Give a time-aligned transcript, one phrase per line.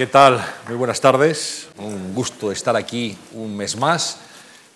[0.00, 0.42] ¿Qué tal?
[0.66, 1.68] Muy buenas tardes.
[1.76, 4.16] Un gusto estar aquí un mes más.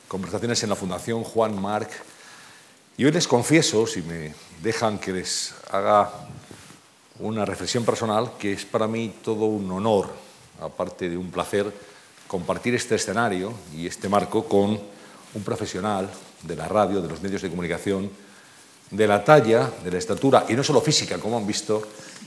[0.07, 1.89] Conversaciones en la Fundación Juan Marc.
[2.99, 6.11] Y hoy les confieso, si me dejan que les haga
[7.21, 10.11] una reflexión personal, que es para mí todo un honor,
[10.61, 11.73] aparte de un placer,
[12.29, 16.11] compartir este escenario y este marco con un profesional
[16.43, 18.11] de la radio, de los medios de comunicación,
[18.91, 21.83] de la talla, de la estatura, y no solo física, como han visto,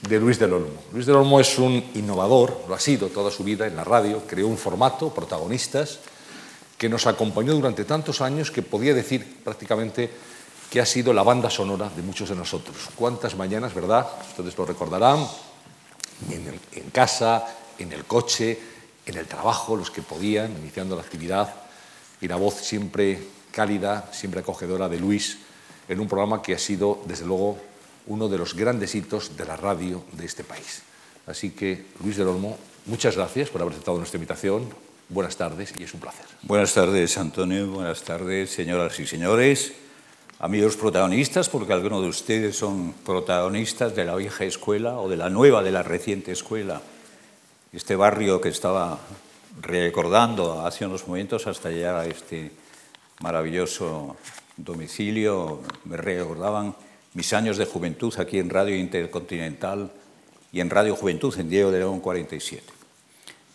[0.08, 0.84] de Luis del Olmo.
[0.94, 4.24] Luis del Olmo es un innovador, lo ha sido toda su vida en la radio,
[4.28, 6.00] creó un formato, protagonistas,
[6.78, 10.12] que nos acompañó durante tantos años que podía decir prácticamente
[10.70, 12.76] que ha sido la banda sonora de muchos de nosotros.
[12.96, 14.06] Cuántas mañanas, ¿verdad?
[14.30, 15.28] Ustedes lo recordarán,
[16.30, 17.46] en, en casa,
[17.80, 18.60] en el coche,
[19.06, 21.54] en el trabajo, los que podían, iniciando la actividad,
[22.22, 23.20] y la voz siempre
[23.52, 25.40] cálida, siempre acogedora de Luis,
[25.88, 27.58] en un programa que ha sido, desde luego,
[28.08, 30.82] uno de los grandes hitos de la radio de este país.
[31.26, 34.70] Así que, Luis del Olmo, muchas gracias por haber aceptado nuestra invitación.
[35.10, 36.26] Buenas tardes y es un placer.
[36.44, 37.68] Buenas tardes, Antonio.
[37.68, 39.74] Buenas tardes, señoras y señores.
[40.40, 45.30] Amigos protagonistas, porque algunos de ustedes son protagonistas de la vieja escuela o de la
[45.30, 46.82] nueva, de la reciente escuela.
[47.74, 49.00] Este barrio que estaba
[49.62, 52.52] recordando hace unos momentos hasta llegar a este
[53.22, 54.16] maravilloso
[54.58, 56.76] domicilio, me recordaban
[57.14, 59.92] mis años de juventud aquí en Radio Intercontinental
[60.52, 62.64] y en Radio Juventud en Diego de León 47.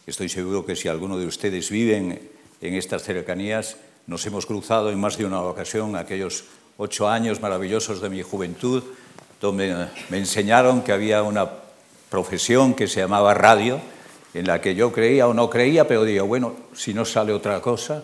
[0.07, 4.99] Estoy seguro que si alguno de ustedes viven en estas cercanías, nos hemos cruzado en
[4.99, 6.45] más de una ocasión aquellos
[6.77, 8.83] ocho años maravillosos de mi juventud,
[9.41, 11.49] donde me enseñaron que había una
[12.09, 13.81] profesión que se llamaba radio,
[14.35, 17.61] en la que yo creía o no creía, pero digo, bueno, si no sale otra
[17.61, 18.03] cosa,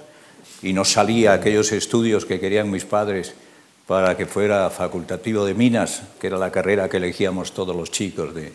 [0.62, 3.34] y no salía aquellos estudios que querían mis padres
[3.86, 8.34] para que fuera facultativo de minas, que era la carrera que elegíamos todos los chicos
[8.34, 8.52] de,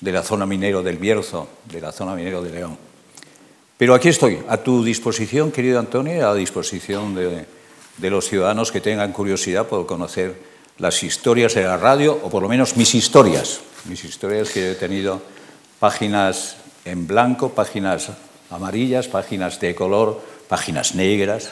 [0.00, 2.76] de la zona minero del Bierzo, de la zona minero de León.
[3.78, 7.46] Pero aquí estoy, a tu disposición, querido Antonio, a disposición de,
[7.96, 10.36] de los ciudadanos que tengan curiosidad por conocer
[10.78, 14.74] las historias de la radio, o por lo menos mis historias, mis historias que he
[14.74, 15.22] tenido
[15.78, 18.10] páginas en blanco, páginas
[18.50, 21.50] amarillas, páginas de color, páginas negras,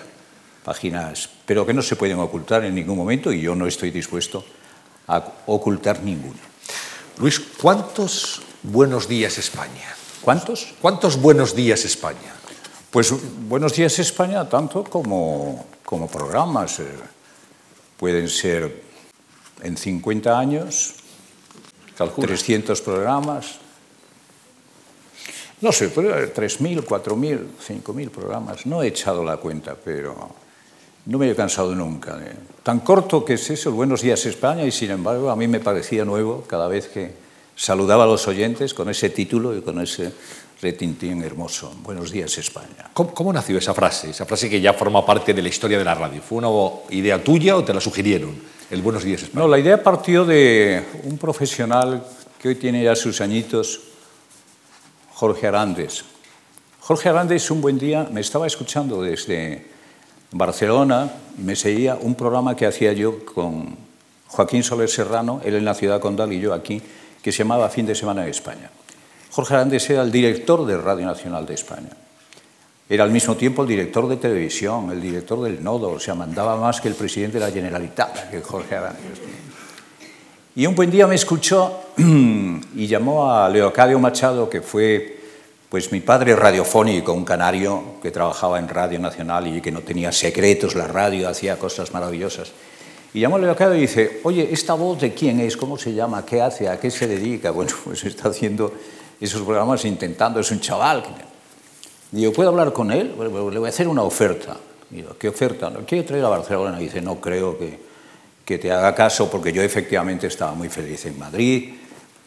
[0.65, 4.45] páginas, pero que no se pueden ocultar en ningún momento y yo no estoy dispuesto
[5.09, 6.41] a ocultar ninguna.
[7.19, 9.95] Luis, ¿cuántos buenos días España?
[10.23, 10.75] ¿Cuántos?
[10.81, 12.33] ¿Cuántos buenos días España?
[12.91, 13.13] Pues
[13.49, 16.79] buenos días España, tanto como, como programas.
[16.79, 16.87] Eh,
[17.97, 18.83] pueden ser
[19.63, 20.95] en 50 años,
[21.97, 22.29] Calcula.
[22.29, 23.59] 300 programas,
[25.63, 27.41] no sé, 3.000, 4.000,
[27.85, 28.67] 5.000 programas.
[28.67, 30.31] No he echado la cuenta, pero
[31.07, 32.19] no me he cansado nunca.
[32.21, 32.35] ¿eh?
[32.65, 36.05] Tan corto que es eso, Buenos días España, y sin embargo a mí me parecía
[36.05, 37.13] nuevo cada vez que
[37.55, 40.13] saludaba a los oyentes con ese título y con ese
[40.61, 41.73] retintín hermoso.
[41.83, 42.91] Buenos días España.
[42.93, 44.11] ¿Cómo, ¿Cómo, nació esa frase?
[44.11, 46.21] Esa frase que ya forma parte de la historia de la radio.
[46.23, 46.51] ¿Fue una
[46.91, 48.35] idea tuya o te la sugirieron?
[48.69, 49.45] El Buenos días España.
[49.45, 52.05] No, la idea partió de un profesional
[52.41, 53.92] que hoy tiene ya sus añitos,
[55.23, 56.05] Jorge Arandes.
[56.81, 59.65] Jorge Arandes un buen día me estaba escuchando desde
[60.33, 63.77] Barcelona y me seguía un programa que hacía yo con
[64.27, 66.83] Joaquín Soler Serrano, él en la ciudad condal y yo aquí,
[67.23, 68.69] que se llamaba Fin de Semana en España.
[69.31, 71.91] Jorge Arandes era el director de Radio Nacional de España.
[72.89, 76.57] Era al mismo tiempo el director de televisión, el director del Nodo, o sea, mandaba
[76.57, 79.21] más que el presidente de la Generalitat, que Jorge Arandes.
[80.55, 85.19] Y un buen día me escuchó y llamó a Leocadio Machado, que fue
[85.71, 90.13] pues mi padre radiofónico, un canario que trabajaba en Radio Nacional y que no tenía
[90.13, 92.53] secretos, la radio hacía cosas maravillosas.
[93.15, 95.57] Y llamó a Leocadio y dice, oye, ¿esta voz de quién es?
[95.57, 96.27] ¿Cómo se llama?
[96.27, 96.69] ¿Qué hace?
[96.69, 97.51] ¿A qué se dedica?
[97.55, 98.75] Bueno, pues está haciendo
[99.19, 101.03] esos programas intentando, es un chaval.
[102.11, 103.15] Digo, ¿puedo hablar con él?
[103.19, 104.59] Le voy a hacer una oferta.
[104.91, 105.71] Digo, ¿qué oferta?
[105.71, 106.79] ¿Lo quiere traer a Barcelona?
[106.79, 107.92] Y dice, no creo que
[108.45, 111.75] que te haga caso, porque yo efectivamente estaba muy feliz en Madrid,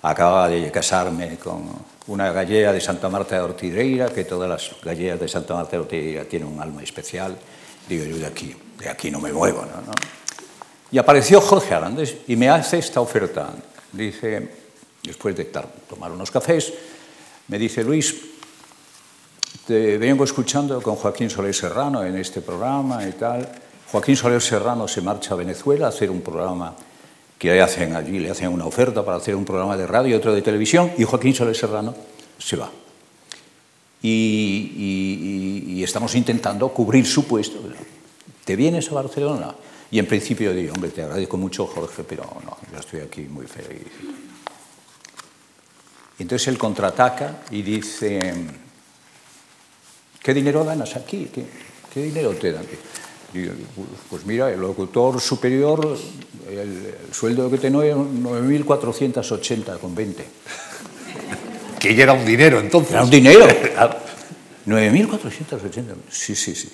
[0.01, 1.63] acababa de casarme con
[2.07, 5.79] una gallega de Santa Marta de Ortigueira, que todas las gallegas de Santa Marta de
[5.79, 7.35] Ortigueira tienen un alma especial.
[7.89, 9.61] Digo, yo de aquí, de aquí no me muevo.
[9.61, 9.81] ¿no?
[9.81, 9.93] ¿no?
[10.91, 13.49] Y apareció Jorge Arandes y me hace esta oferta.
[13.91, 14.49] Dice,
[15.03, 15.45] después de
[15.89, 16.71] tomar unos cafés,
[17.47, 18.15] me dice, Luis,
[19.65, 23.49] te vengo escuchando con Joaquín Soler Serrano en este programa y tal.
[23.95, 26.75] Joaquín Soler Serrano se marcha a Venezuela a hacer un programa
[27.39, 30.19] que le hacen allí, le hacen una oferta para hacer un programa de radio y
[30.19, 31.95] otro de televisión, y Joaquín Soler Serrano
[32.37, 32.69] se va.
[34.01, 37.57] Y, estamos intentando cubrir su puesto.
[38.43, 39.55] ¿Te vienes a Barcelona?
[39.89, 43.47] Y en principio digo, hombre, te agradezco mucho, Jorge, pero no, yo estoy aquí muy
[43.47, 43.87] feliz.
[46.19, 48.33] Y entonces él contraataca y dice,
[50.21, 51.29] ¿qué dinero ganas aquí?
[51.33, 51.45] ¿Qué,
[51.93, 52.65] qué dinero te dan?
[54.09, 55.97] Pues mira, el locutor superior,
[56.49, 60.25] el, el sueldo que tengo es 9.480 con 20.
[61.79, 62.93] Que ya era un dinero entonces.
[62.93, 63.45] Era un dinero.
[64.65, 65.83] 9.480.
[66.09, 66.71] Sí, sí, sí.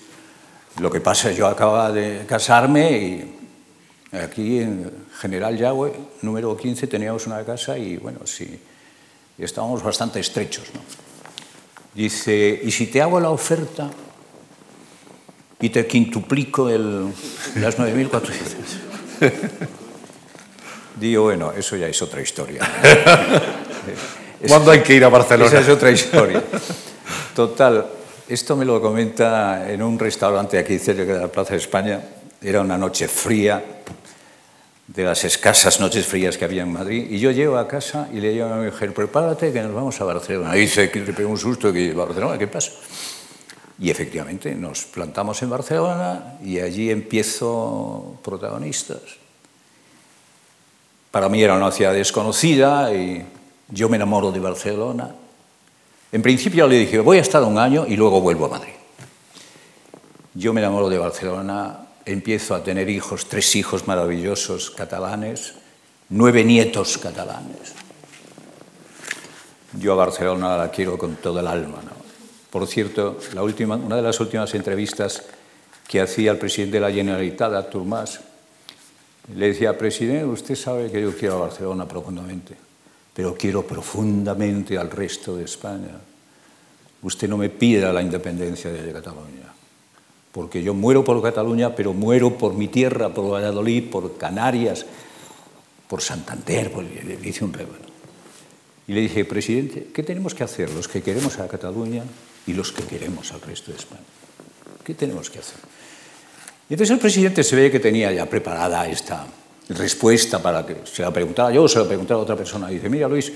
[0.80, 6.56] Lo que pasa es que yo acababa de casarme y aquí en General Yagüe, número
[6.56, 8.58] 15, teníamos una casa y bueno, sí,
[9.38, 10.66] estábamos bastante estrechos.
[10.74, 10.80] ¿no?
[11.94, 13.90] Dice, ¿y si te hago la oferta
[15.62, 17.06] y te quintuplico el,
[17.56, 18.32] las 9.400?
[21.00, 22.62] Digo, bueno, eso ya es otra historia.
[24.48, 25.50] ¿Cuándo hay que ir a Barcelona?
[25.50, 26.44] Esa es otra historia.
[27.36, 27.86] Total,
[28.28, 32.02] esto me lo comenta en un restaurante aquí cerca de la Plaza de España.
[32.42, 33.64] Era una noche fría,
[34.88, 38.20] de las escasas noches frías que había en Madrid, y yo llego a casa y
[38.20, 40.56] le digo a mi mujer, prepárate que nos vamos a Barcelona.
[40.58, 42.72] Y dice que le pego un susto que Barcelona, ¿qué pasa?
[43.82, 49.02] Y efectivamente nos plantamos en Barcelona y allí empiezo protagonistas.
[51.10, 53.26] Para mí era una ciudad desconocida y
[53.70, 55.16] yo me enamoro de Barcelona.
[56.12, 58.74] En principio le dije, voy a estar un año y luego vuelvo a Madrid.
[60.36, 65.56] Yo me enamoro de Barcelona, empiezo a tener hijos, tres hijos maravillosos catalanes,
[66.10, 67.74] nueve nietos catalanes.
[69.74, 71.80] Yo a Barcelona la quiero con todo el alma.
[71.84, 72.01] ¿no?
[72.52, 75.24] Por cierto, la última, una de las últimas entrevistas
[75.88, 78.20] que hacía el presidente de la Generalitat, Artur Mas,
[79.36, 82.56] le decía, presidente, usted sabe que yo quiero a Barcelona profundamente,
[83.14, 85.98] pero quiero profundamente al resto de España.
[87.02, 89.54] Usted no me pida la independencia de Cataluña,
[90.34, 94.86] porque yo muero por Cataluña, pero muero por mi tierra, por Valladolid, por Canarias,
[95.88, 97.92] por Santander, por, le hice un rebano.
[98.88, 102.04] Y le dije, presidente, ¿qué tenemos que hacer los que queremos a Cataluña
[102.48, 104.02] y los que queremos al resto de España?
[104.84, 105.60] ¿Qué tenemos que hacer?
[106.70, 109.28] Y entonces el presidente se ve que tenía ya preparada esta
[109.70, 112.72] respuesta para que se la preguntara yo o se la preguntara a otra persona.
[112.72, 113.32] Y dice, mira Luis,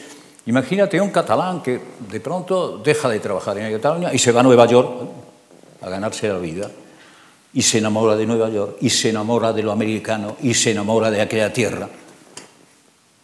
[0.45, 1.79] imagínate un catalán que
[2.09, 5.09] de pronto deja de trabajar en Cataluña y se va a Nueva York
[5.81, 6.71] a ganarse la vida
[7.53, 11.11] y se enamora de Nueva York y se enamora de lo americano y se enamora
[11.11, 11.89] de aquella tierra.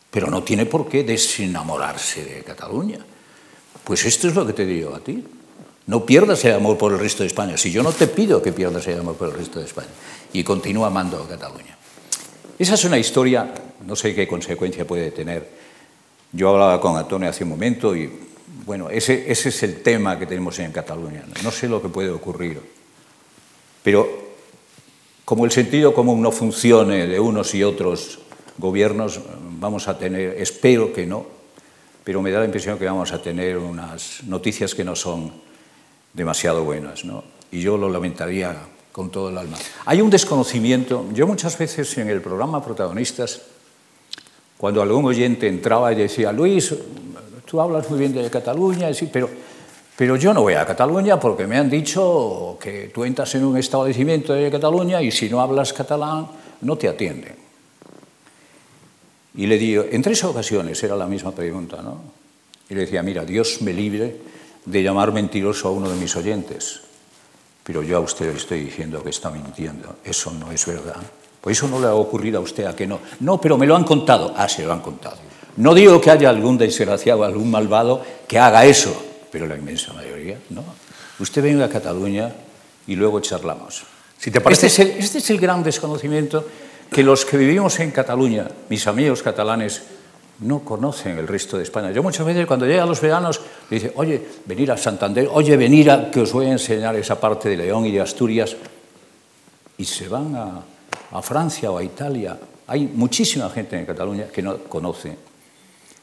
[0.10, 3.00] Pero no tiene por qué desenamorarse de Cataluña.
[3.84, 5.24] Pues esto es lo que te digo a ti.
[5.92, 7.58] No pierdas el amor por el resto de España.
[7.58, 9.90] Si yo no te pido que pierdas el amor por el resto de España.
[10.32, 11.78] Y continúa amando a Cataluña.
[12.58, 13.54] Esa es una historia,
[13.86, 15.50] no sé qué consecuencia puede tener.
[16.32, 18.10] Yo hablaba con Antonio hace un momento y,
[18.66, 21.26] bueno, ese, ese es el tema que tenemos en Cataluña.
[21.44, 22.62] No sé lo que puede ocurrir.
[23.84, 24.08] Pero
[25.26, 28.20] como el sentido común no funcione de unos y otros
[28.58, 29.20] gobiernos,
[29.60, 31.26] vamos a tener, espero que no,
[32.06, 35.50] pero me da la impresión que vamos a tener unas noticias que no son
[36.13, 37.24] demasiado buenas, ¿no?
[37.52, 38.56] Y yo lo lamentaría
[38.92, 39.58] con todo el alma.
[39.86, 41.06] Hay un desconocimiento.
[41.13, 43.42] Yo muchas veces en el programa Protagonistas,
[44.58, 46.74] cuando algún oyente entraba y decía, Luis,
[47.46, 49.30] tú hablas muy bien de Cataluña, pero,
[49.96, 53.58] pero yo no voy a Cataluña porque me han dicho que tú entras en un
[53.58, 56.28] establecimiento de Cataluña y si no hablas catalán
[56.62, 57.36] no te atienden.
[59.36, 62.02] Y le digo, en tres ocasiones era la misma pregunta, ¿no?
[62.69, 64.16] Y le decía, mira, Dios me libre
[64.66, 66.81] de llamar mentiroso a uno de mis oyentes,
[67.63, 69.98] pero yo a usted le estoy diciendo que está mintiendo.
[70.03, 70.98] Eso no es verdad.
[71.39, 73.00] Pues eso no le ha ocurrido a usted a que no.
[73.20, 74.34] No, pero me lo han contado.
[74.38, 75.18] Ah, se lo han contado.
[75.58, 78.96] No digo que haya algún desgraciado, algún malvado que haga eso,
[79.32, 80.63] pero la inmensa mayoría no.
[81.20, 82.32] Usted venga a Cataluña
[82.88, 83.84] y luego charlamos.
[84.18, 84.68] Si te parece...
[84.68, 86.46] este, es el, este es el gran desconocimiento
[86.91, 89.82] que los que vivimos en Cataluña, mis amigos catalanes,
[90.41, 91.91] no conocen el resto de España.
[91.91, 96.12] Yo muchas veces cuando llegan los veranos le oye, venir a Santander, oye, venir a
[96.12, 98.55] que os voy a enseñar esa parte de León y de Asturias.
[99.77, 100.62] Y se van a,
[101.12, 102.38] a Francia o a Italia.
[102.67, 105.15] Hay muchísima gente en Cataluña que no conoce.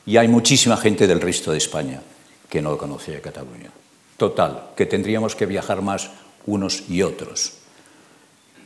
[0.06, 2.00] Y hay muchísima gente del resto de España
[2.48, 3.70] que no conoce a Cataluña.
[4.16, 6.10] Total, que tendríamos que viajar más
[6.46, 7.54] unos y otros.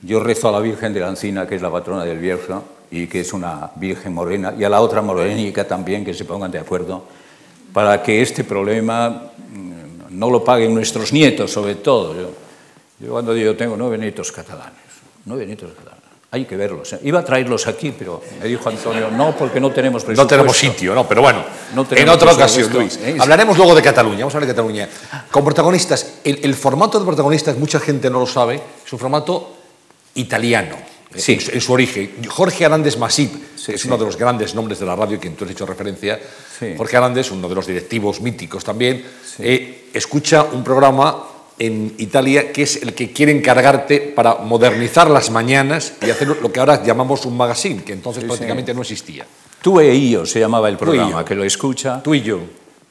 [0.03, 3.07] Yo rezo a la Virgen de la Encina, que es la patrona del Bierzo, y
[3.07, 6.59] que es una Virgen morena, y a la otra morenica también, que se pongan de
[6.59, 7.03] acuerdo,
[7.73, 9.31] para que este problema
[10.11, 12.15] no lo paguen nuestros nietos, sobre todo.
[12.15, 12.31] Yo,
[13.01, 14.77] yo cuando digo, tengo nueve nietos catalanes,
[15.25, 16.03] nueve nietos catalanes.
[16.33, 16.93] Hay que verlos.
[16.93, 17.01] ¿eh?
[17.05, 20.23] Iba a traerlos aquí, pero me dijo Antonio, no, porque no tenemos presupuesto.
[20.23, 21.45] No tenemos sitio, no, pero bueno,
[21.75, 22.73] No en otra ocasión.
[22.73, 22.99] Luis.
[23.03, 23.17] ¿Eh?
[23.19, 24.89] Hablaremos luego de Cataluña, vamos a hablar de Cataluña.
[25.31, 29.57] Con protagonistas, el, el formato de protagonistas, mucha gente no lo sabe, es un formato
[30.15, 30.77] italiano.
[31.17, 31.39] Sí.
[31.53, 32.11] en, su origen.
[32.29, 33.33] Jorge Arandes Masip,
[33.69, 36.19] es uno de los grandes nombres de la radio que tú has hecho referencia.
[36.77, 39.05] Jorge Arandes, uno de los directivos míticos también,
[39.39, 41.25] eh, escucha un programa
[41.59, 46.51] en Italia que es el que quiere encargarte para modernizar las mañanas y hacer lo
[46.51, 49.27] que ahora llamamos un magazine, que entonces prácticamente no existía.
[49.61, 52.03] Tú e yo se llamaba el programa, que lo escucha.
[52.03, 52.41] Tú y yo.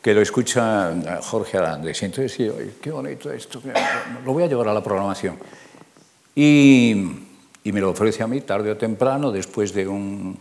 [0.02, 2.02] Que lo escucha Jorge Arandes.
[2.02, 2.52] Y entonces,
[2.82, 3.62] qué bonito esto,
[4.26, 5.38] lo voy a llevar a la programación.
[6.34, 6.96] Y,
[7.64, 10.38] y me lo ofrece a mí tarde o temprano, después de un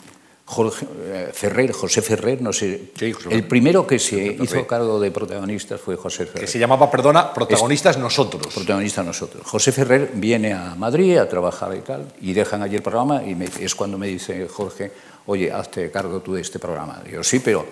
[0.50, 2.91] Jorge eh, Ferrer, José Ferrer, no sé.
[3.31, 6.41] el primero que se hizo cargo de protagonistas fue José Ferrer.
[6.41, 8.53] Que se llamaba, perdona, Protagonistas Nosotros.
[8.53, 9.47] Protagonistas Nosotros.
[9.47, 13.37] José Ferrer viene a Madrid a trabajar y tal, y dejan allí el programa, y
[13.61, 14.91] es cuando me dice Jorge,
[15.27, 17.00] oye, hazte cargo tú de este programa.
[17.05, 17.67] Digo, sí, pero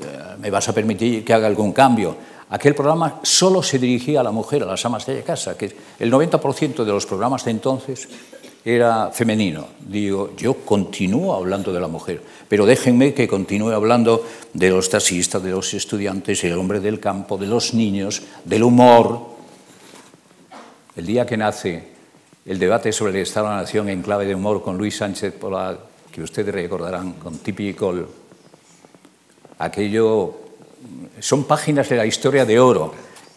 [0.00, 2.16] eh, me vas a permitir que haga algún cambio.
[2.48, 6.10] Aquel programa solo se dirigía a la mujer, a las amas de casa, que el
[6.10, 8.08] 90% de los programas de entonces
[8.64, 9.66] era femenino.
[9.80, 15.42] Digo, yo continúo hablando de la mujer, pero déjenme que continúe hablando de los taxistas,
[15.42, 19.32] de los estudiantes, el hombre del campo, de los niños, del humor.
[20.94, 21.88] El día que nace
[22.44, 25.34] el debate sobre el Estado de la Nación en clave de humor con Luis Sánchez
[25.34, 25.78] Pola,
[26.10, 28.06] que ustedes recordarán con Typical,
[29.58, 30.36] aquello
[31.20, 32.92] son páginas de la historia de oro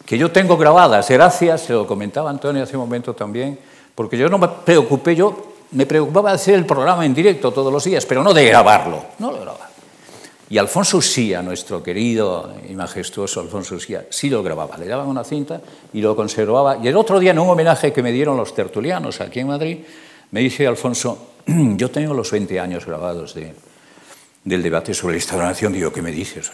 [0.06, 3.58] que yo tengo grabadas, gracias, se lo comentaba Antonio hace un momento también,
[3.96, 7.72] porque yo no me preocupé, yo me preocupaba de hacer el programa en directo todos
[7.72, 9.70] los días, pero no de grabarlo, no lo grababa.
[10.48, 15.24] Y Alfonso Sía, nuestro querido y majestuoso Alfonso Sía, sí lo grababa, le daban una
[15.24, 15.60] cinta
[15.92, 16.78] y lo conservaba.
[16.80, 19.78] Y el otro día, en un homenaje que me dieron los tertulianos aquí en Madrid,
[20.30, 23.54] me dice Alfonso, yo tengo los 20 años grabados de,
[24.44, 26.48] del debate sobre la instauración, digo, ¿qué me dices?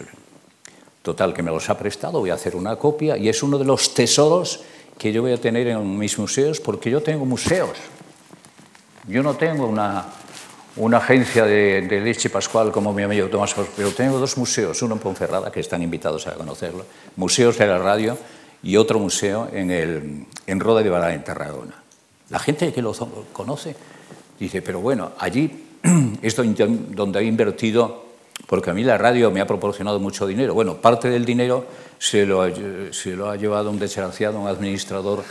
[1.03, 3.65] Total, que me los ha prestado, voy a hacer una copia y es uno de
[3.65, 4.61] los tesoros
[4.97, 7.77] que yo voy a tener en mis museos, porque yo tengo museos.
[9.07, 10.05] Yo no tengo una,
[10.77, 14.99] una agencia de, leche pascual como mi amigo Tomás, pero tengo dos museos, uno en
[14.99, 16.85] Ponferrada, que están invitados a conocerlo,
[17.15, 18.17] museos de la radio,
[18.63, 21.83] y otro museo en, el, en Roda de Bará, en Tarragona.
[22.29, 22.93] La gente que lo
[23.33, 23.75] conoce
[24.39, 25.65] dice, pero bueno, allí
[26.21, 28.05] es donde he invertido,
[28.47, 30.53] porque a mí la radio me ha proporcionado mucho dinero.
[30.53, 31.65] Bueno, parte del dinero
[31.97, 32.43] se lo,
[32.91, 35.23] se lo ha llevado un desgraciado, un administrador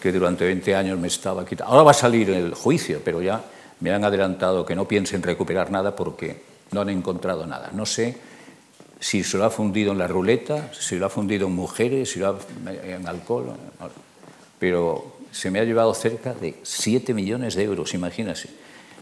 [0.00, 1.72] que durante 20 años me estaba quitando.
[1.72, 3.42] Ahora va a salir el juicio, pero ya
[3.80, 7.70] me han adelantado que no piensen recuperar nada porque no han encontrado nada.
[7.72, 8.16] No sé
[9.00, 12.18] si se lo ha fundido en la ruleta, si lo ha fundido en mujeres, si
[12.18, 12.38] lo ha
[12.84, 13.54] en alcohol,
[14.58, 18.48] pero se me ha llevado cerca de 7 millones de euros, imagínense.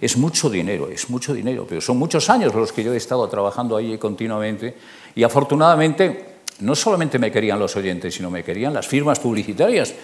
[0.00, 3.26] Es mucho dinero, es mucho dinero, pero son muchos años los que yo he estado
[3.29, 4.75] trabajando ahí continuamente
[5.15, 9.95] y afortunadamente no solamente me querían los oyentes, sino me querían las firmas publicitarias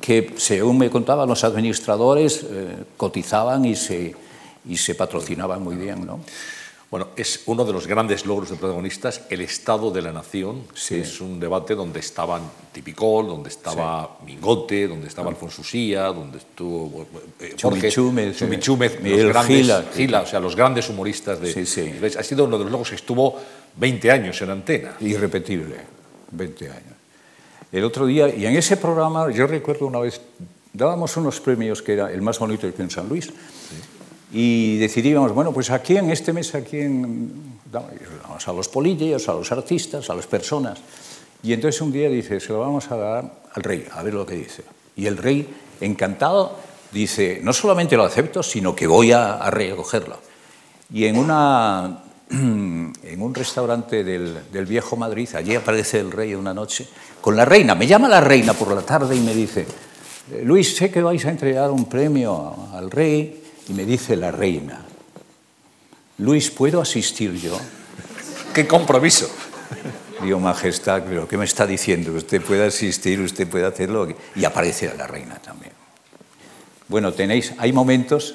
[0.00, 4.14] que, según me contaban los administradores, eh, cotizaban y se,
[4.68, 6.04] y se patrocinaban muy bien.
[6.06, 6.20] ¿no?
[6.96, 10.62] Bueno, es uno de los grandes logros de protagonistas, el Estado de la Nación.
[10.88, 12.40] Es un debate donde estaban
[12.72, 17.06] Tipicol, donde estaba Mingote, donde estaba Alfonso Sía, donde estuvo
[17.38, 22.14] eh, Jorge Chumichúmez, los grandes, Gila, o sea, los grandes humoristas de...
[22.18, 23.38] Ha sido uno de los logros que estuvo
[23.76, 24.96] 20 años en antena.
[24.98, 25.76] Irrepetible.
[26.30, 26.94] 20 años.
[27.72, 30.18] El otro día, y en ese programa, yo recuerdo una vez,
[30.72, 33.30] dábamos unos premios que era el más bonito que en San Luis,
[34.32, 39.50] y decidíamos, bueno, pues aquí en este mes, aquí en, a los políticos, a los
[39.52, 40.78] artistas, a las personas.
[41.42, 44.26] Y entonces un día dice, se lo vamos a dar al rey, a ver lo
[44.26, 44.64] que dice.
[44.96, 45.46] Y el rey,
[45.80, 46.56] encantado,
[46.92, 50.18] dice, no solamente lo acepto, sino que voy a, a recogerlo.
[50.92, 56.88] Y en una en un restaurante del, viejo Madrid, allí aparece el rey una noche,
[57.20, 59.64] con la reina, me llama la reina por la tarde y me dice,
[60.42, 64.84] Luis, sé que vais a entregar un premio al rey, y me dice la reina,
[66.18, 67.58] Luis, ¿puedo asistir yo?
[68.54, 69.28] ¡Qué compromiso!
[70.22, 72.12] Digo, Majestad, pero ¿qué me está diciendo?
[72.12, 74.08] Usted puede asistir, usted puede hacerlo.
[74.34, 75.72] Y aparece la reina también.
[76.88, 78.34] Bueno, tenéis, hay momentos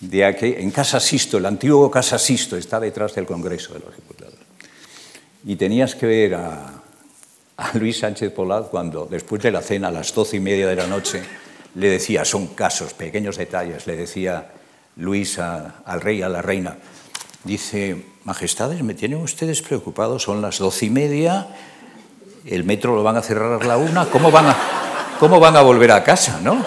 [0.00, 3.96] de aquí, en Casa Sisto, el antiguo Casa Sisto está detrás del Congreso de los
[3.96, 4.34] Diputados.
[5.46, 6.82] Y tenías que ver a,
[7.74, 10.86] Luis Sánchez Polat cuando, después de la cena, a las doce y media de la
[10.86, 11.22] noche,
[11.74, 14.50] le decía, son casos, pequeños detalles, le decía
[14.96, 16.76] Luis al rey, a la reina,
[17.42, 21.48] dice, Majestades, me tienen ustedes preocupados, son las doce y media,
[22.46, 24.56] el metro lo van a cerrar a la una, ¿cómo van a,
[25.18, 26.64] cómo van a volver a casa, no?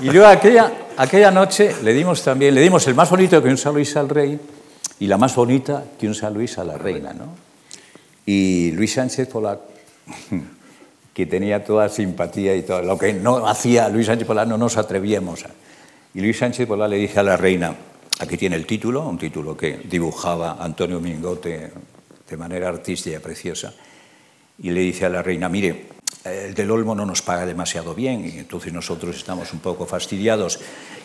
[0.00, 3.58] Y luego aquella, aquella noche le dimos también, le dimos el más bonito que un
[3.58, 4.38] San Luis al rey
[5.00, 7.34] y la más bonita que un San Luis a la reina, ¿no?
[8.26, 9.60] Y Luis Sánchez Polac
[11.16, 12.82] que tenía toda simpatía y todo.
[12.82, 15.50] Lo que no hacía Luis Sánchez Polá no nos atrevíamos a.
[16.12, 17.74] Y Luis Sánchez Polá le dice a la reina,
[18.18, 21.72] aquí tiene el título, un título que dibujaba Antonio Mingote
[22.28, 23.72] de manera artística y preciosa,
[24.58, 25.86] y le dice a la reina, mire,
[26.22, 30.60] el del Olmo no nos paga demasiado bien y entonces nosotros estamos un poco fastidiados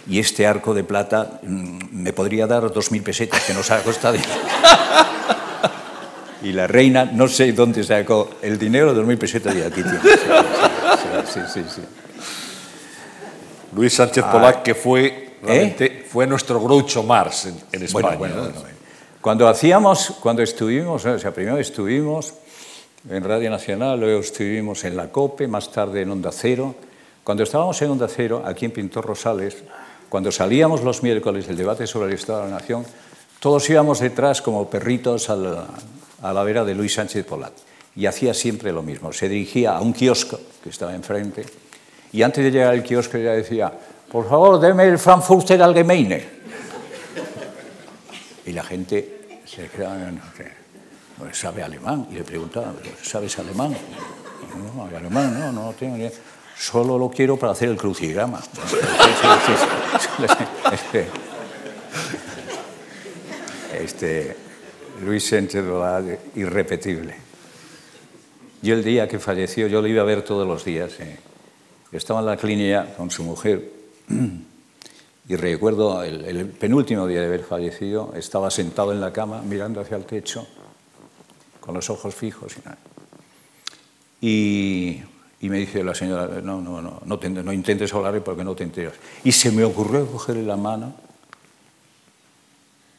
[0.10, 3.82] y este arco de plata mm, me podría dar dos mil pesetas que nos ha
[3.82, 4.18] costado.
[6.44, 10.00] y la reina, no sé dónde sacó el dinero, dos mil pesetas y aquí tiene.
[11.26, 11.82] Sí, sí, sí,
[13.76, 16.06] Luis Sánchez Polac, que fue, ¿Eh?
[16.10, 18.18] fue nuestro Groucho Mars en, España.
[19.22, 22.34] cuando hacíamos, cuando estuvimos, o sea, primero estuvimos
[23.10, 26.76] en Radio Nacional, luego estuvimos en la COPE, más tarde en Onda Cero.
[27.24, 29.64] Cuando estábamos en Onda Cero, aquí en Pintor Rosales,
[30.10, 32.86] cuando salíamos los miércoles del debate sobre el Estado de la Nación,
[33.40, 35.36] todos íbamos detrás como perritos a
[36.22, 37.54] la, vera de Luis Sánchez Polat.
[37.96, 39.12] Y hacía siempre lo mismo.
[39.12, 41.46] Se dirigía a un kiosco que estaba enfrente
[42.14, 43.72] y antes de llegar al kiosco ya decía,
[44.12, 46.42] por favor, deme el Frankfurter Allgemeine.
[48.46, 49.98] Y la gente se quedaba...
[49.98, 52.08] No sabe alemán.
[52.12, 53.76] Y le preguntaba, ¿sabes alemán?
[54.76, 56.10] No, alemán, no, no tengo ni
[56.58, 58.42] Solo lo quiero para hacer el crucigrama.
[60.72, 61.08] Este,
[63.74, 64.38] este,
[65.02, 65.66] Luis Sánchez
[66.36, 67.16] irrepetible.
[68.62, 71.00] Yo el día que falleció, yo lo iba a ver todos los días.
[71.00, 71.18] Eh.
[71.92, 73.72] Estaba en la clínica con su mujer
[75.28, 79.98] y recuerdo el, penúltimo día de haber fallecido, estaba sentado en la cama mirando hacia
[79.98, 80.48] el techo
[81.60, 82.54] con los ojos fijos.
[84.20, 85.02] Y,
[85.40, 88.64] y me dice la señora, no, no, no, no, no intentes hablarle porque no te
[88.64, 88.94] enteras.
[89.24, 90.94] Y se me ocurrió cogerle la mano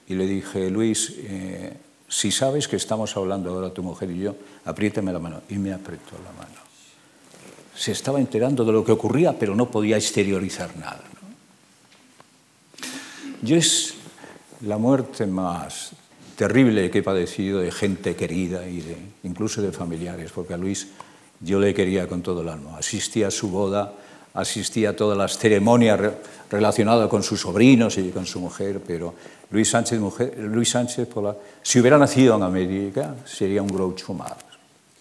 [0.09, 1.73] y le dije, Luis, eh,
[2.13, 5.41] si sabes que estamos hablando ahora tu mujer y yo, apriétame la mano.
[5.49, 6.61] Y me apretó la mano.
[7.75, 11.01] Se estaba enterando de lo que ocurría, pero no podía exteriorizar nada.
[13.41, 13.95] Yo es
[14.61, 15.93] la muerte más
[16.37, 20.89] terrible que he padecido de gente querida y de, incluso de familiares, porque a Luis
[21.41, 22.77] yo le quería con todo el alma.
[22.77, 23.95] Asistía a su boda,
[24.35, 25.99] asistía a todas las ceremonias
[26.51, 29.15] relacionadas con sus sobrinos y con su mujer, pero
[29.53, 31.09] Luis Sánchez, mujer, Luis Sánchez
[31.63, 34.53] si hubiera nacido en América, sería un Groucho Marx.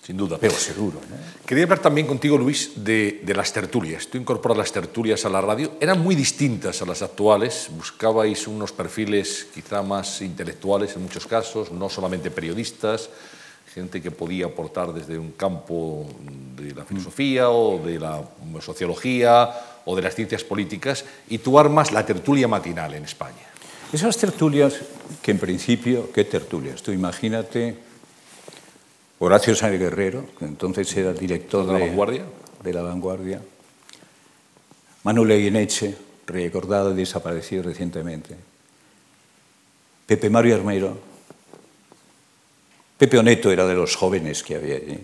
[0.03, 0.37] Sin duda.
[0.41, 0.99] Pero seguro.
[1.45, 4.07] Quería hablar también contigo, Luis, de, las tertulias.
[4.07, 5.73] Tú incorporas las tertulias a la radio.
[5.79, 7.69] Eran muy distintas a las actuales.
[7.69, 13.09] Buscabais unos perfiles quizá más intelectuales en muchos casos, no solamente periodistas,
[13.73, 16.07] gente que podía aportar desde un campo
[16.57, 18.23] de la filosofía o de la
[18.59, 19.51] sociología
[19.85, 23.50] o de las ciencias políticas, y tú armas la tertulia matinal en España.
[23.93, 24.79] Esas tertulias,
[25.21, 26.81] que en principio, ¿qué tertulias?
[26.81, 27.75] Tú imagínate
[29.19, 32.23] Horacio Sáenz Guerrero, que entonces era director de, la vanguardia.
[32.63, 33.41] De la vanguardia.
[35.03, 38.35] Manuel Eguineche, recordado y desaparecido recientemente.
[40.07, 40.97] Pepe Mario Armero.
[42.97, 44.99] Pepe Oneto era de los jóvenes que había allí.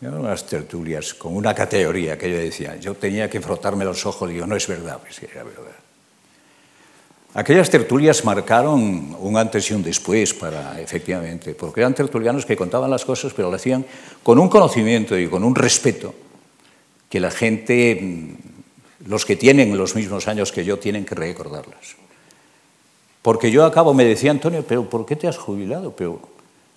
[0.00, 2.76] Eran unas tertulias con una categoría que yo decía.
[2.76, 5.85] Yo tenía que frotarme los ojos y digo, no es verdad, pues era verdad.
[7.36, 12.90] Aquellas tertulias marcaron un antes y un después para, efectivamente, porque eran tertulianos que contaban
[12.90, 13.84] las cosas, pero lo hacían
[14.22, 16.14] con un conocimiento y con un respeto
[17.10, 21.96] que la gente, mm, los que tienen los mismos años que yo, tienen que recordarlas.
[23.20, 25.94] Porque yo acabo, me decía Antonio, pero ¿por qué te has jubilado?
[25.94, 26.18] Pero,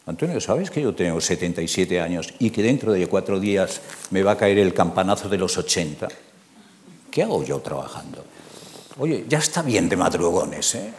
[0.07, 3.79] Antonio, ¿sabes que yo tengo 77 años y que dentro de cuatro días
[4.11, 6.09] me va a caer el campanazo de los 80?
[7.09, 8.25] ¿Qué hago yo trabajando?
[8.99, 10.93] Oye, ya está bien de madrugones, ¿eh?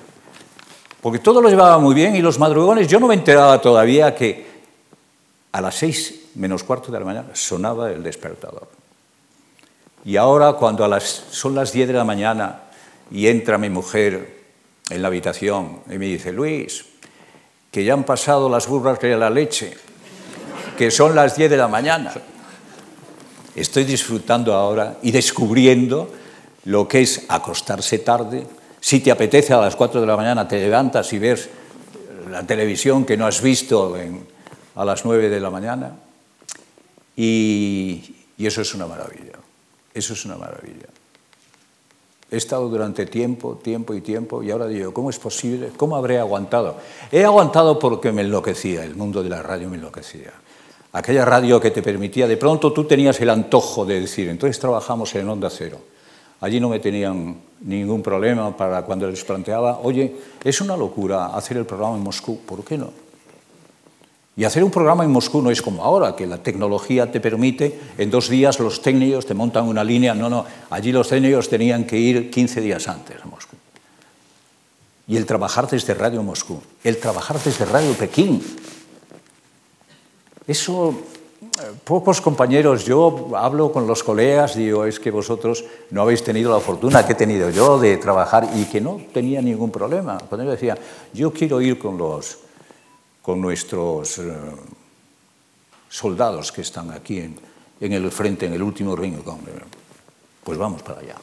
[1.03, 4.47] Porque todo lo llevaba muy bien y los madrugones, yo no me enteraba todavía que
[5.53, 8.69] a las seis menos cuarto de la mañana sonaba el despertador.
[10.05, 12.63] Y ahora cuando a las, son las diez de la mañana
[13.11, 14.45] y entra mi mujer
[14.89, 16.87] en la habitación y me dice, Luis,
[17.71, 19.77] que ya han pasado las burras de la leche,
[20.77, 22.13] que son las diez de la mañana.
[23.55, 26.11] Estoy disfrutando ahora y descubriendo
[26.64, 28.46] lo que es acostarse tarde.
[28.81, 31.49] Si te apetece a las 4 de la mañana, te levantas y ves
[32.31, 33.96] la televisión que no has visto
[34.75, 35.96] a las 9 de la mañana.
[37.16, 39.38] Y, y eso es una maravilla.
[39.92, 40.87] Eso es una maravilla.
[42.31, 45.73] He estado durante tiempo, tiempo y tiempo, y ahora digo, ¿cómo es posible?
[45.77, 46.77] ¿Cómo habré aguantado?
[47.11, 50.33] He aguantado porque me enloquecía, el mundo de la radio me enloquecía.
[50.92, 55.12] Aquella radio que te permitía, de pronto tú tenías el antojo de decir, entonces trabajamos
[55.16, 55.81] en Onda Cero.
[56.40, 61.59] Allí no me tenían ningún problema para cuando les planteaba, oye, es una locura hacer
[61.59, 62.90] el programa en Moscú, ¿por qué no?
[64.37, 67.79] Y hacer un programa en Moscú no es como ahora, que la tecnología te permite,
[67.98, 70.14] en dos días los técnicos te montan una línea.
[70.14, 73.57] No, no, allí los técnicos tenían que ir 15 días antes a Moscú.
[75.09, 78.42] Y el trabajar desde Radio Moscú, el trabajar desde Radio Pekín.
[80.46, 81.03] Eso,
[81.85, 86.61] pocos compañeros, yo hablo con los colegas, digo, es que vosotros no habéis tenido la
[86.61, 90.18] fortuna que he tenido yo de trabajar y que no tenía ningún problema.
[90.29, 90.77] Cuando yo decía,
[91.12, 92.38] yo quiero ir con los
[93.23, 94.33] con nuestros eh,
[95.88, 97.37] soldados que están aquí en,
[97.81, 99.16] en, el frente, en el último ring,
[100.42, 101.16] pues vamos para allá.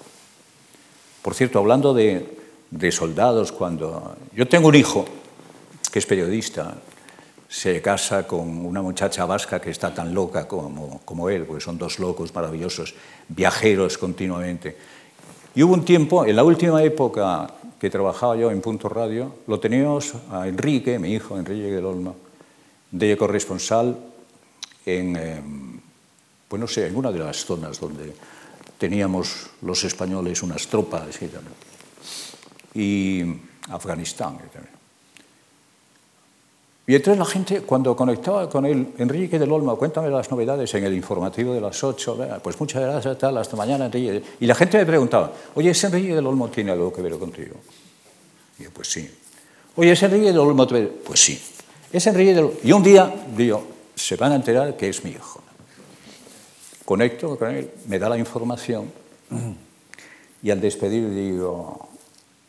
[1.21, 2.37] Por cierto, hablando de,
[2.69, 5.05] de soldados, cuando yo tengo un hijo
[5.91, 6.75] que es periodista,
[7.49, 11.77] se casa con una muchacha vasca que está tan loca como, como él, porque son
[11.77, 12.93] dos locos maravillosos,
[13.29, 14.75] viajeros continuamente.
[15.55, 17.47] Y hubo un tiempo, en la última época
[17.79, 22.15] que trabajaba yo en Punto Radio, lo teníamos a Enrique, mi hijo, Enrique del Olmo,
[22.91, 23.97] de corresponsal
[24.85, 25.41] en, eh,
[26.47, 28.13] pues no sé, en una de las zonas donde
[28.77, 31.07] teníamos los españoles unas tropas
[32.73, 34.37] y, y Afganistán.
[34.37, 34.76] Y
[36.95, 40.93] entonces la gente, cuando conectaba con él, Enrique del Olmo, cuéntame las novedades en el
[40.93, 44.23] informativo de las 8, pues muchas gracias, tal, hasta mañana, Enrique.
[44.39, 47.55] Y la gente me preguntaba, oye, ¿ese Enrique del Olmo tiene algo que ver contigo?
[48.57, 49.09] Y yo, pues sí.
[49.75, 50.65] Oye, ¿ese Enrique del Olmo?
[50.65, 51.37] Pues sí.
[51.91, 52.51] Es Enrique del.
[52.63, 55.41] Y un día, digo, se van a enterar que es mi hijo.
[56.85, 58.89] Conecto con él, me da la información
[60.41, 61.89] y al despedir digo,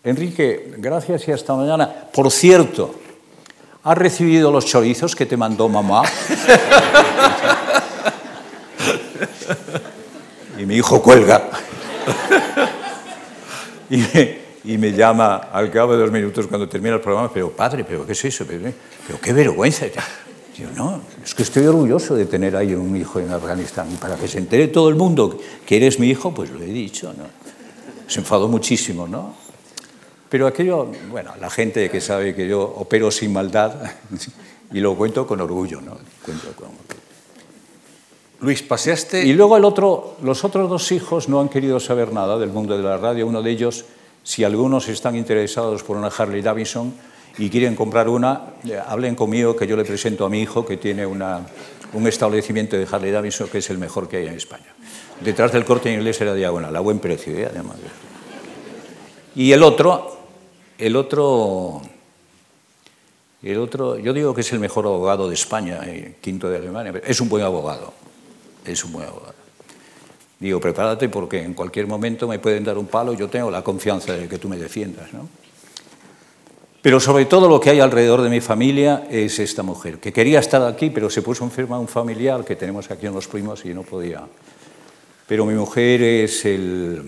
[0.05, 2.09] Enrique, gracias y hasta mañana.
[2.13, 2.95] Por cierto,
[3.85, 6.03] ¿Has recibido los chorizos que te mandó mamá?
[10.59, 11.49] y mi hijo cuelga.
[14.65, 18.05] y, me, llama al cabo de dos minutos cuando termina el programa, pero padre, ¿pero
[18.05, 18.45] qué es eso?
[18.47, 19.87] Pero, qué vergüenza.
[20.57, 23.89] Yo, no, es que estoy orgulloso de tener ahí un hijo en Afganistán.
[23.93, 26.67] Y para que se entere todo el mundo que eres mi hijo, pues lo he
[26.67, 27.25] dicho, ¿no?
[28.09, 29.48] Se enfadó muchísimo, ¿no?
[30.29, 33.75] Pero aquello, bueno, la gente que sabe que yo opero sin maldad
[34.73, 35.97] y lo cuento con orgullo, ¿no?
[36.25, 36.69] Cuento con...
[38.41, 39.25] Luis, paseaste...
[39.25, 42.77] Y luego el otro, los otros dos hijos no han querido saber nada del mundo
[42.77, 43.27] de la radio.
[43.27, 43.87] Uno de ellos,
[44.23, 46.93] si algunos están interesados por una Harley Davidson
[47.39, 50.77] y quieren comprar una, eh, hablen conmigo que yo le presento a mi hijo que
[50.77, 51.47] tiene una,
[51.95, 54.75] un establecimiento de Harley Davidson que es el mejor que hay en España.
[55.21, 57.49] Detrás del corte inglés era diagonal, a buen precio, ¿eh?
[57.51, 57.77] además.
[59.35, 60.18] Y el otro,
[60.79, 61.83] el otro,
[63.43, 67.03] el otro, yo digo que es el mejor abogado de España, el quinto de Alemania,
[67.05, 67.93] es un buen abogado,
[68.65, 69.35] es un buen abogado.
[70.39, 73.63] Digo, prepárate porque en cualquier momento me pueden dar un palo y yo tengo la
[73.63, 75.13] confianza de que tú me defiendas.
[75.13, 75.29] ¿no?
[76.81, 80.39] Pero sobre todo lo que hay alrededor de mi familia es esta mujer, que quería
[80.39, 83.75] estar aquí, pero se puso enferma un familiar que tenemos aquí en Los Primos y
[83.75, 84.29] no podía.
[85.27, 87.03] Pero mi mujer es el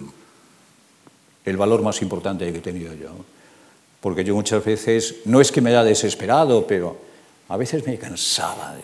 [1.56, 3.10] valor más importante que he tenido yo
[4.00, 6.96] porque yo muchas veces, no es que me haya desesperado, pero
[7.48, 8.74] a veces me cansaba.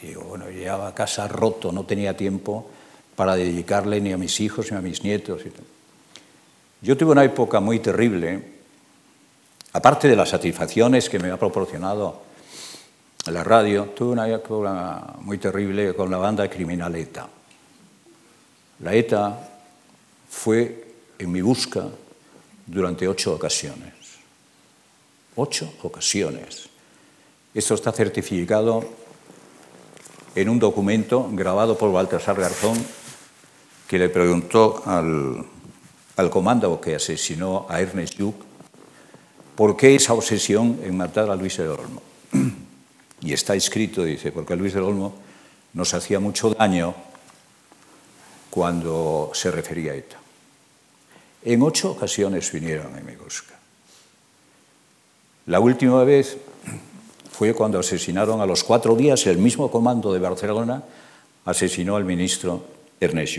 [0.00, 2.70] Digo, bueno, llegaba a casa roto, no tenía tiempo
[3.16, 5.42] para dedicarle ni a mis hijos ni a mis nietos.
[6.82, 8.42] Yo tuve una época muy terrible,
[9.72, 12.22] aparte de las satisfacciones que me ha proporcionado
[13.26, 17.26] la radio, tuve una época muy terrible con la banda criminal ETA.
[18.80, 19.48] La ETA
[20.28, 21.86] fue en mi busca
[22.66, 23.93] durante ocho ocasiones.
[25.36, 26.68] Ocho ocasiones.
[27.54, 28.84] Esto está certificado
[30.34, 32.84] en un documento grabado por Baltasar Garzón,
[33.88, 35.44] que le preguntó al,
[36.16, 38.36] al comando que asesinó a Ernest Lluch
[39.54, 42.02] por qué esa obsesión en matar a Luis del Olmo.
[43.20, 45.14] Y está escrito, dice, porque Luis del Olmo
[45.72, 46.94] nos hacía mucho daño
[48.50, 50.18] cuando se refería a ETA.
[51.42, 53.54] En ocho ocasiones vinieron en mi busca.
[55.46, 56.38] La última vez
[57.30, 60.82] fue cuando asesinaron a los cuatro días el mismo comando de Barcelona,
[61.44, 62.64] asesinó al ministro
[63.00, 63.38] Ernest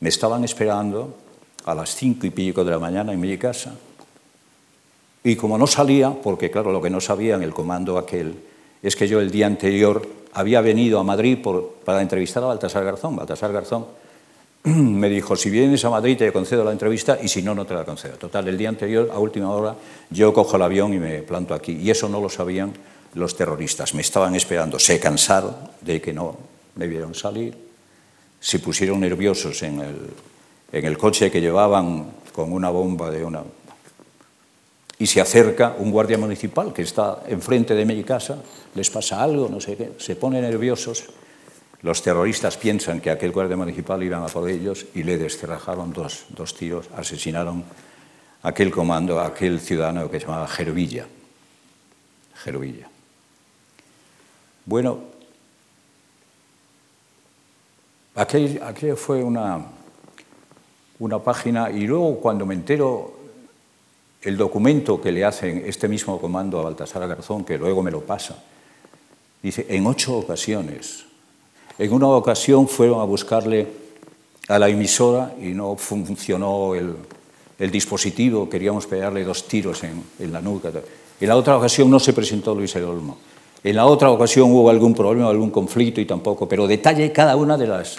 [0.00, 1.16] Me estaban esperando
[1.64, 3.74] a las cinco y pico de la mañana en mi casa
[5.22, 8.36] y como no salía, porque claro, lo que no sabía en el comando aquel
[8.82, 11.38] es que yo el día anterior había venido a Madrid
[11.84, 13.16] para entrevistar a Baltasar Garzón.
[13.16, 13.86] Baltasar Garzón
[14.74, 17.74] me dijo, si vienes a Madrid te concedo la entrevista y si no, no te
[17.74, 18.16] la concedo.
[18.16, 19.76] Total, el día anterior, a última hora,
[20.10, 21.78] yo cojo el avión y me planto aquí.
[21.80, 22.72] Y eso no lo sabían
[23.14, 23.94] los terroristas.
[23.94, 24.80] Me estaban esperando.
[24.80, 26.36] Se cansaron de que no
[26.74, 27.56] me vieron salir.
[28.40, 29.96] Se pusieron nerviosos en el,
[30.72, 33.44] en el coche que llevaban con una bomba de una...
[34.98, 38.38] y se acerca un guardia municipal que está enfrente de mi casa,
[38.74, 41.04] les pasa algo, no sé qué, se ponen nerviosos.
[41.86, 46.26] Los terroristas piensan que aquel guardia municipal iban a por ellos y le descerrajaron dos,
[46.30, 47.62] dos tiros, asesinaron
[48.42, 51.06] a aquel comando, a aquel ciudadano que se llamaba Jerovilla.
[52.42, 52.88] Jerovilla.
[54.64, 54.98] Bueno,
[58.16, 59.64] aquello, fue una,
[60.98, 63.16] una página y luego cuando me entero
[64.22, 68.00] el documento que le hacen este mismo comando a Baltasar Garzón, que luego me lo
[68.00, 68.42] pasa,
[69.40, 71.05] dice, en ocho ocasiones.
[71.78, 73.66] En una ocasión fueron a buscarle
[74.48, 76.96] a la emisora y no funcionó el,
[77.70, 80.70] dispositivo, queríamos pegarle dos tiros en, la nuca.
[81.20, 83.18] En la otra ocasión no se presentó Luis Olmo.
[83.62, 87.56] En la otra ocasión hubo algún problema, algún conflicto y tampoco, pero detalle cada una
[87.56, 87.98] de las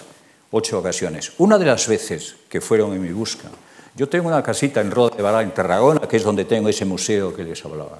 [0.50, 1.32] ocho ocasiones.
[1.38, 3.48] Una de las veces que fueron en mi busca,
[3.94, 6.84] yo tengo una casita en Roda de Bará, en Tarragona, que es donde tengo ese
[6.84, 7.98] museo que les hablaba.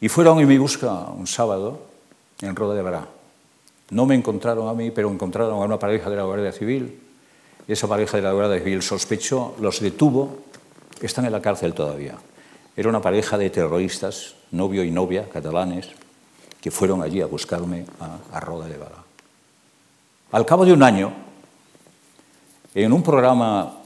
[0.00, 1.80] Y fueron en mi busca un sábado
[2.40, 3.17] en Roda de Bará.
[3.90, 7.00] No me encontraron a mí, pero encontraron a una pareja de la Guardia Civil.
[7.66, 10.38] Esa pareja de la Guardia Civil sospechó, los detuvo,
[11.00, 12.16] están en la cárcel todavía.
[12.76, 15.88] Era una pareja de terroristas, novio y novia, catalanes,
[16.60, 17.86] que fueron allí a buscarme
[18.32, 19.02] a, Roda de Bará.
[20.32, 21.12] Al cabo de un año,
[22.74, 23.78] en un programa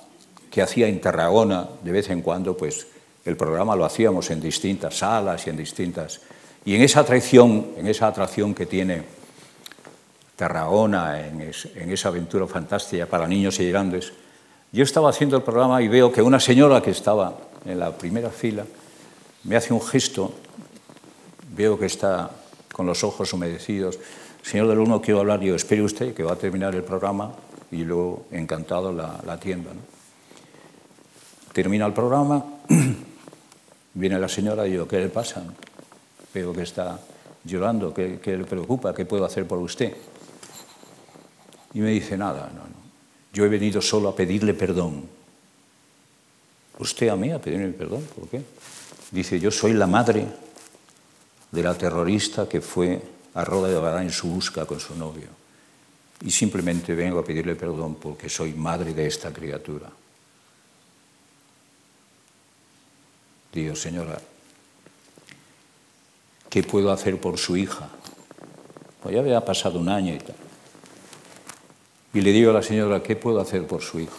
[0.51, 2.88] que hacía en Tarragona, de vez en cuando, pues
[3.25, 6.21] el programa lo hacíamos en distintas salas y en distintas...
[6.65, 9.03] Y en esa atracción, en esa atracción que tiene
[10.42, 14.12] Tarragona, en, esa aventura fantástica para niños y grandes,
[14.72, 18.28] yo estaba haciendo el programa y veo que una señora que estaba en la primera
[18.28, 18.64] fila
[19.44, 20.35] me hace un gesto,
[21.55, 22.28] veo que está
[22.72, 24.00] con los ojos humedecidos.
[24.42, 27.31] Señor del Uno, quiero hablar, yo espere usted que va a terminar el programa
[27.70, 29.70] y luego encantado la, la atienda.
[29.72, 29.81] ¿no?
[31.52, 32.44] Termina el programa,
[33.94, 35.44] viene la señora y yo, ¿qué le pasa?
[36.35, 36.98] Veo que está
[37.44, 38.92] llorando, ¿qué, le preocupa?
[38.92, 39.94] ¿Qué puedo hacer por usted?
[41.74, 42.82] Y me dice, nada, no, no.
[43.32, 45.08] Yo he venido solo a pedirle perdón.
[46.78, 48.06] ¿Usted a mí a pedirme perdón?
[48.14, 48.42] ¿Por qué?
[49.11, 50.26] Dice, yo soy la madre
[51.50, 53.00] de la terrorista que fue
[53.35, 55.28] a Roda de Bará en su busca con su novio.
[56.24, 59.90] Y simplemente vengo a pedirle perdón porque soy madre de esta criatura.
[63.52, 64.18] Digo, señora,
[66.48, 67.88] ¿qué puedo hacer por su hija?
[69.02, 70.37] Pues ya había pasado un año y tal.
[72.14, 74.16] Y le digo a la señora, ¿qué puedo hacer por su hija?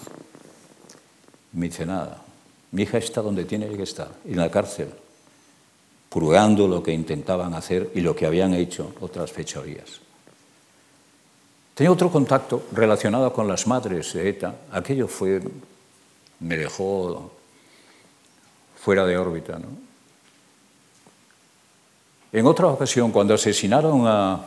[1.53, 2.23] Me dice, nada.
[2.71, 4.89] Mi hija está donde tiene que estar, en la cárcel,
[6.10, 9.99] purgando lo que intentaban hacer y lo que habían hecho otras fechorías.
[11.75, 14.56] Tenía otro contacto relacionado con las madres de ETA.
[14.71, 15.41] Aquello fue,
[16.39, 17.32] me dejó
[18.75, 19.60] fuera de órbita.
[19.60, 19.67] ¿no?
[22.32, 24.45] En otra ocasión, cuando asesinaron a,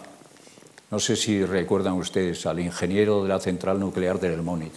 [0.96, 4.70] no sé si recuerdan ustedes, al ingeniero de la central nuclear del El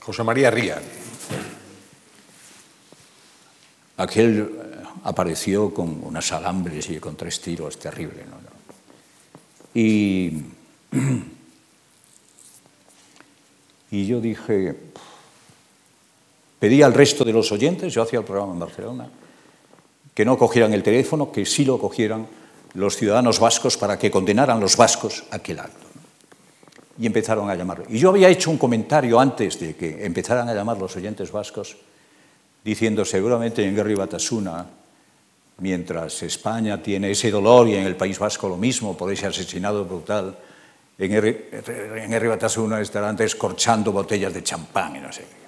[0.00, 0.80] José María Ría.
[3.98, 8.24] Aquel eh, apareció con unas alambres y con tres tiros, terrible.
[8.24, 8.38] ¿no?
[9.78, 10.42] Y,
[13.90, 14.74] y yo dije,
[16.58, 19.10] Pedí al resto de los oyentes, yo hacía el programa en Barcelona,
[20.14, 22.26] que no cogieran el teléfono, que sí lo cogieran
[22.74, 25.86] los ciudadanos vascos para que condenaran los vascos aquel acto.
[26.98, 27.86] Y empezaron a llamarlo.
[27.88, 31.76] Y yo había hecho un comentario antes de que empezaran a llamar los oyentes vascos,
[32.64, 34.66] diciendo seguramente en Guerra y Batasuna,
[35.58, 39.84] mientras España tiene ese dolor y en el País Vasco lo mismo por ese asesinado
[39.84, 40.36] brutal,
[40.98, 45.44] en Guerra y Batasuna estarán descorchando botellas de champán y no sé qué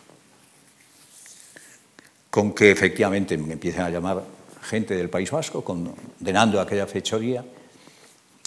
[2.37, 4.23] con que efectivamente me empiecen a llamar
[4.67, 7.45] gente del País Vasco condenando aquella fechoría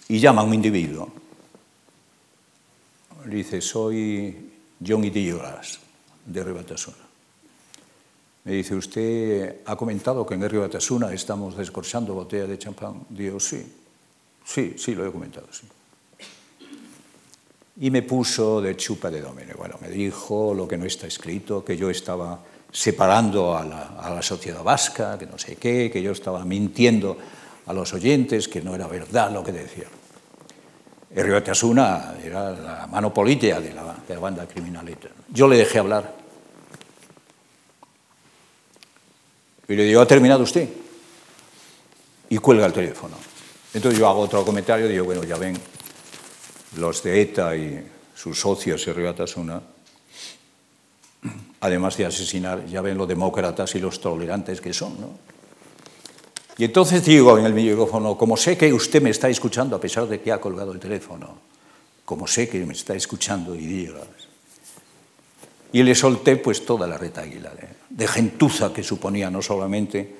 [0.07, 1.11] y llama a un individuo.
[3.25, 4.51] Le dice, soy
[4.85, 5.79] John Idillas,
[6.25, 6.97] de Ribatasuna.
[8.43, 13.05] Me dice, ¿usted ha comentado que en Ribatasuna estamos descorchando botellas de champán?
[13.09, 13.65] Digo, sí,
[14.45, 15.67] sí, sí, lo he comentado, sí.
[17.81, 19.53] Y me puso de chupa de domine.
[19.53, 24.63] Bueno, me dijo lo que no está escrito, que yo estaba separando a la, sociedad
[24.63, 27.17] vasca, que no sé qué, que yo estaba mintiendo
[27.65, 29.85] a los oyentes, que no era verdad lo que decía.
[31.15, 35.09] El Asuna era la mano política de la, de la banda criminalita.
[35.29, 36.13] Yo le dejé hablar.
[39.67, 40.69] Y le digo, ¿ha terminado usted?
[42.29, 43.15] Y cuelga el teléfono.
[43.73, 45.57] Entonces yo hago otro comentario digo, bueno, ya ven,
[46.77, 49.09] los de ETA y sus socios en Río
[51.61, 55.09] además de asesinar, ya ven los demócratas y los tolerantes que son, ¿no?
[56.57, 60.07] Y entonces digo en el micrófono, como sé que usted me está escuchando a pesar
[60.07, 61.37] de que ha colgado el teléfono,
[62.03, 64.01] como sé que me está escuchando y diga.
[65.71, 70.15] Y le solté pues toda la retaguila de, de gentuza que suponía no solamente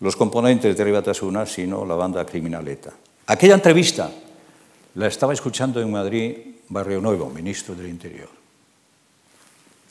[0.00, 2.92] los componentes de Ribatasuna, sino la banda criminaleta.
[3.26, 4.10] Aquella entrevista
[4.96, 6.36] la estaba escuchando en Madrid
[6.68, 8.28] Barrio Nuevo, ministro del Interior.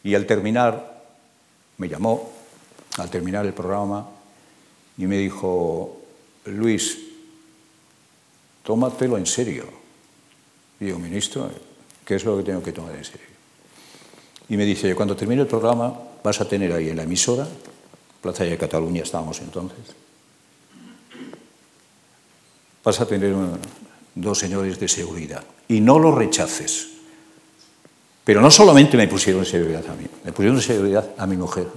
[0.04, 0.93] Y al terminar,
[1.78, 2.32] me llamó,
[2.98, 4.10] al terminar el programa,
[4.98, 6.02] y me dijo,
[6.46, 7.00] Luis,
[8.64, 9.66] tómatelo en serio.
[10.80, 11.50] Y digo, ministro,
[12.06, 13.28] ¿qué es lo que tengo que tomar en serio?
[14.50, 17.48] Y me dice, cuando termine el programa vas a tener ahí en la emisora,
[18.22, 19.80] Plaza de Cataluña estábamos entonces,
[22.84, 23.36] vas a tener
[24.16, 26.93] dos señores de seguridad y no lo rechaces.
[28.24, 31.68] Pero no solamente me pusieron seguridad a mí, me pusieron seguridad a mi mujer.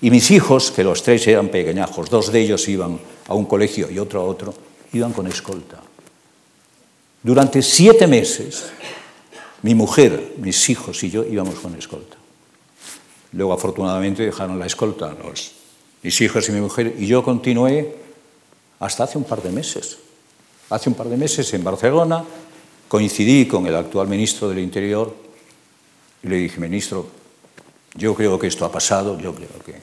[0.00, 3.90] Y mis hijos, que los tres eran pequeñajos, dos de ellos iban a un colegio
[3.90, 4.54] y otro a otro,
[4.92, 5.80] iban con escolta.
[7.22, 8.70] Durante siete meses,
[9.62, 12.16] mi mujer, mis hijos y yo íbamos con escolta.
[13.32, 15.52] Luego, afortunadamente, dejaron la escolta los,
[16.02, 17.96] mis hijos y mi mujer, y yo continué
[18.80, 19.98] hasta hace un par de meses.
[20.70, 22.24] Hace un par de meses en Barcelona
[22.86, 25.27] coincidí con el actual ministro del Interior
[26.22, 27.08] y le dije, ministro,
[27.94, 29.80] yo creo que esto ha pasado, yo creo que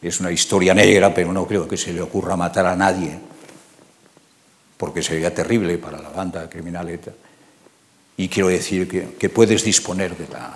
[0.00, 3.18] es una historia negra, pero no creo que se le ocurra matar a nadie,
[4.76, 7.12] porque sería terrible para la banda criminaleta.
[8.16, 10.54] Y quiero decir que, que puedes disponer de la,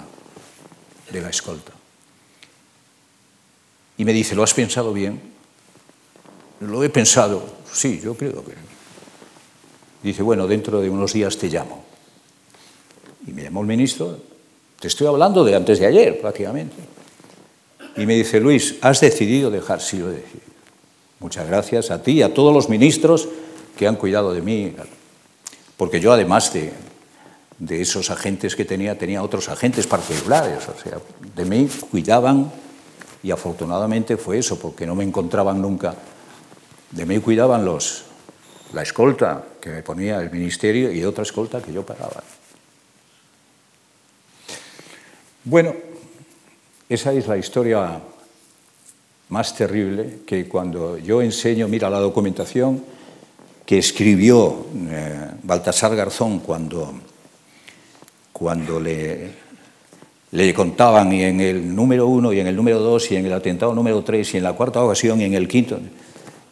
[1.11, 1.73] de la escolta.
[3.97, 5.21] Y me dice, ¿lo has pensado bien?
[6.61, 8.55] Lo he pensado, sí, yo creo que.
[10.03, 11.85] Dice, bueno, dentro de unos días te llamo.
[13.27, 14.19] Y me llamó el ministro,
[14.83, 16.75] te estoy hablando de antes de ayer, prácticamente.
[17.97, 19.81] Y me dice, Luis, ¿has decidido dejar?
[19.81, 20.53] Sí, lo he decidido.
[21.21, 23.29] Muchas gracias a ti y a todos los ministros
[23.79, 24.75] que han cuidado de mí.
[25.77, 26.73] Porque yo, además de,
[27.61, 30.69] de esos agentes que tenía, tenía otros agentes particulares.
[30.69, 30.99] O sea,
[31.37, 32.51] de mí cuidaban
[33.23, 35.95] y afortunadamente fue eso, porque no me encontraban nunca.
[36.91, 38.03] De mí cuidaban los,
[38.73, 42.25] la escolta que me ponía el ministerio y otra escolta que yo pagaba.
[45.45, 45.75] Bueno,
[46.89, 48.01] esa es la historia
[49.31, 52.85] más terrible que cuando yo enseño, mira la documentación
[53.67, 56.93] que escribió eh, Baltasar Garzón cuando,
[58.33, 59.33] cuando le,
[60.55, 63.75] contaban y en el número uno y en el número dos y en el atentado
[63.75, 65.81] número tres y en la cuarta ocasión y en el quinto,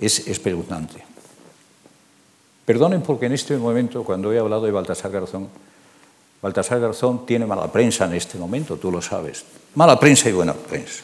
[0.00, 1.04] es espeluznante.
[2.64, 5.48] Perdonen porque en este momento, cuando he hablado de Baltasar Garzón,
[6.42, 9.44] Baltasar Garzón tiene mala prensa en este momento, tú lo sabes.
[9.74, 11.02] Mala prensa y buena prensa.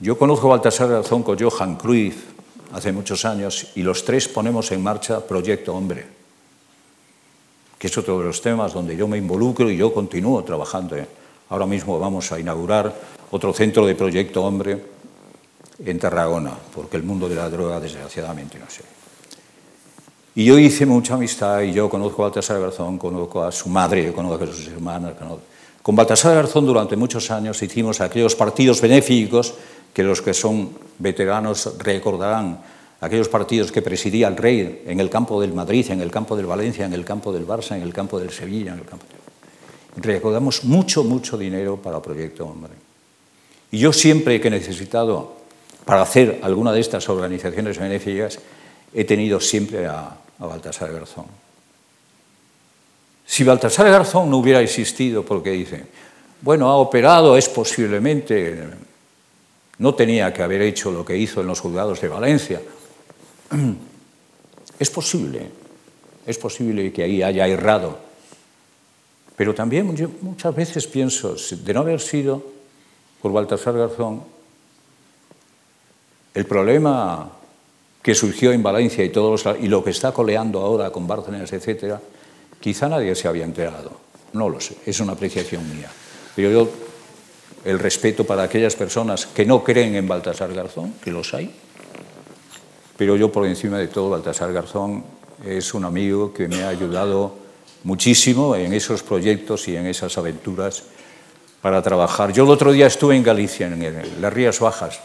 [0.00, 2.16] Yo conozco a Baltasar Garzón con Johan Cruyff
[2.72, 6.24] hace muchos años y los tres ponemos en marcha Proyecto Hombre
[7.84, 10.96] que es otro de los temas donde yo me involucro y yo continúo trabajando.
[11.50, 12.94] Ahora mismo vamos a inaugurar
[13.30, 14.82] otro centro de proyecto hombre
[15.84, 18.84] en Tarragona, porque el mundo de la droga, desgraciadamente, no sé.
[20.36, 24.12] Y yo hice mucha amistad y yo conozco a Baltasar Garzón, conozco a su madre,
[24.12, 25.14] conozco a sus hermanas.
[25.80, 29.54] Con Baltasar Garzón durante muchos años hicimos aquellos partidos benéficos
[29.92, 32.58] que los que son veteranos recordarán
[33.00, 36.46] aquellos partidos que presidía el rey en el campo del Madrid, en el campo del
[36.46, 39.04] Valencia, en el campo del Barça, en el campo del Sevilla, en el campo
[39.96, 42.72] Recordamos mucho, mucho dinero para el Proyecto Hombre.
[43.70, 45.36] Y yo siempre que he necesitado
[45.84, 48.40] para hacer alguna de estas organizaciones benéficas,
[48.92, 51.26] he tenido siempre a, a Baltasar Garzón.
[53.26, 55.84] Si Baltasar Garzón no hubiera existido, porque dice,
[56.42, 58.68] bueno, ha operado, es posiblemente,
[59.78, 62.60] no tenía que haber hecho lo que hizo en los juzgados de Valencia,
[64.78, 65.48] es posible,
[66.26, 67.98] es posible que ahí haya errado,
[69.36, 72.44] pero también yo muchas veces pienso, de no haber sido
[73.22, 74.22] por Baltasar Garzón,
[76.34, 77.30] el problema
[78.04, 81.94] que surgió en Valencia y, todos y lo que está coleando ahora con Bárcenas, etc.,
[82.60, 83.92] quizá nadie se había enterado.
[84.34, 85.88] No lo sé, es una apreciación mía.
[86.36, 86.68] Pero yo,
[87.64, 91.50] el respeto para aquellas personas que no creen en Baltasar Garzón, que los hay,
[92.98, 95.02] pero yo por encima de todo, Baltasar Garzón
[95.42, 97.36] es un amigo que me ha ayudado
[97.84, 100.82] muchísimo en esos proyectos y en esas aventuras
[101.62, 102.34] para trabajar.
[102.34, 105.00] Yo el otro día estuve en Galicia, en las Rías Bajas.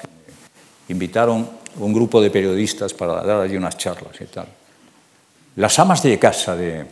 [0.89, 4.47] Invitaron un grupo de periodistas para dar allí unas charlas y tal.
[5.55, 6.86] Las amas de casa de,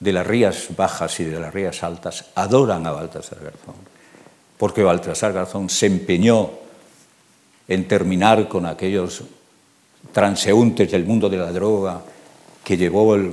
[0.00, 3.74] de las Rías Bajas y de las Rías Altas adoran a Baltasar Garzón.
[4.58, 6.50] porque Baltasar Garzón se empeñó
[7.66, 9.22] en terminar con aquellos
[10.12, 12.02] transeúntes del mundo de la droga
[12.62, 13.30] que llevó el,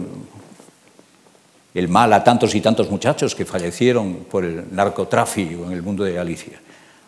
[1.74, 6.04] el mal a tantos y tantos muchachos que fallecieron por el narcotráfico en el mundo
[6.04, 6.60] de Galicia.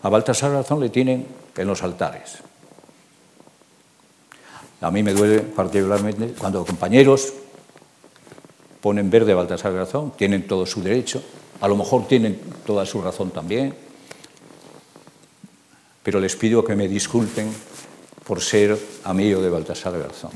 [0.03, 1.25] A Baltasar Garzón le tienen
[1.55, 2.39] en los altares.
[4.84, 7.34] A mí me duele particularmente cuando compañeros
[8.81, 11.23] ponen verde a Baltasar Garzón, tienen todo su derecho,
[11.61, 13.73] a lo mejor tienen toda su razón también,
[16.03, 17.49] pero les pido que me disculpen
[18.25, 20.31] por ser amigo de Baltasar Garzón.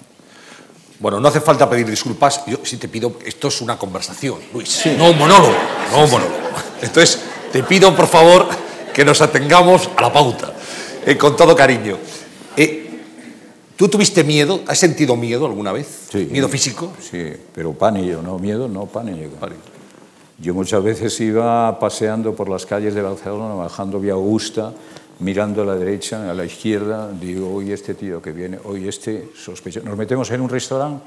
[1.00, 4.86] Bueno, no hace falta pedir disculpas, yo sí te pido, esto es una conversación, Luis,
[4.98, 5.54] no un monólogo,
[5.92, 6.38] no un monólogo.
[6.82, 7.20] Entonces,
[7.52, 8.48] te pido, por favor,
[8.94, 10.54] que nos atengamos a la pauta,
[11.06, 11.98] eh, con todo cariño.
[12.56, 12.87] Eh,
[13.78, 14.62] ¿Tú tuviste miedo?
[14.66, 16.08] ¿Has sentido miedo alguna vez?
[16.12, 16.28] Sí.
[16.32, 16.92] ¿Miedo físico?
[17.00, 19.36] Sí, pero pánico, no miedo, no pánico.
[20.40, 24.74] Yo muchas veces iba paseando por las calles de Barcelona, bajando vía Augusta,
[25.20, 29.30] mirando a la derecha, a la izquierda, digo, hoy este tío que viene, hoy este
[29.36, 29.86] sospechoso.
[29.86, 31.04] Nos metemos en un restaurante,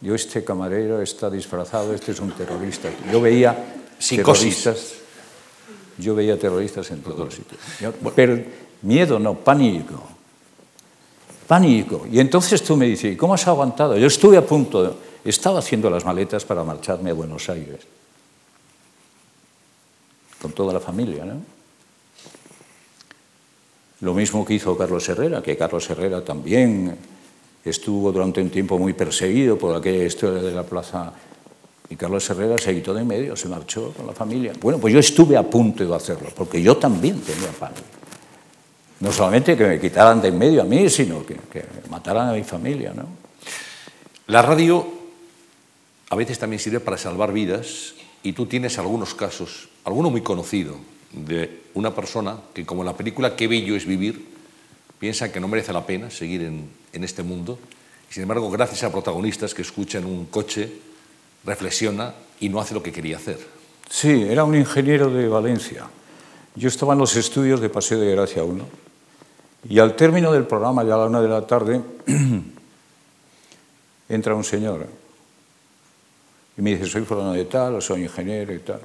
[0.00, 2.88] yo este camarero está disfrazado, este es un terrorista.
[3.12, 3.56] Yo veía
[3.98, 4.62] Psicosis.
[4.62, 4.92] terroristas,
[5.98, 7.60] yo veía terroristas en todos los sitios.
[8.14, 8.40] Pero
[8.82, 10.11] miedo no, pánico.
[11.52, 12.06] Pánico.
[12.10, 13.98] Y entonces tú me dices, ¿y cómo has aguantado?
[13.98, 17.80] Yo estuve a punto, estaba haciendo las maletas para marcharme a Buenos Aires.
[20.40, 21.42] Con toda la familia, ¿no?
[24.00, 26.96] Lo mismo que hizo Carlos Herrera, que Carlos Herrera también
[27.62, 31.12] estuvo durante un tiempo muy perseguido por aquella historia de la plaza.
[31.90, 34.54] Y Carlos Herrera se quitó de medio, se marchó con la familia.
[34.58, 38.01] Bueno, pues yo estuve a punto de hacerlo, porque yo también tenía pánico.
[39.02, 42.32] No solamente que me quitaran de en medio a mí, sino que, que mataran a
[42.34, 43.08] mi familia, ¿no?
[44.28, 44.86] La radio
[46.08, 50.76] a veces también sirve para salvar vidas y tú tienes algunos casos, alguno muy conocido,
[51.10, 54.24] de una persona que como en la película Qué bello es vivir,
[55.00, 57.58] piensa que no merece la pena seguir en, en este mundo
[58.08, 60.72] y sin embargo gracias a protagonistas que escuchan un coche,
[61.44, 63.40] reflexiona y no hace lo que quería hacer.
[63.90, 65.88] Sí, era un ingeniero de Valencia.
[66.54, 68.91] Yo estaba en los estudios de Paseo de Gracia 1
[69.68, 71.80] y al término del programa, ya a la una de la tarde,
[74.08, 74.86] entra un señor
[76.56, 78.80] y me dice, soy fulano de tal, soy ingeniero y tal.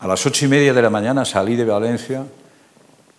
[0.00, 2.26] A las ocho y media de la mañana salí de Valencia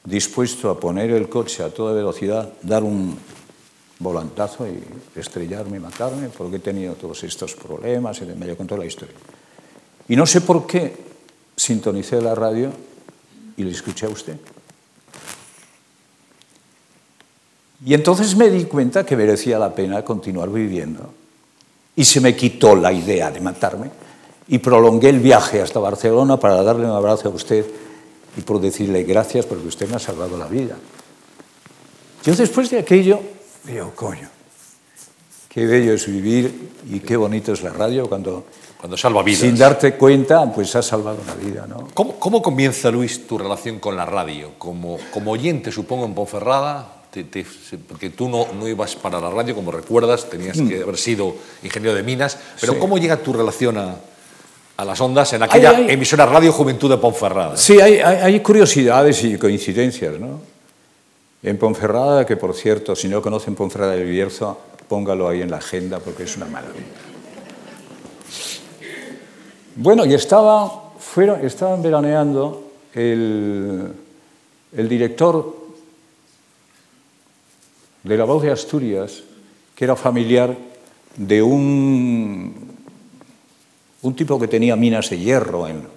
[0.03, 3.17] dispuesto a poner el coche a toda velocidad, dar un
[3.99, 4.83] volantazo y
[5.17, 9.15] estrellarme y matarme porque he tenido todos estos problemas y me contó la historia.
[10.09, 10.97] Y no sé por qué
[11.55, 12.71] sintonicé la radio
[13.55, 14.37] y le escuché a usted.
[17.85, 21.13] Y entonces me di cuenta que merecía la pena continuar viviendo.
[21.95, 23.89] Y se me quitó la idea de matarme
[24.47, 27.65] y prolongué el viaje hasta Barcelona para darle un abrazo a usted
[28.37, 30.75] y por decirle gracias porque usted me ha salvado la vida.
[32.23, 33.19] Yo después de aquello
[33.63, 34.29] digo, coño,
[35.49, 38.45] qué bello es vivir y qué bonito es la radio cuando,
[38.79, 39.41] Cuando salva vidas.
[39.41, 41.89] sin darte cuenta, pues has salvado una vida, ¿no?
[41.93, 44.51] ¿Cómo, cómo comienza, Luis, tu relación con la radio?
[44.57, 47.45] Como, como oyente, supongo, en Ponferrada, te- te-
[47.87, 51.95] porque tú no, no ibas para la radio, como recuerdas, tenías que haber sido ingeniero
[51.95, 52.79] de minas, pero Sí.
[52.79, 53.95] ¿cómo llega tu relación a,
[54.77, 55.93] a las ondas en aquella Ay, ay.
[55.93, 57.55] emisora Radio Juventud de Ponferrada?
[57.55, 60.41] Sí, hay, hay- hay curiosidades y coincidencias, ¿no?
[61.43, 64.57] En Ponferrada, que por cierto, si no conocen Ponferrada del Bierzo,
[64.87, 66.85] póngalo ahí en la agenda porque es una maravilla.
[69.75, 73.91] Bueno, y estaba, fueron, estaban veraneando el,
[74.77, 75.62] el director
[78.03, 79.23] de La Voz de Asturias,
[79.75, 80.55] que era familiar
[81.15, 82.53] de un,
[84.01, 85.87] un tipo que tenía minas de hierro en,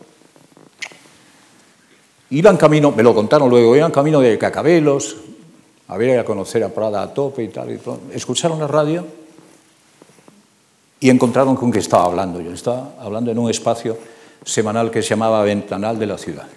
[2.31, 5.17] Iban camino, me lo contaron luego, iban camino de Cacabelos,
[5.89, 7.79] a ver a conocer a Prada a tope y tal.
[8.13, 9.07] Escucharon la radio
[10.99, 12.41] y encontraron con que estaba hablando.
[12.41, 13.97] Yo estaba hablando en un espacio
[14.45, 16.49] semanal que se llamaba Ventanal de la Ciudad.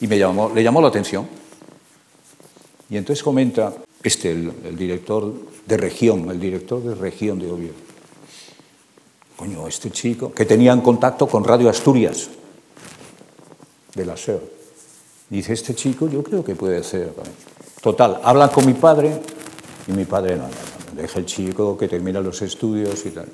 [0.00, 1.26] Y me llamó, le llamó la atención.
[2.88, 5.32] Y entonces comenta este, el, director
[5.66, 7.74] de región, el director de región de Oviedo.
[9.36, 12.28] Coño, este chico, que tenía en contacto con Radio Asturias,
[13.94, 14.40] de la SEO.
[15.28, 17.12] Dice, este chico yo creo que puede ser.
[17.82, 19.20] Total, hablan con mi padre
[19.88, 23.26] y mi padre no, no, no, deja el chico que termina los estudios y tal.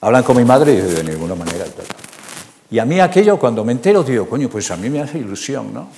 [0.00, 1.64] Hablan con mi madre y dice, de ninguna manera.
[1.64, 1.86] Tal.
[2.70, 5.72] Y a mí aquello, cuando me entero, digo, coño, pues a mí me hace ilusión,
[5.74, 5.88] ¿no?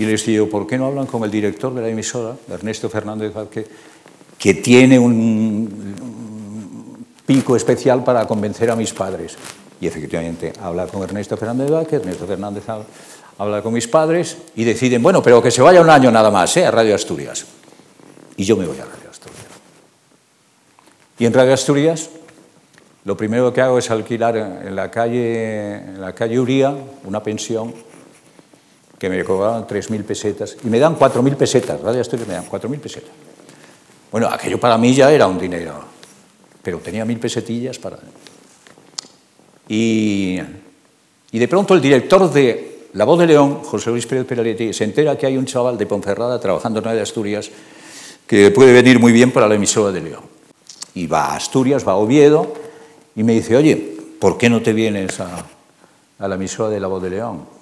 [0.00, 3.34] Y les digo, ¿por qué no hablan con el director de la emisora, Ernesto Fernández
[3.34, 3.66] Vázquez,
[4.38, 9.36] que tiene un, pico especial para convencer a mis padres?
[9.78, 12.64] y efectivamente habla con Ernesto Fernández Vázquez, Ernesto Fernández
[13.36, 16.56] habla con mis padres y deciden, bueno, pero que se vaya un año nada más
[16.56, 16.64] ¿eh?
[16.64, 17.44] a Radio Asturias.
[18.38, 19.42] Y yo me voy a Radio Asturias.
[21.18, 22.08] Y en Radio Asturias
[23.04, 26.74] lo primero que hago es alquilar en la calle, en la calle Uría
[27.04, 27.74] una pensión
[29.00, 31.80] que me cobraban 3.000 pesetas y me dan 4.000 pesetas.
[31.80, 33.10] Radio Asturias me dan 4.000 pesetas.
[34.12, 35.72] Bueno, aquello para mí ya era un dinero,
[36.62, 37.98] pero tenía mil pesetillas para...
[39.68, 40.38] Y,
[41.30, 44.84] y de pronto el director de La Voz de León, José Luis Pérez Peraletti, se
[44.84, 47.50] entera que hay un chaval de Ponferrada trabajando en Radio Asturias
[48.26, 50.24] que puede venir muy bien para la emisora de León.
[50.94, 52.52] Y va a Asturias, va a Oviedo,
[53.14, 53.76] y me dice, oye,
[54.18, 55.46] ¿por qué no te vienes a,
[56.18, 57.59] a la emisora de La Voz de León?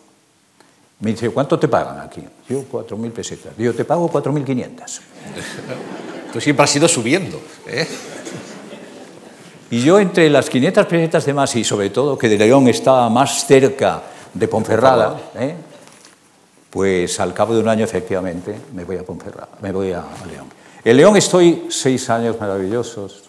[1.00, 2.22] Me dice, ¿cuánto te pagan aquí?
[2.48, 3.56] Yo, 4.000 pesetas.
[3.56, 5.00] Digo, te pago 4.500.
[6.32, 7.40] Tú siempre has ido subiendo.
[7.66, 7.86] ¿eh?
[9.70, 13.08] Y yo entre las 500 pesetas de más y sobre todo que de León estaba
[13.10, 14.02] más cerca
[14.34, 15.54] de Ponferrada, ¿eh?
[16.70, 20.26] pues al cabo de un año efectivamente me voy a Ponferrada, me voy a, a
[20.26, 20.46] León.
[20.84, 23.27] En León estoy seis años maravillosos,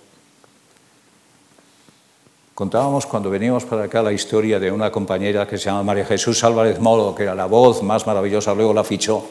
[2.59, 6.43] Contábamos cuando veníamos para acá la historia de una compañera que se llama María Jesús
[6.43, 9.25] Álvarez Molo, que era la voz más maravillosa, luego la fichó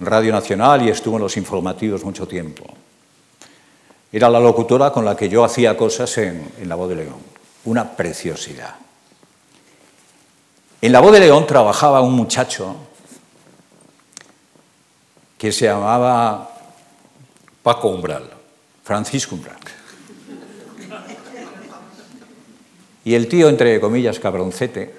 [0.00, 2.64] Radio Nacional y estuvo en los informativos mucho tiempo.
[4.10, 7.20] Era la locutora con la que yo hacía cosas en, en La Voz de León.
[7.66, 8.74] Una preciosidad.
[10.80, 12.74] En La Voz de León trabajaba un muchacho
[15.38, 16.50] que se llamaba
[17.62, 18.28] Paco Umbral.
[18.82, 19.56] Francisco Umbral.
[23.06, 24.92] Y el tío, entre comillas, cabroncete,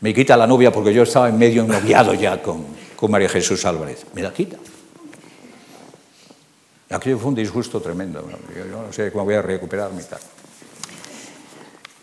[0.00, 3.64] me quita la novia porque yo estaba en medio noviado ya con, con María Jesús
[3.64, 4.06] Álvarez.
[4.14, 4.56] Me la quita.
[6.90, 8.24] Aquello fue un disgusto tremendo.
[8.56, 10.20] Yo no sé cómo voy a recuperar mi tal.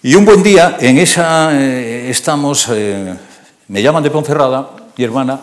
[0.02, 3.16] Y un buen día, en esa eh, estamos, eh,
[3.70, 5.40] me llaman de Ponferrada, mi hermana,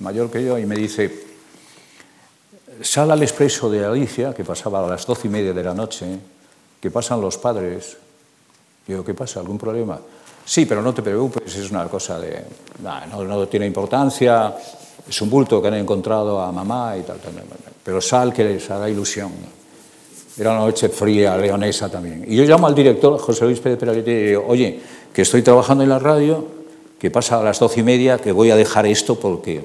[0.00, 1.24] mayor que yo, y me dice,
[2.82, 6.18] sal al expreso de Alicia, que pasaba a las doce y media de la noche,
[6.80, 7.96] que pasan los padres.
[8.86, 9.40] Digo, ¿qué pasa?
[9.40, 9.98] ¿Algún problema?
[10.44, 12.42] Sí, pero no te preocupes, es una cosa de...
[12.82, 14.54] No, no, tiene importancia,
[15.06, 17.44] es un bulto que han encontrado a mamá y tal, tal, tal.
[17.84, 19.30] Pero sal que les hará ilusión.
[20.38, 22.24] Era una noche fría, leonesa también.
[22.26, 24.80] Y yo llamo al director, José Luis Pérez Peraguete, y digo, oye,
[25.12, 26.46] que estoy trabajando en la radio,
[26.98, 29.62] que pasa a las doce y media, que voy a dejar esto porque...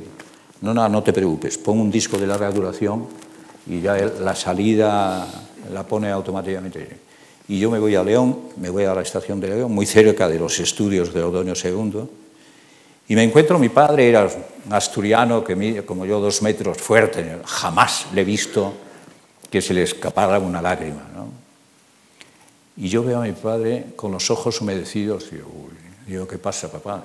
[0.62, 3.06] No, no, no te preocupes, pon un disco de larga duración
[3.68, 5.28] y ya la salida
[5.74, 7.03] la pone automáticamente.
[7.48, 10.30] Y yo me voy a León, me voy a la estación de León, muy cerca
[10.30, 12.08] de los estudios de Odoño II,
[13.08, 14.24] y me encuentro, mi padre era
[14.66, 18.74] un asturiano que como yo dos metros, fuerte, jamás le he visto
[19.50, 21.04] que se le escapara una lágrima.
[21.14, 21.28] ¿no?
[22.78, 25.74] Y yo veo a mi padre con los ojos humedecidos y digo, uy,
[26.08, 27.04] digo ¿qué pasa, papá?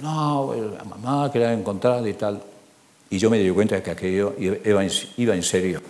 [0.00, 2.42] No, la mamá que la ha encontrado y tal.
[3.08, 5.80] Y yo me di cuenta de que aquello iba en serio.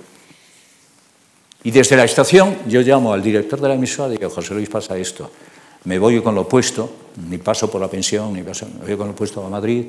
[1.64, 4.68] Y desde la estación yo llamo al director de la emisora y digo, José Luis,
[4.68, 5.30] pasa esto.
[5.84, 6.90] Me voy con lo puesto,
[7.28, 9.86] ni paso por la pensión, ni paso, me voy con lo puesto a Madrid,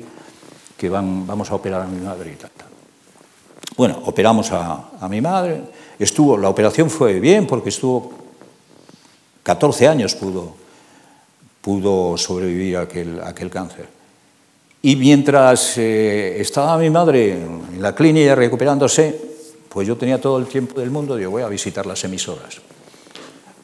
[0.76, 2.50] que van, vamos a operar a mi madre y tal.
[2.50, 2.68] tal.
[3.76, 5.62] Bueno, operamos a, a, mi madre.
[5.98, 8.12] Estuvo, la operación fue bien porque estuvo
[9.42, 10.54] 14 años pudo,
[11.60, 13.88] pudo sobrevivir a aquel, a aquel cáncer.
[14.82, 19.33] Y mientras eh, estaba mi madre en la clínica recuperándose,
[19.74, 22.60] pues yo tenía todo el tiempo del mundo, digo, voy a visitar las emisoras.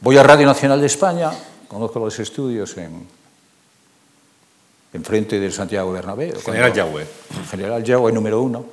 [0.00, 1.30] Voy a Radio Nacional de España,
[1.68, 3.06] conozco los estudios en,
[4.92, 6.34] en frente del Santiago Bernabéu.
[6.40, 7.06] General Yahweh.
[7.48, 8.64] General Yahweh número uno.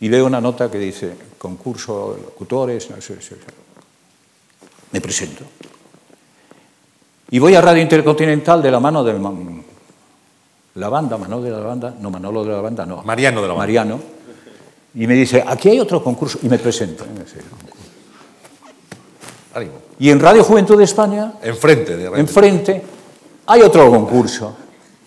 [0.00, 3.36] Y veo una nota que dice, concurso de locutores, no sé, no sé.
[4.92, 5.44] me presento.
[7.30, 9.14] Y voy a Radio Intercontinental de la mano de
[10.74, 13.02] la banda, Manolo de la banda, no, Manolo de la banda, no.
[13.04, 13.62] Mariano de la banda.
[13.62, 14.19] Mariano
[14.94, 17.04] y me dice, aquí hay otro concurso, y me presento.
[19.54, 19.72] Ánimo.
[19.98, 22.82] Y en Radio Juventud de España, enfrente, de Radio enfrente,
[23.46, 24.56] hay otro concurso.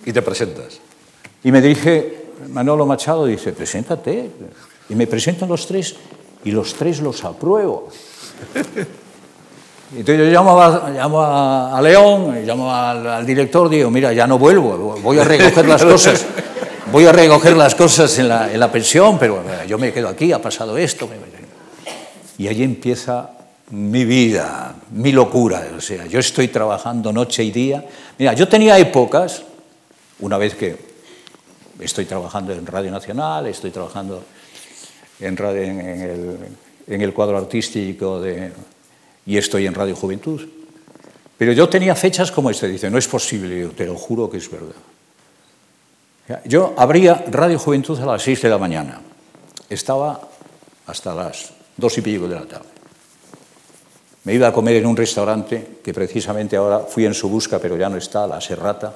[0.05, 0.79] Y te presentas.
[1.43, 4.31] Y me dirige Manolo Machado, dice, preséntate.
[4.89, 5.95] Y me presentan los tres,
[6.43, 7.89] y los tres los apruebo.
[9.95, 14.25] Entonces yo llamo a, llamo a, a León, llamo al, al, director, digo, mira, ya
[14.25, 16.25] no vuelvo, voy a recoger las cosas
[16.93, 20.31] voy a recoger las cosas en la, en la pensión, pero yo me quedo aquí,
[20.31, 21.09] ha pasado esto.
[22.37, 23.31] Y allí empieza
[23.71, 25.69] mi vida, mi locura.
[25.75, 27.83] O sea, yo estoy trabajando noche y día.
[28.19, 29.41] Mira, yo tenía épocas,
[30.19, 30.77] una vez que
[31.79, 34.23] estoy trabajando en Radio Nacional, estoy trabajando
[35.19, 36.37] en, el,
[36.85, 38.51] en el, cuadro artístico de,
[39.25, 40.47] y estoy en Radio Juventud.
[41.39, 44.51] Pero yo tenía fechas como este, dice, no es posible, te lo juro que es
[44.51, 44.75] verdad.
[46.45, 49.01] Yo abría Radio Juventud a las 6 de la mañana,
[49.69, 50.21] estaba
[50.87, 52.69] hasta las dos y pico de la tarde.
[54.23, 57.75] Me iba a comer en un restaurante que precisamente ahora fui en su busca, pero
[57.75, 58.93] ya no está, La Serrata.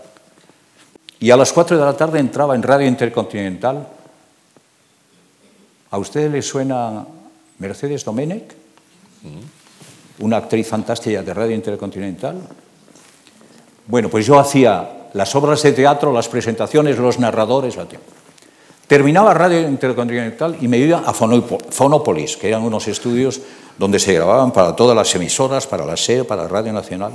[1.20, 3.88] Y a las 4 de la tarde entraba en Radio Intercontinental.
[5.92, 7.06] ¿A ustedes le suena
[7.60, 8.56] Mercedes Domenech?
[10.20, 12.40] Una actriz fantástica de Radio Intercontinental.
[13.88, 17.76] Bueno, pues yo hacía las obras de teatro, las presentaciones, los narradores.
[18.86, 23.42] Terminaba Radio Intercontinental y me iba a Fonopolis, que eran unos estudios
[23.80, 27.14] donde se grababan para todas las emisoras, para la SER, para Radio Nacional.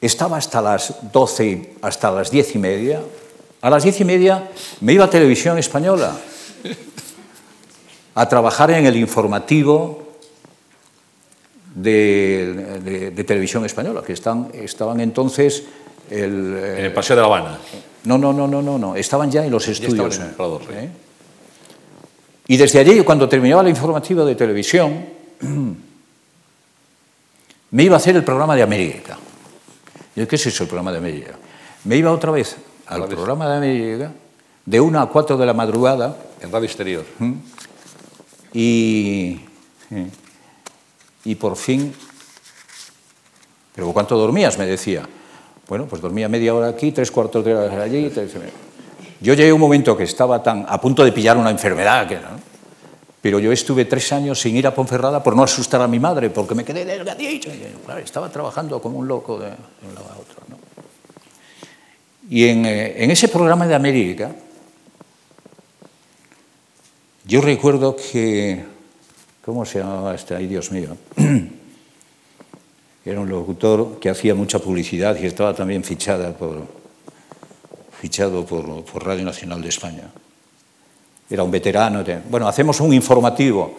[0.00, 3.00] Estaba hasta las 12, hasta las 10 y media.
[3.60, 4.48] A las 10 y media
[4.80, 6.16] me iba a Televisión Española
[8.14, 10.06] a trabajar en el informativo
[11.74, 15.64] de, Televisión Española, que estaban entonces...
[16.10, 17.58] El, en el Paseo de La Habana.
[18.04, 18.94] No, no, no, no, no, no.
[18.94, 20.20] estaban ya en los estudios.
[20.20, 20.90] ¿eh?
[22.46, 25.04] Y desde allí, cuando terminaba el informativo de televisión,
[27.70, 29.18] me iba a hacer el programa de América.
[30.14, 31.32] ¿Y qué es eso, el programa de América?
[31.84, 34.12] Me iba otra vez al programa de América,
[34.64, 36.16] de una a cuatro de la madrugada.
[36.40, 37.04] En radio exterior.
[38.52, 39.40] Y,
[41.24, 41.92] y por fin,
[43.74, 44.56] ¿pero cuánto dormías?
[44.58, 45.08] Me decía.
[45.68, 48.12] Bueno, pues dormía media hora aquí, tres cuartos de hora allí.
[49.20, 52.18] Yo llegué a un momento que estaba tan a punto de pillar una enfermedad, que,
[53.20, 56.30] pero yo estuve tres años sin ir a Ponferrada por no asustar a mi madre,
[56.30, 57.50] porque me quedé delgadito.
[58.02, 60.36] estaba trabajando como un loco de un lado a otro.
[62.28, 64.32] Y eh, en ese programa de América,
[67.24, 68.64] yo recuerdo que,
[69.44, 70.36] ¿cómo se llamaba este?
[70.36, 70.96] Ay, Dios mío.
[73.06, 76.66] Era un locutor que hacía mucha publicidad y estaba también fichada por,
[78.00, 80.10] fichado por, por Radio Nacional de España.
[81.30, 82.02] Era un veterano.
[82.28, 83.76] Bueno, hacemos un informativo,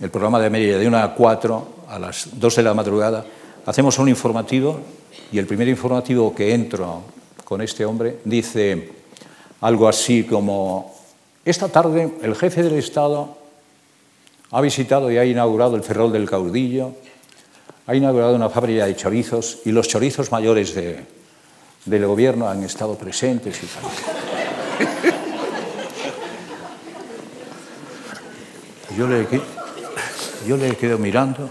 [0.00, 3.22] el programa de media de 1 a 4, a las 2 de la madrugada,
[3.66, 4.80] hacemos un informativo
[5.30, 7.02] y el primer informativo que entro
[7.44, 8.92] con este hombre dice
[9.60, 10.94] algo así como,
[11.44, 13.36] esta tarde el jefe del Estado
[14.50, 16.94] ha visitado y ha inaugurado el Ferrol del Caudillo,
[17.88, 23.58] ha inaugurado una fábrica de chorizos y los chorizos mayores del gobierno han estado presentes
[23.62, 23.82] y tal.
[28.94, 29.26] Yo le,
[30.46, 31.48] yo le quedo mirando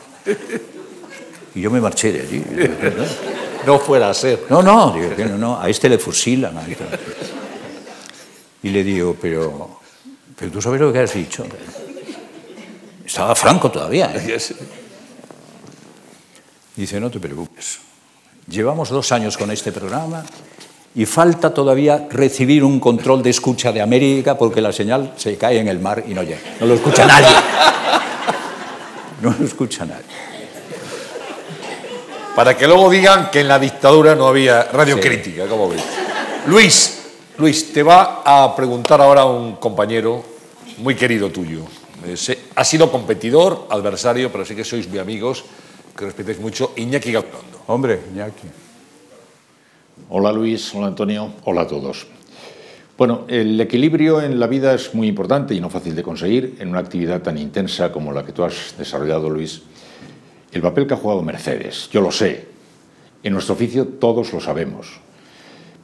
[1.55, 2.43] y yo me marché de allí.
[3.65, 4.45] No fuera a ser.
[4.47, 4.95] No, no,
[5.39, 6.55] no, a este le fusilan.
[8.61, 9.79] Y le digo, pero,
[10.37, 11.47] pero tú sabes lo que has dicho.
[13.03, 14.13] Estaba Franco todavía.
[14.15, 14.37] ¿eh?
[16.77, 17.79] Dice, no te preocupes.
[18.47, 20.23] Llevamos dos años con este programa
[20.93, 25.59] y falta todavía recibir un control de escucha de América porque la señal se cae
[25.59, 26.39] en el mar y no llega.
[26.59, 27.35] No lo escucha nadie.
[29.19, 30.05] No lo escucha nadie.
[32.35, 35.81] Para que luego digan que en la dictadura no había radio crítica, como ves.
[36.45, 36.99] Luis,
[37.39, 40.23] Luis, te va a preguntar ahora un compañero
[40.77, 41.61] muy querido tuyo.
[42.05, 45.43] Eh, ha sido competidor, adversario, pero sí que sois muy amigos
[45.97, 47.63] que respetéis mucho, Iñaki Gabilondo.
[47.67, 48.47] Hombre, Iñaki.
[50.09, 52.07] Hola Luis, hola Antonio, hola a todos.
[52.97, 56.69] Bueno, el equilibrio en la vida es muy importante y no fácil de conseguir en
[56.69, 59.63] una actividad tan intensa como la que tú has desarrollado, Luis.
[60.51, 62.47] El papel que ha jugado Mercedes, yo lo sé.
[63.23, 64.99] En nuestro oficio todos lo sabemos.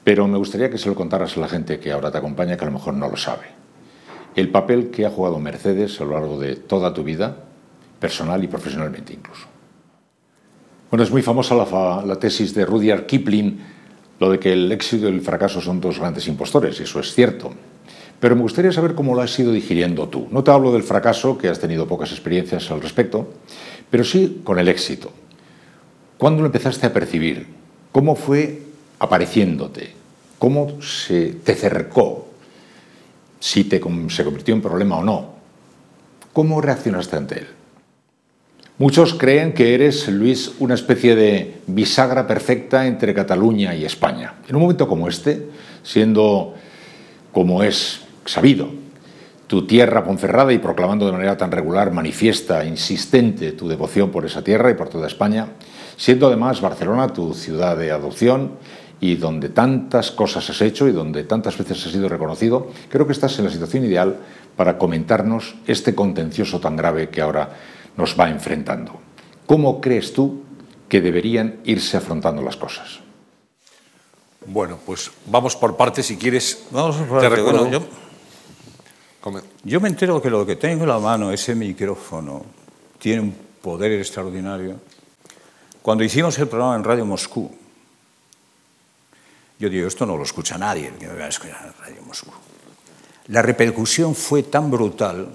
[0.04, 2.64] Pero me gustaría que se lo contaras a la gente que ahora te acompaña, que
[2.64, 3.48] a lo mejor no lo sabe.
[4.36, 7.38] El papel que ha jugado Mercedes a lo largo de toda tu vida,
[8.00, 9.53] personal y profesionalmente incluso.
[10.94, 13.60] Bueno, es muy famosa la, tesis de Rudyard Kipling,
[14.20, 17.16] lo de que el éxito y el fracaso son dos grandes impostores, y eso es
[17.16, 17.52] cierto.
[18.20, 20.28] Pero me gustaría saber cómo lo has ido digiriendo tú.
[20.30, 23.28] No te hablo del fracaso, que has tenido pocas experiencias al respecto,
[23.90, 25.12] pero sí con el éxito.
[26.20, 27.48] ¿Cuándo lo empezaste a percibir?
[27.92, 28.62] ¿Cómo fue
[29.00, 29.96] apareciéndote?
[30.38, 32.28] ¿Cómo se te cercó?
[33.40, 35.30] Si se convirtió en problema o no.
[36.34, 37.48] ¿Cómo reaccionaste ante él?
[38.80, 44.34] Muchos creen que eres, Luis, una especie de bisagra perfecta entre Cataluña y España.
[44.48, 45.48] En un momento como este,
[45.84, 46.56] siendo
[47.32, 48.72] como es sabido,
[49.46, 54.44] tu tierra Ponferrada y proclamando de manera tan regular, manifiesta, insistente tu devoción por esa
[54.44, 55.50] tierra y por toda España,
[55.96, 58.54] siendo además Barcelona tu ciudad de adopción
[59.00, 63.14] y donde tantas cosas has hecho y donde tantas veces has sido reconocido, creo que
[63.14, 64.18] estás en la situación ideal
[64.56, 67.52] para comentarnos este contencioso tan grave que ahora
[67.98, 69.00] nos va enfrentando.
[69.46, 70.44] ¿Cómo crees tú
[70.94, 73.00] que deberían irse afrontando las cosas.
[74.46, 76.66] Bueno, pues vamos por partes si quieres.
[76.70, 77.32] Vamos por Te partes.
[77.32, 82.46] recuerdo- Bueno, yo- Yo me entero que lo que tengo en la mano, ese micrófono,
[83.00, 84.80] tiene un poder extraordinario.
[85.82, 87.50] Cuando hicimos el programa en Radio Moscú,
[89.58, 92.30] yo digo, esto no lo escucha nadie, que me va a escuchar en Radio Moscú.
[93.30, 95.30] La repercusión fue tan brutal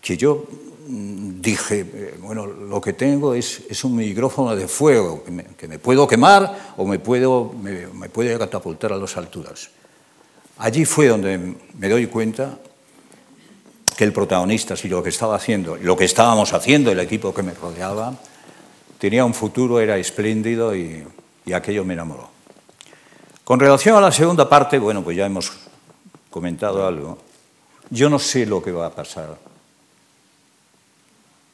[0.00, 0.46] que yo
[0.86, 6.06] dije, eh, bueno, lo que tengo es, es un micrófono de fuego, que me, puedo
[6.06, 9.70] quemar o me, puedo, me puede catapultar a las alturas.
[10.58, 12.58] Allí fue donde me doy cuenta
[13.96, 17.42] que el protagonista, si lo que estaba haciendo, lo que estábamos haciendo, el equipo que
[17.42, 18.14] me rodeaba,
[18.98, 21.04] tenía un futuro, era espléndido y,
[21.46, 22.28] y aquello me enamoró.
[23.44, 25.52] Con relación a la segunda parte, bueno, pues ya hemos
[26.30, 27.18] comentado algo.
[27.90, 29.49] Yo no sé lo que va a pasar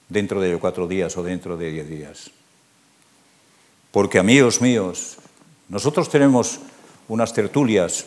[0.09, 2.31] dentro de cuatro días o dentro de diez días.
[3.91, 5.17] Porque, amigos míos,
[5.69, 6.61] nosotros tenemos
[7.09, 8.07] unas tertulias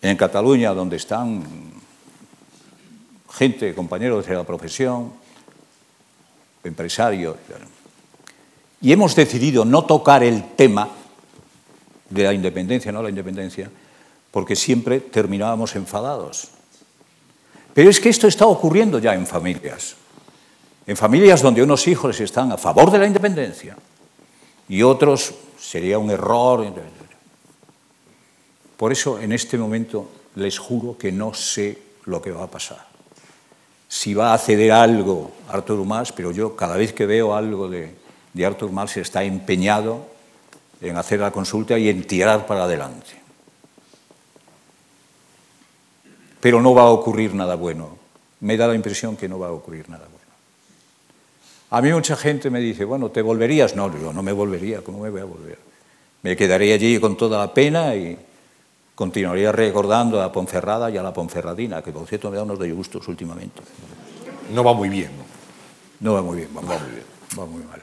[0.00, 1.42] en Cataluña donde están
[3.32, 5.12] gente, compañeros de la profesión,
[6.64, 7.36] empresarios.
[8.80, 10.88] Y hemos decidido no tocar el tema
[12.10, 13.70] de la independencia, no la independencia,
[14.30, 16.61] porque siempre terminábamos enfadados.
[17.74, 19.96] Pero es que esto está ocurriendo ya en familias.
[20.86, 23.76] En familias donde unos hijos están a favor de la independencia
[24.68, 26.72] y otros sería un error.
[28.76, 32.86] Por eso en este momento les juro que no sé lo que va a pasar.
[33.88, 37.94] Si va a ceder algo Artur Mas, pero yo cada vez que veo algo de,
[38.32, 40.06] de Artur Mas está empeñado
[40.80, 43.21] en hacer la consulta y en tirar para adelante.
[46.42, 47.96] Pero no va a ocurrir nada bueno.
[48.40, 50.18] Me da la impresión que no va a ocurrir nada bueno.
[51.70, 53.76] A mí mucha gente me dice, bueno, ¿te volverías?
[53.76, 55.58] No, yo no me volvería, ¿cómo me voy a volver?
[56.22, 58.18] Me quedaría allí con toda la pena y
[58.96, 63.06] continuaría recordando a Ponferrada y a la Ponferradina, que por cierto me da unos disgustos
[63.06, 63.62] últimamente.
[64.52, 65.10] No va muy bien.
[65.16, 66.10] ¿no?
[66.10, 67.04] No va muy bien, va muy bien,
[67.38, 67.80] va muy mal.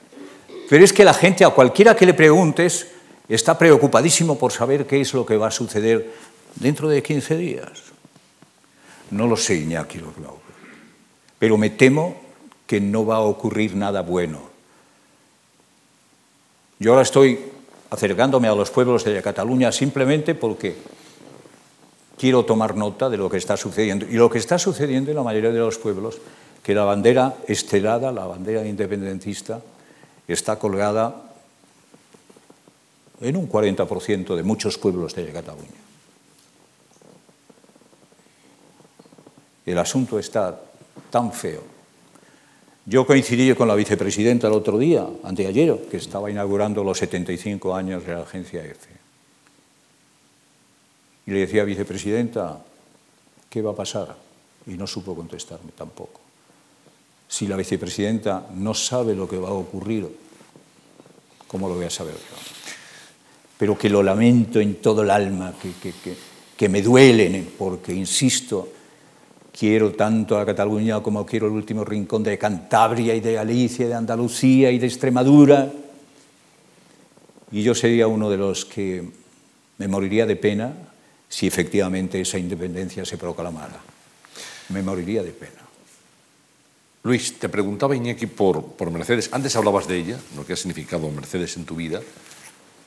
[0.70, 2.88] Pero es que la gente, a cualquiera que le preguntes,
[3.30, 6.12] está preocupadísimo por saber qué es lo que va a suceder
[6.56, 7.89] dentro de 15 días.
[9.12, 10.70] No lo sé, Iñaki, lo que va a ocurrir.
[11.38, 12.16] Pero me temo
[12.68, 14.42] que no va a ocurrir nada bueno.
[16.80, 17.40] Yo ahora estoy
[17.90, 20.76] acercándome a los pueblos de Cataluña simplemente porque
[22.18, 24.06] quiero tomar nota de lo que está sucediendo.
[24.06, 26.20] Y lo que está sucediendo en la mayoría de los pueblos,
[26.62, 29.62] que la bandera estelada, la bandera independentista,
[30.28, 31.16] está colgada
[33.22, 35.89] en un 40% de muchos pueblos de Cataluña.
[39.70, 40.60] El asunto está
[41.12, 41.62] tan feo.
[42.88, 48.04] Yo coincidí con la vicepresidenta el otro día, anteayer, que estaba inaugurando los 75 años
[48.04, 48.98] de la agencia EFE.
[51.28, 52.66] Y le decía, vicepresidenta,
[53.48, 54.16] ¿qué va a pasar?
[54.66, 56.20] Y no supo contestarme tampoco.
[57.28, 60.10] Si la vicepresidenta no sabe lo que va a ocurrir,
[61.46, 62.38] ¿cómo lo voy a saber yo?
[63.56, 66.18] Pero que lo lamento en todo el alma, que, que, que,
[66.58, 68.79] que me duelen, porque, insisto,
[69.58, 73.94] quiero tanto a Cataluña como quiero el último rincón de Cantabria y de Galicia, de
[73.94, 75.72] Andalucía y de Extremadura.
[77.52, 79.04] Y yo sería uno de los que
[79.78, 80.74] me moriría de pena
[81.28, 83.80] si efectivamente esa independencia se proclamara.
[84.70, 85.62] Me moriría de pena.
[87.04, 89.30] Luis, te preguntaba Iñaki por, por Mercedes.
[89.32, 92.02] Antes hablabas de ella, lo que ha significado Mercedes en tu vida.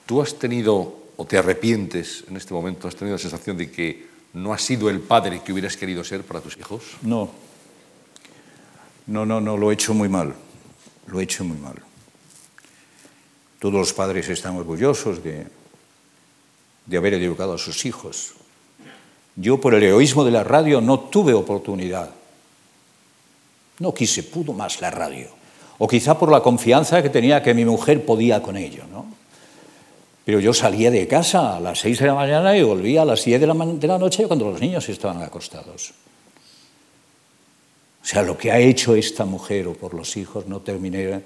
[0.05, 4.12] ¿Tú has tenido, o te arrepientes en este momento, has tenido la sensación de que
[4.35, 6.83] no has sido el padre que hubieras querido ser para tus hijos?
[7.03, 7.31] No.
[9.07, 10.35] No, no, no, lo he hecho muy mal.
[11.07, 11.77] Lo he hecho muy mal.
[13.59, 15.47] Todos los padres están orgullosos de,
[16.87, 18.35] de haber educado a sus hijos.
[19.37, 22.11] Yo, por el egoísmo de la radio, no tuve oportunidad.
[23.79, 25.29] No quise, pudo más la radio.
[25.79, 29.22] O quizá por la confianza que tenía que mi mujer podía con ello, ¿no?
[30.25, 33.25] Pero yo salía de casa a las seis de la mañana y volvía a las
[33.25, 35.93] diez de la, noche cuando los niños estaban acostados.
[38.03, 41.23] O sea, lo que ha hecho esta mujer o por los hijos no terminaré,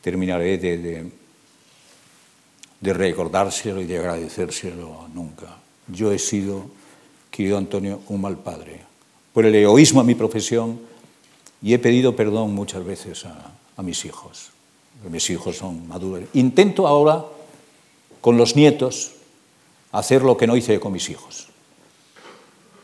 [0.00, 1.10] terminaré de,
[2.80, 5.56] recordárselo y de agradecérselo nunca.
[5.86, 6.66] Yo he sido,
[7.30, 8.80] querido Antonio, un mal padre.
[9.32, 10.80] Por el egoísmo a mi profesión
[11.62, 14.50] y he pedido perdón muchas veces a mis hijos.
[15.08, 16.28] Mis hijos son maduros.
[16.34, 17.24] Intento ahora,
[18.20, 19.12] con los nietos,
[19.92, 21.48] hacer lo que no hice con mis hijos.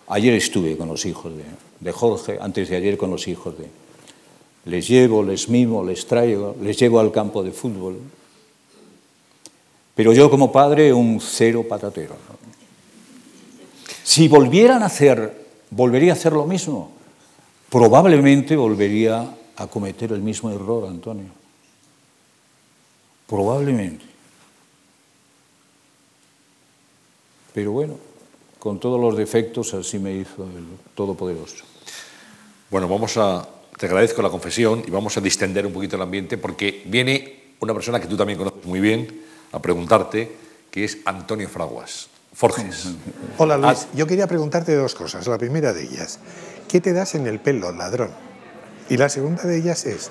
[0.08, 1.32] Ayer estuve con los hijos
[1.80, 3.66] de, Jorge, antes de ayer con los hijos de,
[4.66, 7.98] les llevo, les mimo, les traigo, les llevo al campo de fútbol.
[9.94, 12.16] Pero yo como padre un cero patatero.
[14.02, 16.92] Si volvieran a hacer, volvería a hacer lo mismo,
[17.68, 21.30] probablemente volvería a cometer el mismo error, Antonio.
[23.26, 24.15] Probablemente.
[27.56, 27.96] Pero bueno,
[28.58, 31.64] con todos los defectos así me hizo el Todopoderoso.
[32.70, 33.48] Bueno, vamos a,
[33.78, 37.72] te agradezco la confesión y vamos a distender un poquito el ambiente porque viene una
[37.72, 40.36] persona que tú también conoces muy bien a preguntarte,
[40.70, 42.08] que es Antonio Fraguas.
[42.34, 42.88] Forges.
[43.38, 45.26] Hola Luis, yo quería preguntarte dos cosas.
[45.26, 46.18] La primera de ellas,
[46.68, 48.10] ¿qué te das en el pelo, ladrón?
[48.90, 50.10] Y la segunda de ellas es,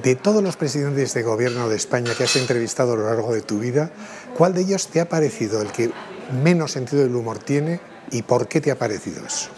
[0.00, 3.42] de todos los presidentes de gobierno de España que has entrevistado a lo largo de
[3.42, 3.90] tu vida,
[4.36, 5.90] ¿cuál de ellos te ha parecido el que
[6.32, 9.50] menos sentido del humor tiene y por qué te ha parecido eso?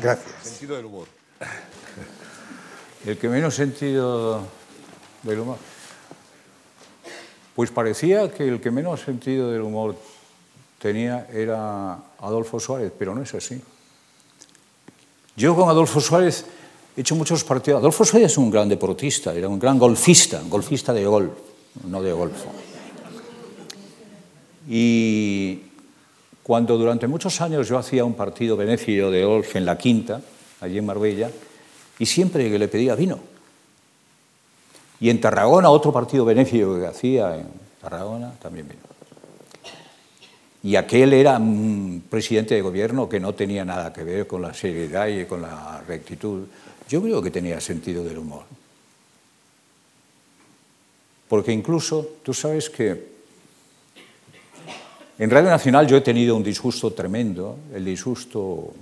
[0.00, 0.34] Gracias.
[0.42, 1.06] Sentido del humor.
[3.06, 4.46] El que menos sentido
[5.22, 5.56] del humor.
[7.54, 9.96] Pues parecía que el que menos sentido del humor
[10.78, 13.60] tenía era Adolfo Suárez, pero no es así.
[15.36, 16.44] Yo con Adolfo Suárez
[16.96, 17.80] he hecho muchos partidos.
[17.80, 21.32] Adolfo Suárez es un gran deportista, era un gran golfista, golfista de golf,
[21.84, 22.50] no de golfo.
[24.68, 25.69] Y
[26.50, 30.20] cuando durante muchos años yo hacía un partido benéfico de golf en la Quinta,
[30.60, 31.30] allí en Marbella,
[31.96, 33.20] y siempre que le pedía vino.
[34.98, 37.46] Y en Tarragona, otro partido benéfico que hacía en
[37.80, 38.80] Tarragona, también vino.
[40.64, 44.52] Y aquel era un presidente de gobierno que no tenía nada que ver con la
[44.52, 46.46] seriedad y con la rectitud.
[46.88, 48.42] Yo creo que tenía sentido del humor.
[51.28, 53.19] Porque incluso, tú sabes que
[55.20, 58.72] en Radio Nacional yo he tenido un disgusto tremendo, el disgusto,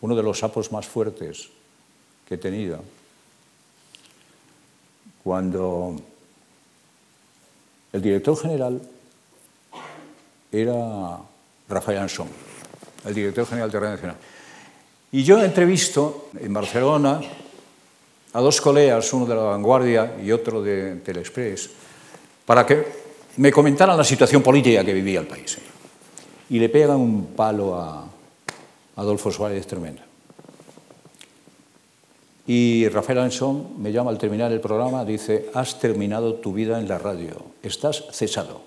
[0.00, 1.48] uno de los sapos más fuertes
[2.24, 2.84] que he tenido,
[5.24, 5.96] cuando
[7.92, 8.80] el director general
[10.52, 11.18] era
[11.68, 12.28] Rafael Ansón,
[13.04, 14.16] el director general de Radio Nacional.
[15.10, 17.20] Y yo entrevisto en Barcelona
[18.34, 21.70] a dos colegas, uno de la Vanguardia y otro de Telexpress,
[22.46, 22.86] para que
[23.38, 25.58] me comentaran la situación política que vivía el país.
[26.50, 28.06] Y le pegan un palo a
[28.96, 30.02] Adolfo Suárez tremendo.
[32.46, 36.88] Y Rafael Ansón me llama al terminar el programa, dice, has terminado tu vida en
[36.88, 38.62] la radio, estás cesado.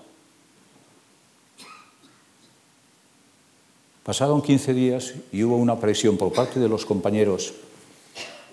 [4.04, 7.54] Pasaron 15 días y hubo una presión por parte de los compañeros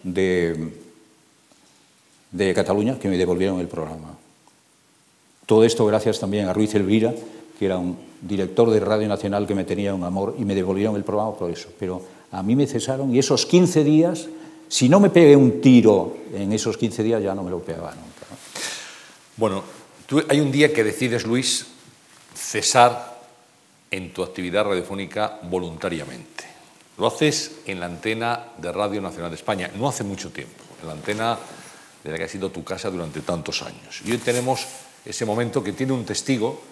[0.02, 0.74] de,
[2.32, 4.18] de Cataluña que me devolvieron el programa.
[5.46, 7.14] Todo esto gracias también a Ruiz Elvira,
[7.60, 10.96] que era un director de Radio Nacional que me tenía un amor y me devolvieron
[10.96, 11.68] el programa por eso.
[11.78, 12.02] Pero
[12.32, 14.28] a mí me cesaron y esos 15 días,
[14.70, 17.90] si no me pegué un tiro en esos 15 días, ya no me lo pegaba
[17.90, 18.42] nunca.
[19.36, 19.62] Bueno,
[20.06, 21.66] tú, hay un día que decides, Luis,
[22.34, 23.20] cesar
[23.92, 26.46] en tu actividad radiofónica voluntariamente.
[26.98, 30.88] Lo haces en la antena de Radio Nacional de España, no hace mucho tiempo, en
[30.88, 31.38] la antena
[32.06, 34.02] de la que ha sido tu casa durante tantos años.
[34.06, 34.66] Y hoy tenemos
[35.04, 36.69] ese momento que tiene un testigo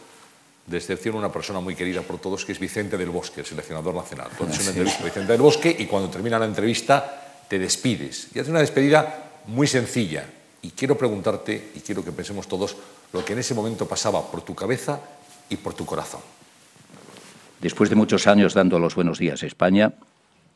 [0.67, 3.95] de excepción, una persona muy querida por todos, que es Vicente del Bosque, el seleccionador
[3.95, 4.27] nacional.
[4.37, 8.27] Tú haces una entrevista a Vicente del Bosque y cuando termina la entrevista te despides.
[8.35, 10.25] Y haces una despedida muy sencilla.
[10.61, 12.75] Y quiero preguntarte, y quiero que pensemos todos,
[13.13, 14.99] lo que en ese momento pasaba por tu cabeza
[15.49, 16.21] y por tu corazón.
[17.61, 19.93] Después de muchos años dando los buenos días a España,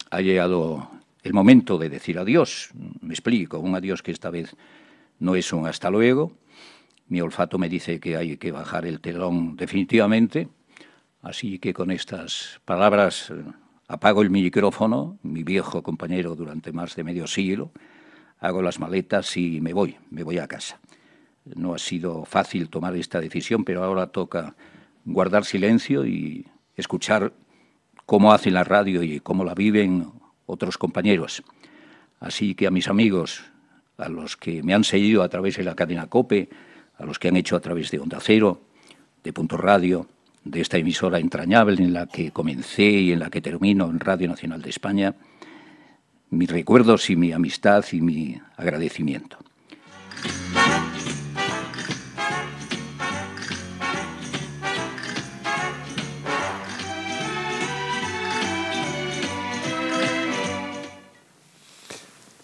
[0.09, 0.89] ha llegado
[1.23, 2.69] el momento de decir adiós.
[3.01, 4.55] Me explico, un adiós que esta vez
[5.19, 6.33] no es un hasta luego.
[7.11, 10.47] Mi olfato me dice que hay que bajar el telón definitivamente,
[11.21, 13.43] así que con estas palabras eh,
[13.89, 17.73] apago el micrófono, mi viejo compañero durante más de medio siglo,
[18.39, 20.79] hago las maletas y me voy, me voy a casa.
[21.43, 24.55] No ha sido fácil tomar esta decisión, pero ahora toca
[25.03, 26.47] guardar silencio y
[26.77, 27.33] escuchar
[28.05, 30.07] cómo hacen la radio y cómo la viven
[30.45, 31.43] otros compañeros.
[32.21, 33.43] Así que a mis amigos,
[33.97, 36.47] a los que me han seguido a través de la cadena COPE,
[37.01, 38.61] a los que han hecho a través de Onda Cero,
[39.23, 40.07] de Punto Radio,
[40.43, 44.27] de esta emisora entrañable en la que comencé y en la que termino en Radio
[44.27, 45.15] Nacional de España,
[46.29, 49.37] mis recuerdos y mi amistad y mi agradecimiento.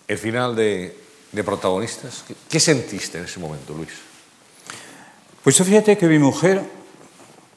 [0.07, 0.95] El final de,
[1.45, 2.23] protagonistas.
[2.27, 4.06] ¿Qué, ¿Qué sentiste en ese momento, Luis?
[5.47, 6.61] Pues fíjate que mi mujer,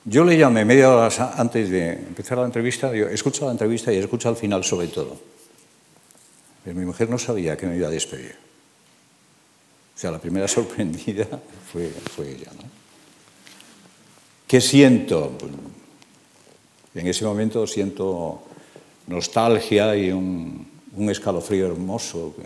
[0.05, 3.97] yo le llamé media hora antes de empezar la entrevista, digo, escucha la entrevista y
[3.97, 5.18] escucha al final sobre todo.
[6.62, 8.36] Pero mi mujer no sabía que me iba a despedir.
[9.97, 11.26] sea, la primera sorprendida
[11.72, 12.53] fue, fue ella.
[12.57, 12.62] ¿no?
[14.47, 15.36] ¿Qué siento?
[16.95, 18.45] En ese momento siento
[19.09, 20.64] nostalgia y un,
[21.09, 22.36] escalofrío hermoso.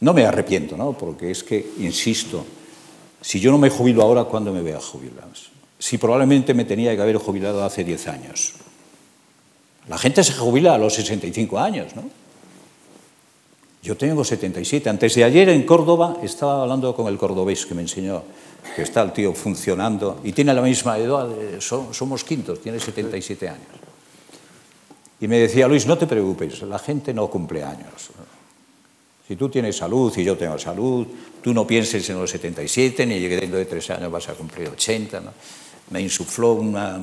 [0.00, 0.92] No me arrepiento, ¿no?
[0.92, 2.44] Porque es que, insisto,
[3.26, 5.26] si yo no me jubilo ahora, ¿cuándo me voy a jubilar?
[5.80, 8.52] Si probablemente me tenía que haber jubilado hace 10 años.
[9.88, 12.04] La gente se jubila a los 65 años, ¿no?
[13.82, 14.88] Yo tengo 77.
[14.88, 18.22] Antes de ayer en Córdoba estaba hablando con el cordobés que me enseñó
[18.76, 23.66] que está el tío funcionando y tiene la misma edad, somos quintos, tiene 77 años.
[25.20, 28.10] Y me decía, Luis, no te preocupes, la gente no cumple años.
[29.26, 31.06] Si tú tienes salud y yo tengo salud,
[31.42, 34.68] tú no pienses en los 77, ni que dentro de tres años vas a cumplir
[34.68, 35.20] 80.
[35.20, 35.32] ¿no?
[35.90, 37.00] Me insufló una,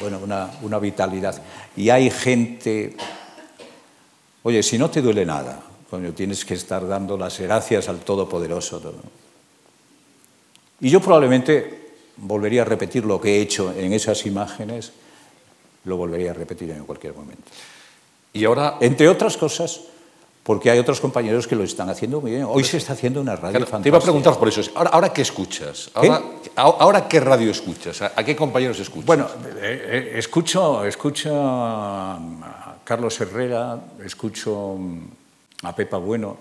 [0.00, 1.40] bueno, una, una vitalidad.
[1.74, 2.94] Y hay gente,
[4.42, 8.80] oye, si no te duele nada, coño, tienes que estar dando las gracias al Todopoderoso.
[8.84, 8.92] ¿no?
[10.80, 11.84] Y yo probablemente
[12.18, 14.92] volvería a repetir lo que he hecho en esas imágenes,
[15.84, 17.50] lo volvería a repetir en cualquier momento.
[18.34, 19.80] Y ahora, entre otras cosas,
[20.44, 22.44] porque hay otros compañeros que lo están haciendo muy bien.
[22.46, 23.82] Hoy se está haciendo una radio claro, fantástica.
[23.82, 24.60] Te iba a preguntar por eso.
[24.74, 25.90] Ahora, ahora ¿qué escuchas?
[25.94, 26.50] Ahora, ¿Qué?
[26.54, 28.02] ahora, ¿qué radio escuchas?
[28.02, 29.06] ¿A qué compañeros escuchas?
[29.06, 29.26] Bueno,
[29.56, 34.78] eh, eh, escucho, escucho a Carlos Herrera, escucho
[35.62, 36.36] a Pepa Bueno,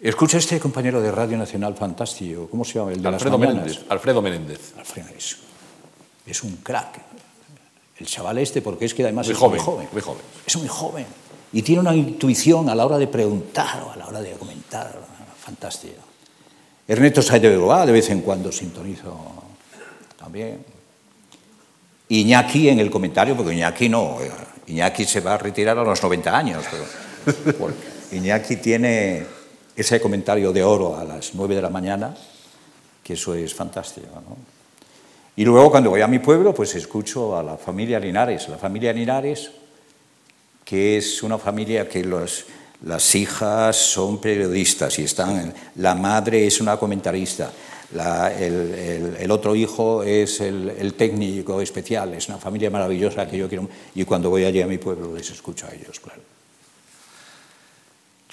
[0.00, 2.92] escucho a este compañero de Radio Nacional fantástico, ¿cómo se llama?
[2.92, 3.84] El de Alfredo las Menéndez.
[3.90, 4.72] Alfredo Menéndez.
[4.78, 5.36] Alfredo es,
[6.24, 7.02] es un crack.
[7.98, 9.88] El chaval este, porque es que además muy es joven, muy joven.
[9.92, 10.22] Muy joven.
[10.46, 11.06] Es muy joven.
[11.54, 14.92] Y tiene una intuición a la hora de preguntar o a la hora de comentar
[15.38, 16.00] fantástica.
[16.86, 19.16] Ernesto Sáenz de Begoa, de vez en cuando sintonizo
[20.18, 20.64] también.
[22.08, 24.18] Iñaki en el comentario, porque Iñaki no,
[24.66, 26.64] Iñaki se va a retirar a los 90 años.
[27.24, 27.72] Pero
[28.10, 29.24] Iñaki tiene
[29.76, 32.16] ese comentario de oro a las 9 de la mañana,
[33.00, 34.08] que eso es fantástico.
[35.36, 38.48] Y luego cuando voy a mi pueblo, pues escucho a la familia Linares.
[38.48, 39.52] La familia Linares
[40.64, 42.46] que es una familia que los,
[42.84, 47.52] las hijas son periodistas y están, la madre es una comentarista,
[47.92, 53.28] la, el, el, el, otro hijo es el, el, técnico especial, es una familia maravillosa
[53.28, 56.22] que yo quiero, y cuando voy allí a mi pueblo les escucho a ellos, claro.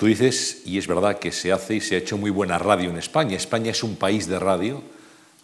[0.02, 2.90] Tú dices, y es verdad que se hace y se ha hecho muy buena radio
[2.90, 3.38] en España.
[3.38, 4.82] España es un país de radio,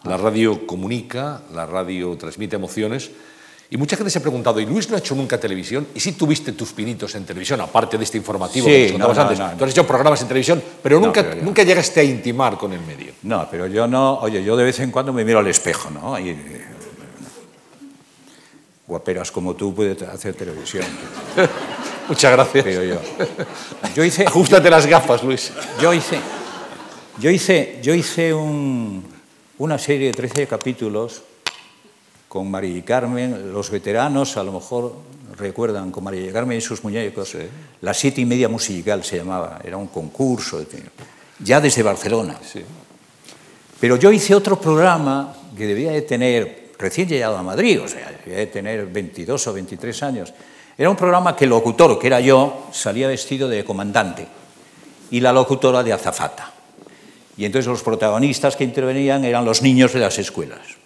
[0.02, 3.12] la radio comunica, la radio transmite emociones,
[3.70, 5.88] y mucha gente se ha preguntado, ¿y Luis no ha hecho nunca televisión?
[5.94, 9.16] ¿Y si tuviste tus pinitos en televisión, aparte de este informativo sí, que nos contabas
[9.16, 9.38] no, no, antes?
[9.38, 12.72] No, Tú has hecho programas en televisión, pero nunca, pero nunca llegaste a intimar con
[12.72, 13.12] el medio.
[13.24, 16.18] No, pero yo no, oye, yo de vez en cuando me miro al espejo, ¿no?
[16.18, 16.34] Y,
[18.86, 20.86] guaperas como tú puedes hacer televisión.
[22.08, 22.64] Muchas gracias.
[22.64, 22.96] Pero yo,
[23.94, 24.24] yo hice...
[24.26, 25.52] Ajustate las gafas, Luis.
[25.78, 26.18] Yo hice,
[27.18, 29.04] yo hice, yo hice un,
[29.58, 31.22] una serie de 13 capítulos
[32.28, 34.94] con María y Carmen, los veteranos a lo mejor
[35.36, 37.38] recuerdan con María y Carmen y sus muñecos, sí.
[37.80, 40.64] la siete y media musical se llamaba, era un concurso,
[41.38, 42.36] ya desde Barcelona.
[42.42, 42.62] Sí.
[43.80, 48.12] Pero yo hice otro programa que debía de tener, recién llegado a Madrid, o sea,
[48.24, 50.34] debía de tener 22 o 23 años.
[50.76, 54.26] Era un programa que el locutor, que era yo, salía vestido de comandante
[55.10, 56.52] y la locutora de azafata.
[57.36, 60.77] Y entonces los protagonistas que intervenían eran los niños de las escuelas.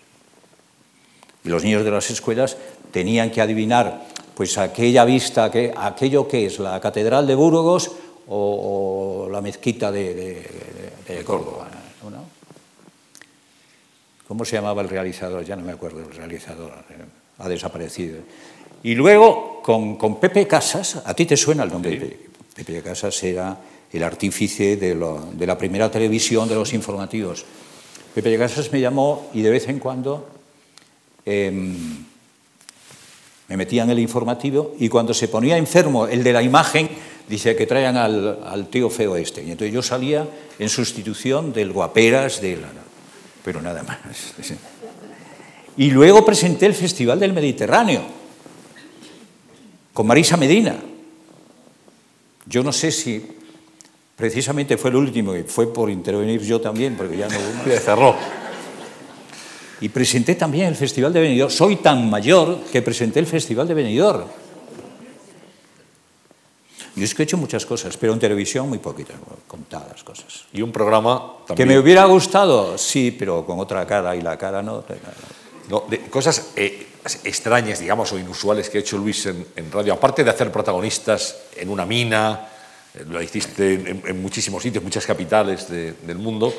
[1.45, 2.57] Y los niños de las escuelas
[2.91, 7.91] tenían que adivinar pues aquella vista, que, aquello que es la Catedral de Burgos
[8.29, 11.69] o, o la mezquita de, de, de Córdoba.
[12.03, 12.25] ¿no?
[14.27, 15.45] ¿Cómo se llamaba el realizador?
[15.45, 16.73] Ya no me acuerdo el realizador,
[17.39, 18.21] ha desaparecido.
[18.83, 22.01] Y luego con, con Pepe Casas, ¿a ti te suena el nombre?
[22.01, 22.17] Sí.
[22.55, 23.57] Pepe Casas era
[23.93, 27.45] el artífice de, lo, de la primera televisión de los informativos.
[28.15, 30.27] Pepe Casas me llamó y de vez en cuando
[31.25, 31.51] eh,
[33.53, 36.89] me metía en el informativo y cuando se ponía enfermo el de la imagen,
[37.29, 39.43] dice que traigan al, tío feo este.
[39.43, 40.27] Y entonces yo salía
[40.59, 42.69] en sustitución del guaperas de la...
[43.45, 43.99] Pero nada más.
[45.77, 48.03] Y luego presenté el Festival del Mediterráneo
[49.93, 50.77] con Marisa Medina.
[52.47, 53.23] Yo no sé si
[54.17, 58.42] precisamente fue el último y fue por intervenir yo también, porque ya no hubo cerró.
[59.83, 61.51] Y presenté también el Festival de Benidorm.
[61.51, 64.29] Soy tan mayor que presenté el Festival de Benidorm.
[66.95, 69.17] Yo es que he hecho muchas cosas, pero en televisión muy poquitas,
[69.49, 70.45] contadas cosas.
[70.53, 71.69] Y un programa también.
[71.69, 74.85] Que me hubiera gustado, sí, pero con otra cara y la cara no.
[75.69, 76.87] no de cosas eh,
[77.25, 81.37] extrañas, digamos, o inusuales que ha hecho Luis en, en, radio, aparte de hacer protagonistas
[81.57, 82.49] en una mina,
[82.95, 86.55] eh, lo hiciste en, en muchísimos sitios, muchas capitales de, del mundo.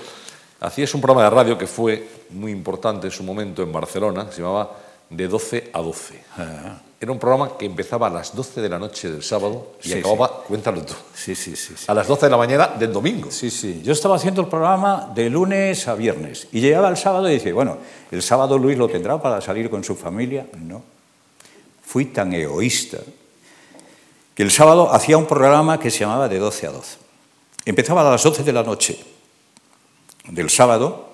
[0.64, 4.42] Hacías un programa de radio que fue muy importante en su momento en Barcelona, se
[4.42, 4.72] llamaba
[5.10, 6.24] De 12 a 12.
[6.38, 6.78] Ah.
[7.02, 10.00] Era un programa que empezaba a las 12 de la noche del sábado y Sí,
[10.00, 11.84] acababa, cuéntalo tú, Sí, sí, sí, sí.
[11.86, 13.30] a las 12 de la mañana del domingo.
[13.30, 13.82] Sí, sí.
[13.84, 17.54] Yo estaba haciendo el programa de lunes a viernes y llegaba el sábado y decía,
[17.54, 17.78] bueno,
[18.10, 20.48] el sábado Luis lo tendrá para salir con su familia.
[20.58, 20.82] No.
[21.86, 23.00] Fui tan egoísta
[24.34, 26.98] que el sábado hacía un programa que se llamaba de 12 a 12.
[27.66, 29.13] Empezaba a las 12 de la noche
[30.30, 31.14] del sábado,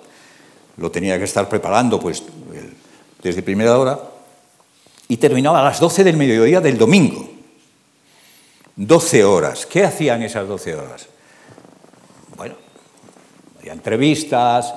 [0.77, 2.23] lo tenía que estar preparando pues
[3.21, 3.99] desde primera hora
[5.07, 7.29] y terminaba a las 12 del mediodía del domingo.
[8.75, 9.65] 12 horas.
[9.65, 11.07] ¿Qué hacían esas 12 horas?
[12.37, 12.55] Bueno,
[13.59, 14.73] había entrevistas,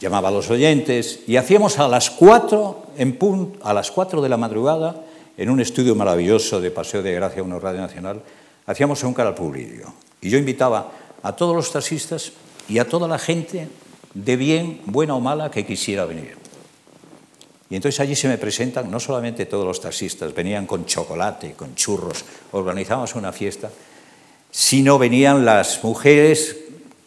[0.00, 4.28] llamaba a los oyentes y hacíamos a las 4 en punto, a las 4 de
[4.28, 4.96] la madrugada
[5.36, 8.20] en un estudio maravilloso de Paseo de Gracia, una radio nacional,
[8.66, 9.92] hacíamos un cara al público.
[10.20, 10.90] Y yo invitaba
[11.22, 12.32] a todos los taxistas
[12.72, 13.68] y a toda la gente
[14.14, 16.36] de bien, buena o mala, que quisiera venir.
[17.68, 21.74] Y entonces allí se me presentan no solamente todos los taxistas, venían con chocolate, con
[21.74, 23.70] churros, organizábamos una fiesta,
[24.50, 26.56] sino venían las mujeres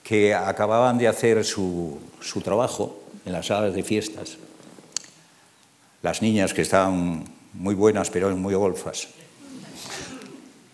[0.04, 4.38] que acababan de hacer su, su trabajo en las salas de fiestas,
[6.04, 9.08] las niñas que estaban muy buenas pero muy golfas.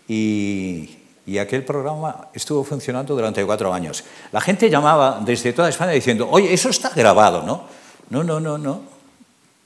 [0.06, 4.04] Y, y aquel programa estuvo funcionando durante cuatro años.
[4.32, 7.64] La gente llamaba desde toda España diciendo, oye, eso está grabado, ¿no?
[8.10, 8.82] No, no, no, no.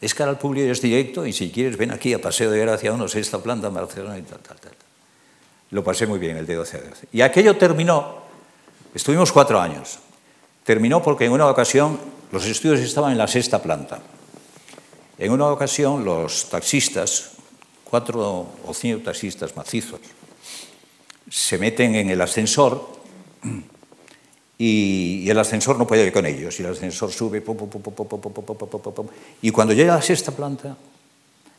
[0.01, 2.93] Es cara al público, es directo y si quieres ven aquí a Paseo de Gracia
[2.93, 4.73] 1, sexta planta en Barcelona y tal, tal, tal.
[5.71, 7.09] Lo pasé muy bien el de 12 a 12.
[7.13, 8.19] Y aquello terminó,
[8.95, 9.99] estuvimos cuatro años.
[10.65, 11.99] Terminó porque en una ocasión
[12.31, 14.01] los estudios estaban en la sexta planta.
[15.19, 17.31] En una ocasión los taxistas,
[17.85, 20.01] cuatro o cinco taxistas macizos,
[21.29, 22.97] se meten en el ascensor
[24.59, 26.59] y, el ascensor no puede ir con ellos.
[26.59, 29.07] Y el ascensor sube, pum, pum, pum,
[29.43, 30.77] y cuando llega a la sexta planta,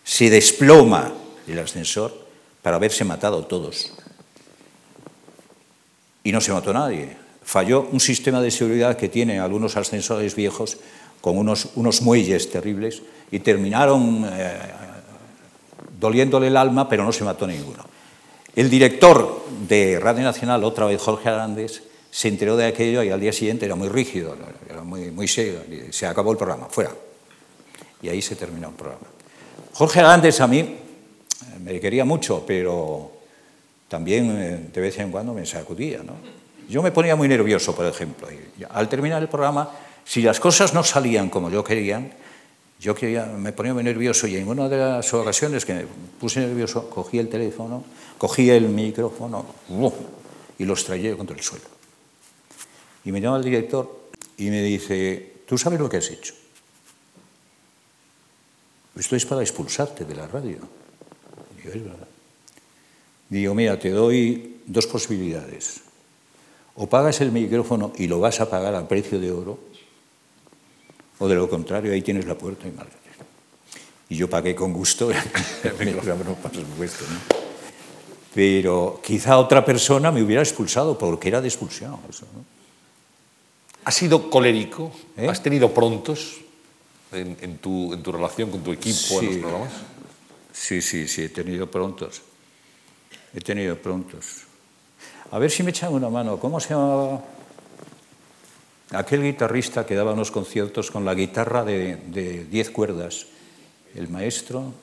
[0.03, 1.13] se desploma
[1.47, 2.27] el ascensor
[2.61, 3.93] para haberse matado todos.
[6.23, 7.15] Y no se mató nadie.
[7.43, 10.77] Falló un sistema de seguridad que tienen algunos ascensores viejos
[11.21, 13.01] con unos, unos muelles terribles
[13.31, 14.29] y terminaron
[15.99, 17.96] doliéndole el alma, pero no se mató ninguno.
[18.57, 23.19] El director de Radio Nacional, otra vez Jorge Arandes, se enteró de aquello y al
[23.19, 24.35] día siguiente era muy rígido,
[24.67, 25.59] era muy, muy serio,
[25.91, 26.89] se acabó el programa, fuera.
[28.01, 29.05] Y ahí se terminó el programa.
[29.73, 30.75] Jorge Arandes a mí eh,
[31.63, 33.11] me quería mucho, pero
[33.87, 35.99] también eh, de vez en cuando me sacudía.
[35.99, 36.13] ¿no?
[36.67, 38.27] Yo me ponía muy nervioso, por ejemplo.
[38.31, 39.69] Y al terminar el programa,
[40.03, 42.09] si las cosas no salían como yo quería,
[42.79, 45.85] yo quería, me ponía muy nervioso y en una de las ocasiones que me
[46.19, 47.83] puse nervioso, cogí el teléfono,
[48.17, 49.45] cogí el micrófono
[50.57, 51.65] y los traía contra el suelo.
[53.05, 56.33] Y me llama el director y me dice, ¿tú sabes lo que has hecho?
[58.97, 60.57] Esto es para expulsarte de la radio.
[61.55, 62.07] Digo, es verdad.
[63.29, 65.81] Digo, mira, te doy dos posibilidades.
[66.75, 69.59] O pagas el micrófono y lo vas a pagar al precio de oro,
[71.19, 72.87] o de lo contrario, ahí tienes la puerta y mal.
[74.09, 75.09] Y yo pagué con gusto
[75.63, 77.05] el micrófono, por supuesto.
[77.09, 77.46] ¿no?
[78.37, 81.97] Pero quizá otra persona me hubiera expulsado porque era de expulsión.
[83.83, 84.91] ¿Has sido colérico?
[85.17, 85.27] ¿Eh?
[85.27, 86.37] ¿Has tenido prontos
[87.11, 89.39] en, en tu, en tu relación con tu equipo en los Sí.
[89.41, 89.71] programas?
[90.53, 92.21] Sí, sí, sí, he tenido prontos.
[93.33, 94.43] He tenido prontos.
[95.31, 96.37] A ver si me echan una mano.
[96.39, 97.23] ¿Cómo se llamaba
[98.91, 103.25] aquel guitarrista que daba unos conciertos con la guitarra de, de diez cuerdas?
[103.95, 104.73] El maestro.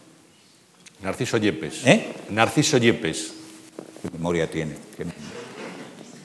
[1.02, 1.86] Narciso Yepes.
[1.86, 2.12] ¿Eh?
[2.30, 3.43] Narciso Yepes.
[4.04, 4.74] ¿Qué memoria tiene?
[4.94, 5.06] Qué,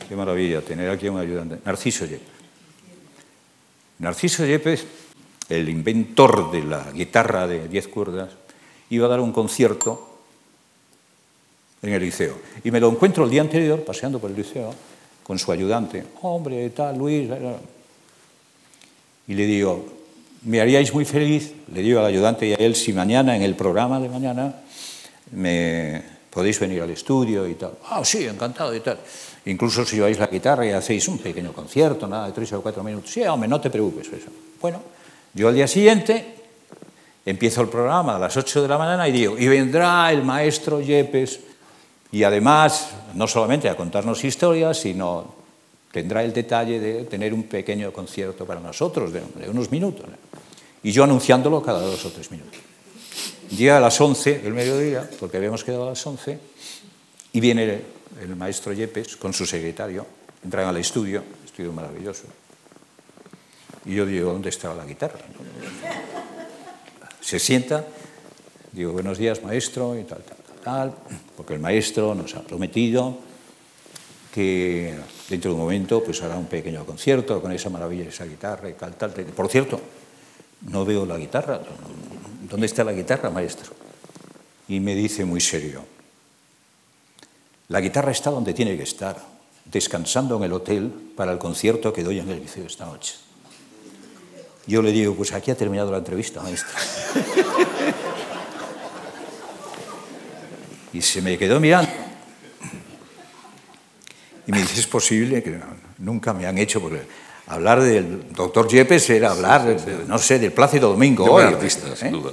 [0.09, 1.59] qué maravilla tener aquí un ayudante.
[1.63, 2.27] Narciso Yepes.
[3.99, 4.85] Narciso Yepes,
[5.47, 8.31] el inventor de la guitarra de diez cuerdas,
[8.89, 10.19] iba a dar un concierto
[11.81, 12.37] en el liceo.
[12.65, 14.75] Y me lo encuentro el día anterior, paseando por el liceo,
[15.23, 16.03] con su ayudante.
[16.21, 17.29] Hombre, tal, Luis.
[19.25, 19.87] Y le digo,
[20.43, 23.55] me haríais muy feliz, le digo al ayudante y a él, si mañana, en el
[23.55, 24.53] programa de mañana,
[25.31, 27.71] me podéis venir al estudio y tal.
[27.89, 28.99] Ah, sí, encantado y tal.
[29.45, 32.83] Incluso si lleváis la guitarra y hacéis un pequeño concierto, nada, de tres o cuatro
[32.83, 33.11] minutos.
[33.11, 34.07] Sí, hombre, no te preocupes.
[34.07, 34.29] Eso.
[34.61, 34.81] Bueno,
[35.33, 36.35] yo al día siguiente
[37.25, 40.81] empiezo el programa a las 8 de la mañana y digo, y vendrá el maestro
[40.81, 41.39] Yepes
[42.11, 45.35] y además, no solamente a contarnos historias, sino
[45.91, 50.05] tendrá el detalle de tener un pequeño concierto para nosotros, de, unos minutos.
[50.81, 52.59] Y yo anunciándolo cada dos o tres minutos.
[53.51, 56.39] Llega a las 11 del mediodía, porque habíamos quedado a las 11,
[57.33, 57.81] y viene
[58.21, 60.05] el maestro Yepes con su secretario,
[60.43, 62.23] entran al estudio, estudio maravilloso,
[63.85, 65.19] y yo digo, ¿dónde estaba la guitarra?
[67.21, 67.85] Se sienta,
[68.71, 70.93] digo, buenos días maestro, y tal, tal, tal,
[71.35, 73.17] porque el maestro nos ha prometido
[74.33, 74.95] que
[75.27, 78.95] dentro de un momento pues hará un pequeño concierto con esa maravillosa guitarra y tal,
[78.95, 79.11] tal.
[79.11, 79.81] Por cierto,
[80.69, 81.59] no veo la guitarra.
[82.49, 83.71] ¿Dónde está la guitarra, maestro?
[84.67, 85.85] Y me dice muy serio,
[87.67, 89.23] la guitarra está donde tiene que estar,
[89.65, 93.15] descansando en el hotel para el concierto que doy en el liceo esta noche.
[94.65, 96.69] Yo le digo, pues aquí ha terminado la entrevista, maestro.
[100.93, 101.91] y se me quedó mirando.
[104.47, 105.59] Y me dice, es posible que
[105.99, 107.03] nunca me han hecho, porque
[107.49, 109.75] hablar del doctor Yepes era hablar,
[110.07, 111.25] no sé, del Plácido Domingo.
[111.25, 112.11] De hoy, artista, sin ¿eh?
[112.11, 112.31] duda.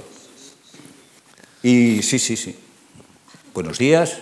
[1.63, 2.55] Y sí, sí, sí.
[3.53, 4.19] Buenos días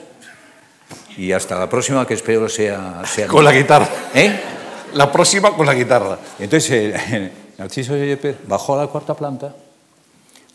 [1.17, 3.03] y hasta la próxima que espero sea...
[3.05, 3.87] sea con la guitarra.
[4.13, 4.41] ¿Eh?
[4.93, 6.17] La próxima con la guitarra.
[6.39, 9.53] Entonces, eh, Narciso Yepes bajó a la cuarta planta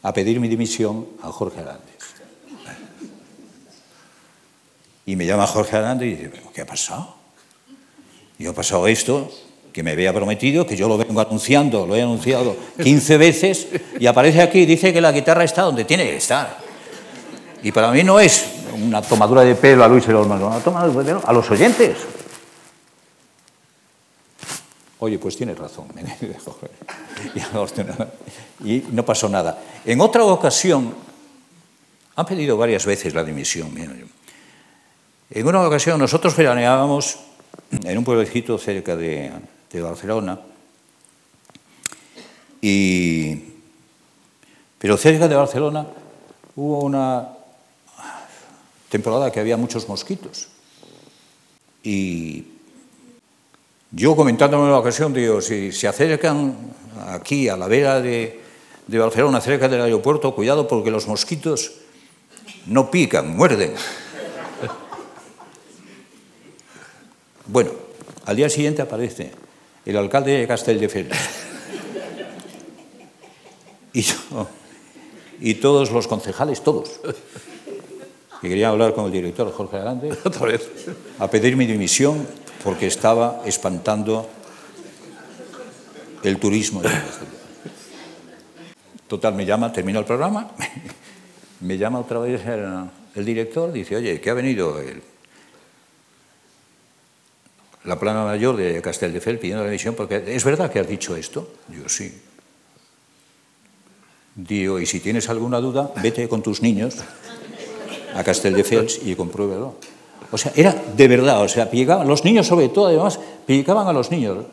[0.02, 1.98] a pedir mi dimisión a Jorge Hernández.
[5.04, 7.16] Y me llama Jorge Hernández y dice, ¿qué ha pasado?
[8.38, 9.30] Yo ha pasado esto,
[9.72, 13.68] que me había prometido, que yo lo vengo anunciando, lo he anunciado 15 veces,
[13.98, 16.58] y aparece aquí y dice que la guitarra está donde tiene que estar.
[17.62, 21.04] Y para mí no es una tomadura de pelo a Luis Elorman, una tomadura de
[21.04, 21.96] pelo a los oyentes.
[25.00, 25.86] Oye, pues tienes razón.
[28.64, 29.58] y no pasó nada.
[29.84, 30.94] En otra ocasión,
[32.16, 33.72] han pedido varias veces la dimisión.
[35.30, 37.18] En una ocasión nosotros veraneábamos
[37.70, 39.32] en un pueblecito cerca de,
[39.72, 40.40] de Barcelona,
[42.60, 43.36] y,
[44.78, 45.86] pero cerca de Barcelona
[46.56, 47.28] hubo una
[48.88, 50.48] temporada que había muchos mosquitos.
[51.82, 52.44] Y
[53.90, 56.54] yo comentándome en la ocasión, digo, si se acercan
[57.06, 58.40] aquí a la vera de,
[58.86, 61.72] de Barcelona, cerca del aeropuerto, cuidado porque los mosquitos
[62.66, 63.72] no pican, muerden.
[67.46, 67.70] Bueno,
[68.26, 69.32] al día siguiente aparece
[69.90, 71.16] el alcalde de Castelldefels
[73.92, 74.06] y,
[75.40, 77.00] y todos los concejales, todos,
[78.40, 80.16] que querían hablar con el director Jorge Grande,
[81.18, 82.26] a pedir mi dimisión
[82.62, 84.28] porque estaba espantando
[86.22, 86.82] el turismo.
[89.08, 90.52] Total, me llama, termina el programa,
[91.60, 92.84] me llama otra vez el,
[93.16, 95.02] el director, dice, oye, que ha venido el
[97.84, 101.48] la plana mayor de Castelldefels pidiendo la dimisión porque es verdad que has dicho esto.
[101.68, 102.12] Digo, sí.
[104.34, 106.96] Digo, y si tienes alguna duda, vete con tus niños
[108.14, 109.74] a Castelldefels y compruébelo.
[110.32, 113.92] O sea, era de verdad, o sea, pillaban, los niños sobre todo, además, pillaban a
[113.92, 114.44] los niños.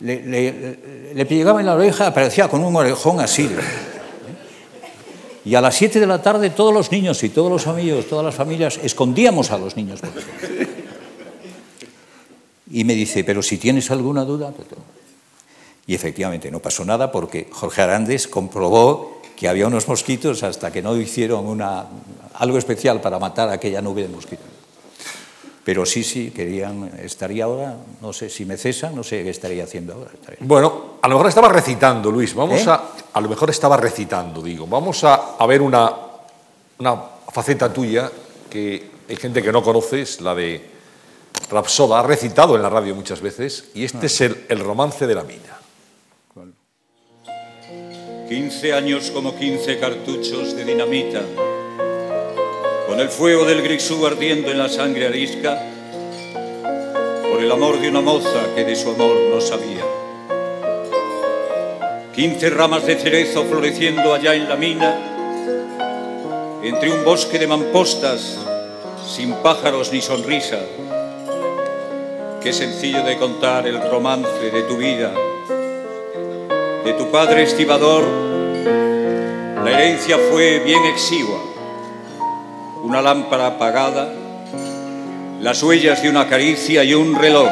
[0.00, 3.50] le, le, en la oreja, aparecía con un orejón así.
[5.44, 8.24] Y a las 7 de la tarde todos los niños y todos los amigos, todas
[8.24, 10.00] las familias, escondíamos a los niños.
[12.70, 14.52] Y me dice, pero si tienes alguna duda...
[15.86, 20.80] Y efectivamente no pasó nada porque Jorge Arandes comprobó que había unos mosquitos hasta que
[20.80, 21.86] no hicieron una,
[22.34, 24.46] algo especial para matar aquella nube de mosquitos.
[25.62, 29.64] Pero sí, sí, querían, estaría ahora, no sé, si me cesan, no sé qué estaría
[29.64, 30.10] haciendo ahora.
[30.40, 32.70] Bueno, a lo mejor estaba recitando, Luis, vamos ¿Eh?
[32.70, 32.82] a,
[33.12, 35.90] a lo mejor estaba recitando, digo, vamos a, a ver una,
[36.78, 36.96] una
[37.32, 38.10] faceta tuya
[38.50, 40.73] que hay gente que no conoces, la de
[41.50, 45.14] Rapsoda ha recitado en la radio muchas veces y este es el, el romance de
[45.14, 45.60] la mina.
[48.28, 51.20] Quince años como quince cartuchos de dinamita,
[52.88, 55.60] con el fuego del grisú ardiendo en la sangre arisca,
[57.30, 59.84] por el amor de una moza que de su amor no sabía.
[62.14, 64.98] Quince ramas de cerezo floreciendo allá en la mina,
[66.62, 68.38] entre un bosque de mampostas,
[69.06, 70.60] sin pájaros ni sonrisa,
[72.44, 75.14] Qué sencillo de contar el romance de tu vida,
[76.84, 78.04] de tu padre estibador.
[79.64, 81.38] La herencia fue bien exigua,
[82.82, 84.12] una lámpara apagada,
[85.40, 87.48] las huellas de una caricia y un reloj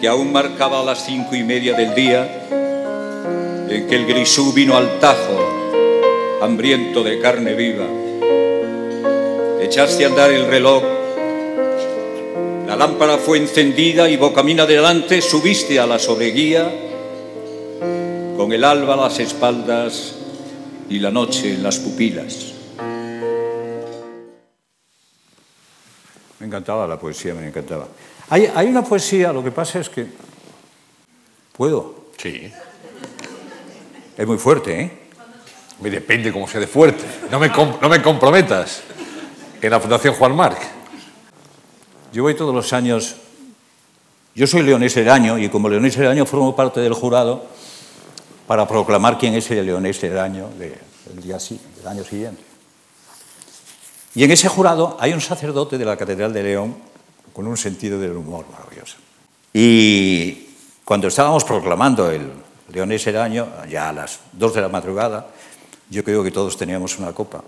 [0.00, 2.48] que aún marcaba las cinco y media del día
[3.70, 5.38] en que el grisú vino al tajo,
[6.42, 7.86] hambriento de carne viva.
[9.60, 10.97] Echaste a andar el reloj
[12.78, 16.72] lámpara fue encendida y bocamina adelante subiste a la sobreguía
[18.36, 20.14] con el alba a las espaldas
[20.88, 22.54] y la noche en las pupilas.
[26.38, 27.88] Me encantaba la poesía, me encantaba.
[28.30, 30.06] Hay, hay una poesía, lo que pasa es que...
[31.56, 32.10] ¿Puedo?
[32.16, 32.52] Sí.
[34.16, 34.90] Es muy fuerte, ¿eh?
[35.80, 37.04] Me depende cómo sea de fuerte.
[37.28, 38.82] No me, no me comprometas.
[39.60, 40.77] En la Fundación Juan Marc.
[42.12, 43.16] Yo voy todos los años.
[44.34, 47.44] Yo soy leonés del año y como leonés del año formo parte del jurado
[48.46, 51.38] para proclamar quién es el leonés del año de- del, día,
[51.86, 52.42] año siguiente.
[54.14, 56.76] Y en ese jurado hay un sacerdote de la Catedral de León
[57.32, 58.96] con un sentido del humor maravilloso.
[59.52, 60.48] Y
[60.84, 62.30] cuando estábamos proclamando el
[62.72, 65.26] leonés del año, ya a las dos de la madrugada,
[65.90, 67.44] yo creo que todos teníamos una copa.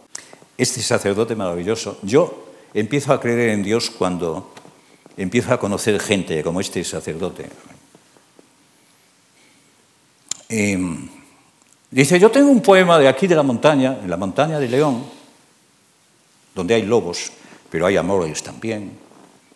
[0.56, 4.52] Este sacerdote maravilloso, yo empiezo a creer en Dios cuando
[5.16, 7.48] empiezo a conocer gente como este sacerdote.
[10.48, 10.78] Eh,
[11.90, 15.04] dice, yo tengo un poema de aquí de la montaña, en la montaña de León,
[16.54, 17.32] donde hay lobos,
[17.70, 18.98] pero hay amores también,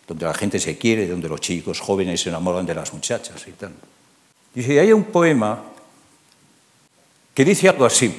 [0.07, 3.53] donde la gente se quiere, donde los chicos jóvenes se enamoran de las muchachas y
[3.53, 3.73] tal.
[4.55, 5.63] Dice, hay un poema
[7.35, 8.15] que dice algo así.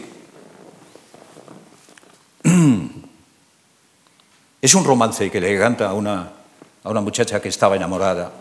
[4.66, 6.28] Es un romance que le canta a una,
[6.84, 8.32] a una muchacha que estaba enamorada.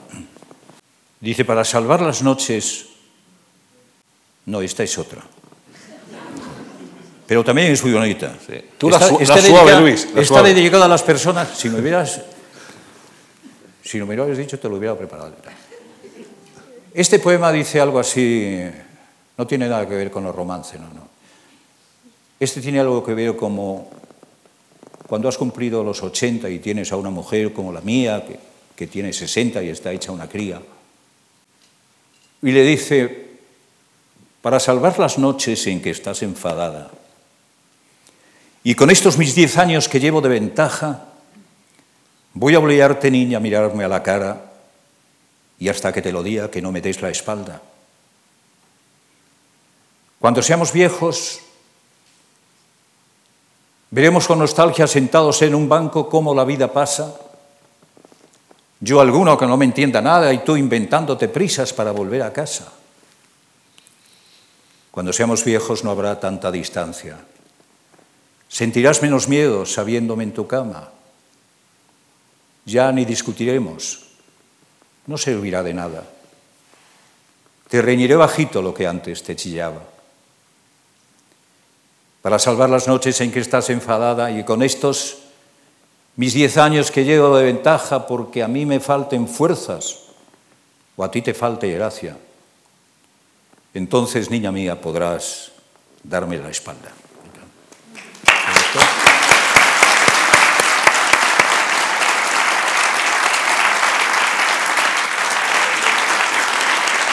[1.20, 2.86] Dice, para salvar las noches,
[4.46, 5.20] no, esta es otra.
[7.26, 8.32] Pero también es muy bonita.
[8.46, 8.54] sí.
[8.78, 10.54] Tú la su- la dedicada- suave, Luis, la está suave.
[10.54, 11.48] dedicada a las personas.
[11.58, 12.22] Si me hubieras,
[13.84, 15.30] si no me lo hubieras dicho, te lo hubiera preparado.
[16.94, 18.62] Este poema dice algo así,
[19.36, 21.06] no tiene nada que ver con los romances, no, no.
[22.40, 23.90] Este tiene algo que ver como
[25.06, 28.24] cuando has cumplido los 80 y tienes a una mujer como la mía,
[28.76, 30.60] que, tiene 60 y está hecha una cría,
[32.42, 33.28] y le dice,
[34.42, 36.90] para salvar las noches en que estás enfadada,
[38.62, 41.06] y con estos mis 10 años que llevo de ventaja,
[42.32, 44.52] voy a obligarte, niña, a mirarme a la cara
[45.58, 47.60] y hasta que te lo diga que no me des la espalda.
[50.18, 51.43] Cuando seamos viejos,
[53.94, 57.14] veremos con nostalgia sentados en un banco cómo la vida pasa.
[58.80, 62.72] Yo alguno que no me entienda nada y tú inventándote prisas para volver a casa.
[64.90, 67.18] Cuando seamos viejos no habrá tanta distancia.
[68.48, 70.90] Sentirás menos miedo sabiéndome en tu cama.
[72.64, 74.06] Ya ni discutiremos.
[75.06, 76.02] No servirá de nada.
[77.68, 79.93] Te reñiré bajito lo que antes te chillaba.
[82.24, 85.18] Para salvar las noches en que estás enfadada y con estos
[86.16, 89.98] mis diez años que llevo de ventaja porque a mí me falten fuerzas
[90.96, 92.16] o a ti te falte gracia,
[93.74, 95.52] entonces, niña mía, podrás
[96.02, 96.92] darme la espalda.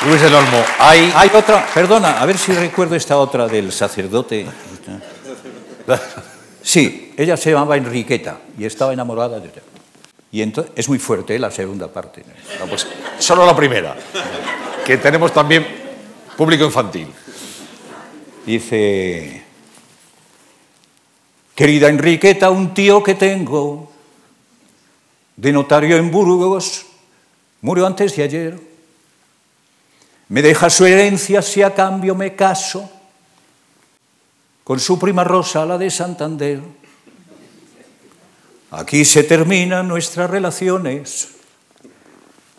[0.05, 1.11] Luis del Olmo, hay...
[1.15, 4.47] Hay otra, perdona, a ver si recuerdo esta otra del sacerdote.
[6.63, 9.61] Sí, ella se llamaba Enriqueta y estaba enamorada de ella.
[10.31, 11.39] Y entonces, es muy fuerte ¿eh?
[11.39, 12.23] la segunda parte.
[12.59, 12.87] No, pues
[13.19, 13.95] solo la primera,
[14.85, 15.65] que tenemos también
[16.37, 17.07] público infantil.
[18.45, 19.43] Dice,
[21.55, 23.91] querida Enriqueta, un tío que tengo
[25.35, 26.85] de notario en Burgos
[27.61, 28.59] murió antes de ayer.
[30.29, 33.00] Me deja su herencia si a cambio me caso
[34.63, 36.61] con su prima Rosa, la de Santander.
[38.71, 41.29] Aquí se terminan nuestras relaciones.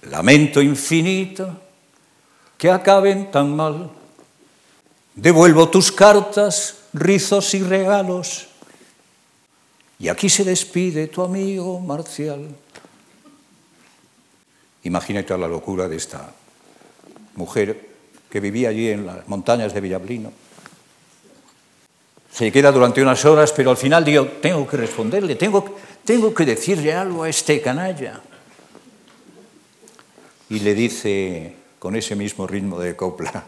[0.03, 1.61] Lamento infinito
[2.59, 3.91] que acaben tan mal.
[5.15, 8.49] Devuelvo tus cartas, rizos y regalos.
[9.99, 12.49] Y aquí se despide tu amigo Marcial.
[14.85, 16.33] Imagínate la locura de esta
[17.37, 17.89] mujer
[18.29, 20.33] que vivía allí en las montañas de Villablino.
[22.33, 26.47] Se queda durante unas horas, pero al final digo, tengo que responderle, tengo, tengo que
[26.47, 28.21] decirle algo a este canalla.
[30.49, 33.45] Y le dice con ese mismo ritmo de copla,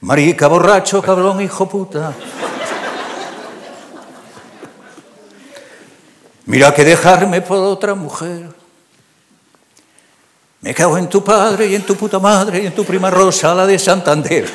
[0.00, 2.14] Marica, borracho, cabrón, hijo puta.
[6.46, 8.48] Mira que dejarme por otra mujer.
[10.60, 13.54] Me cago en tu padre y en tu puta madre y en tu prima Rosa,
[13.54, 14.48] la de Santander.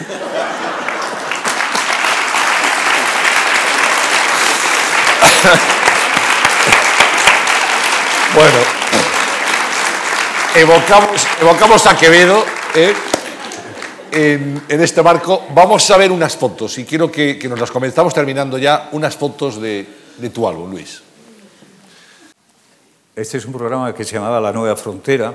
[8.33, 8.57] Bueno,
[10.55, 12.93] evocamos, evocamos a Quevedo ¿eh?
[14.13, 15.43] en, este marco.
[15.53, 19.59] Vamos a ver unas fotos y quiero que, nos las comenzamos terminando ya, unas fotos
[19.59, 19.85] de,
[20.17, 21.01] de tu álbum, Luis.
[23.13, 25.33] Este es un programa que se llamaba La Nueva Frontera.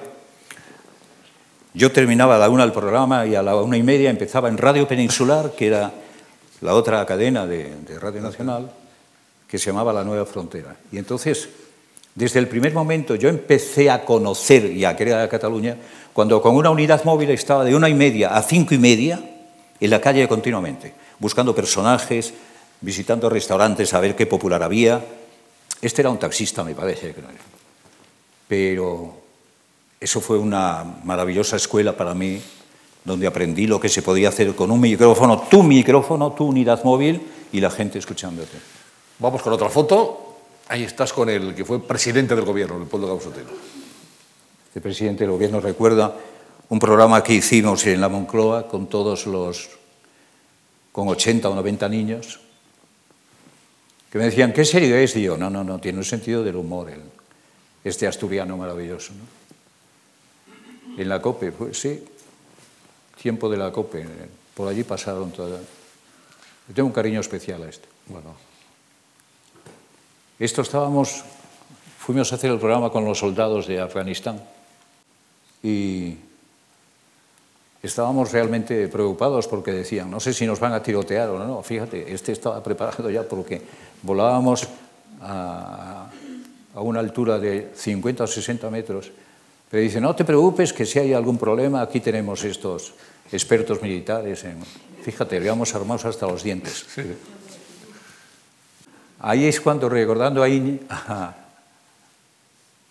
[1.75, 4.57] Yo terminaba a la una el programa y a la una y media empezaba en
[4.57, 5.93] Radio Peninsular, que era
[6.63, 8.73] la otra cadena de, de Radio Nacional,
[9.49, 10.77] que se llamaba La Nueva Frontera.
[10.93, 11.49] Y entonces,
[12.15, 15.77] desde el primer momento, yo empecé a conocer y a crear a Cataluña
[16.13, 19.21] cuando con una unidad móvil estaba de una y media a cinco y media
[19.81, 22.35] en la calle continuamente, buscando personajes,
[22.81, 25.03] visitando restaurantes a ver qué popular había.
[25.81, 27.15] Este era un taxista, me parece.
[28.49, 29.15] Pero
[30.01, 32.41] eso fue una maravillosa escuela para mí,
[33.05, 37.21] donde aprendí lo que se podía hacer con un micrófono, tu micrófono, tu unidad móvil
[37.53, 38.78] y la gente escuchándote.
[39.19, 40.37] Vamos con otra foto.
[40.69, 43.51] Ahí estás con el que fue presidente del gobierno, Leopoldo Gausotelo.
[44.75, 46.15] El presidente del gobierno recuerda
[46.69, 49.71] un programa que hicimos en la Moncloa con todos los,
[50.93, 52.39] con 80 o 90 niños,
[54.13, 55.17] que me decían, ¿qué serio es?
[55.17, 57.03] Y yo, no, no, no, tiene un sentido del humor, el,
[57.83, 59.13] este asturiano maravilloso.
[59.15, 61.03] ¿no?
[61.03, 62.05] En la COPE, pues sí,
[63.21, 64.07] tiempo de la COPE,
[64.55, 65.63] por allí pasaron todas.
[66.69, 67.89] Yo tengo un cariño especial a esto.
[68.07, 68.48] Bueno,
[70.39, 71.25] Esto estábamos,
[71.99, 74.41] fuimos a hacer el programa con los soldados de Afganistán
[75.65, 76.15] y
[77.83, 82.15] estábamos realmente preocupados porque decían, no sé si nos van a tirotear o no, fíjate,
[82.15, 83.61] este estaba preparado ya porque
[84.03, 84.69] volábamos
[85.21, 86.07] a,
[86.73, 89.11] a una altura de 50 o 60 metros,
[89.69, 92.95] pero dice, no te preocupes que si hay algún problema, aquí tenemos estos
[93.33, 94.45] expertos militares.
[94.45, 94.63] En...
[95.03, 96.87] Fíjate, íbamos armados hasta los dientes.
[96.95, 97.03] sí.
[99.21, 101.35] Ahí es cuando, recordando a,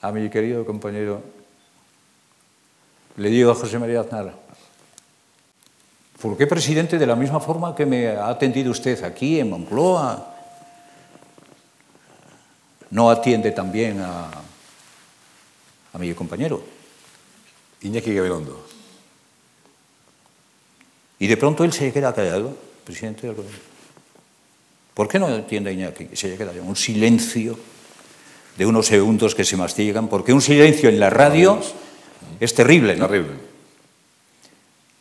[0.01, 1.21] a mi querido compañero,
[3.15, 4.33] le digo a José María Aznar,
[6.21, 10.35] ¿por qué presidente de la misma forma que me ha atendido usted aquí en Moncloa?
[12.89, 14.29] No atiende también a,
[15.93, 16.61] a mi compañero.
[17.81, 18.65] Iñaki Gabilondo.
[21.19, 22.55] Y de pronto él se queda callado,
[22.85, 23.76] presidente del gobierno.
[24.97, 26.09] ¿Por qué no entiende Iñaki?
[26.13, 26.65] Se queda callado.
[26.65, 27.55] Un silencio
[28.57, 31.61] de unos segundos que se mastigan, porque un silencio en la radio
[32.39, 33.07] es terrible, ¿no?
[33.07, 33.35] Terrible.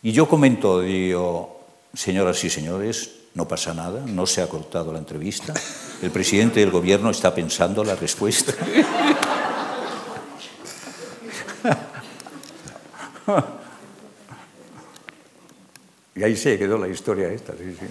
[0.02, 1.64] Y yo comento, digo,
[1.94, 5.54] señoras y señores, no pasa nada, no se ha cortado la entrevista,
[6.02, 8.52] el presidente del gobierno está pensando la respuesta.
[16.14, 17.86] y ahí se quedó la historia esta, sí, sí.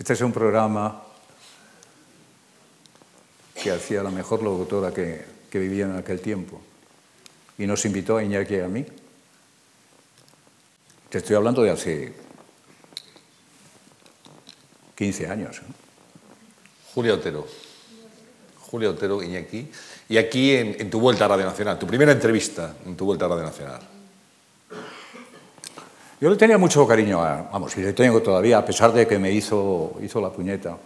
[0.00, 1.02] Este es un programa
[3.54, 6.58] que hacía la mejor locutora que, que vivía en aquel tiempo
[7.58, 8.86] y nos invitó a Iñaki y a mí.
[11.10, 12.14] Te estoy hablando de hace
[14.94, 15.60] 15 años.
[16.94, 17.46] Julia Otero.
[18.58, 19.70] Julia Otero, Iñaki.
[20.08, 23.28] Y aquí en, tu vuelta a Radio Nacional, tu primera entrevista en tu vuelta a
[23.28, 23.99] Radio Nacional.
[26.20, 29.18] Yo le tenía mucho cariño, a, vamos, y le tengo todavía, a pesar de que
[29.18, 30.76] me hizo, hizo la puñeta.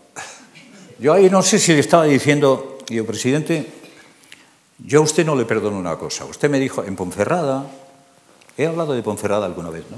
[1.00, 3.66] Yo ahí no sé si le estaba diciendo, yo, presidente,
[4.78, 6.24] yo a usted no le perdono una cosa.
[6.24, 7.66] Usted me dijo, en Ponferrada,
[8.56, 9.96] he hablado de Ponferrada alguna vez, ¿no?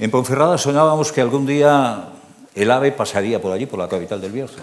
[0.00, 2.08] En Ponferrada soñábamos que algún día
[2.56, 4.56] el AVE pasaría por allí, por la capital del Bierzo.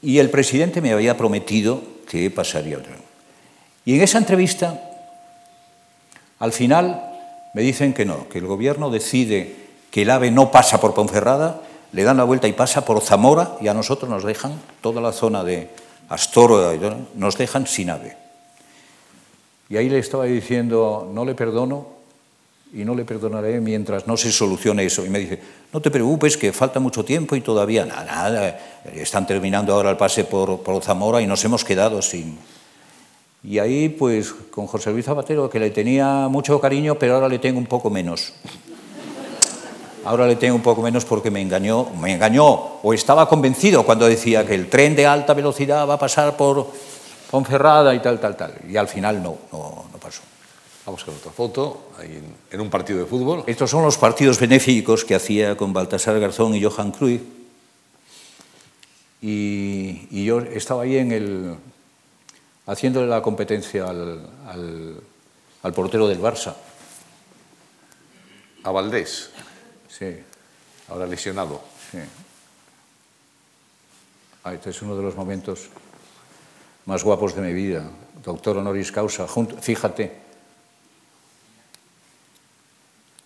[0.00, 2.78] Y el presidente me había prometido que pasaría.
[3.84, 4.80] Y en esa entrevista,
[6.38, 7.13] al final,
[7.54, 9.56] me dicen que no, que el gobierno decide
[9.90, 11.62] que el AVE no pasa por Ponferrada,
[11.92, 15.12] le dan la vuelta y pasa por Zamora y a nosotros nos dejan toda la
[15.12, 15.70] zona de
[16.08, 16.76] Astor,
[17.14, 18.16] nos dejan sin AVE.
[19.70, 21.86] Y ahí le estaba diciendo, no le perdono
[22.74, 25.06] y no le perdonaré mientras no se solucione eso.
[25.06, 25.40] Y me dice,
[25.72, 28.60] no te preocupes, que falta mucho tiempo y todavía nada, nada.
[28.92, 32.36] están terminando ahora el pase por, por Zamora y nos hemos quedado sin...
[33.44, 37.38] Y ahí, pues, con José Luis Zapatero, que le tenía mucho cariño, pero ahora le
[37.38, 38.32] tengo un poco menos.
[40.06, 44.06] Ahora le tengo un poco menos porque me engañó, me engañó, o estaba convencido cuando
[44.06, 46.70] decía que el tren de alta velocidad va a pasar por
[47.30, 48.54] Ponferrada y tal, tal, tal.
[48.68, 50.22] Y al final no, no, no pasó.
[50.86, 53.42] Vamos con otra foto, ahí en, en, un partido de fútbol.
[53.46, 57.22] Estos son los partidos benéficos que hacía con Baltasar Garzón y Johan Cruyff.
[59.20, 61.56] Y, y yo estaba ahí en el,
[62.66, 65.00] haciéndole la competencia al, al,
[65.62, 66.54] al portero del Barça.
[68.62, 69.30] A Valdés.
[69.88, 70.16] Sí.
[70.88, 71.62] Ahora lesionado.
[71.90, 71.98] Sí.
[74.44, 75.68] Ah, este es uno de los momentos
[76.86, 77.88] más guapos de mi vida.
[78.22, 79.26] Doctor honoris causa.
[79.26, 80.24] Junto, fíjate.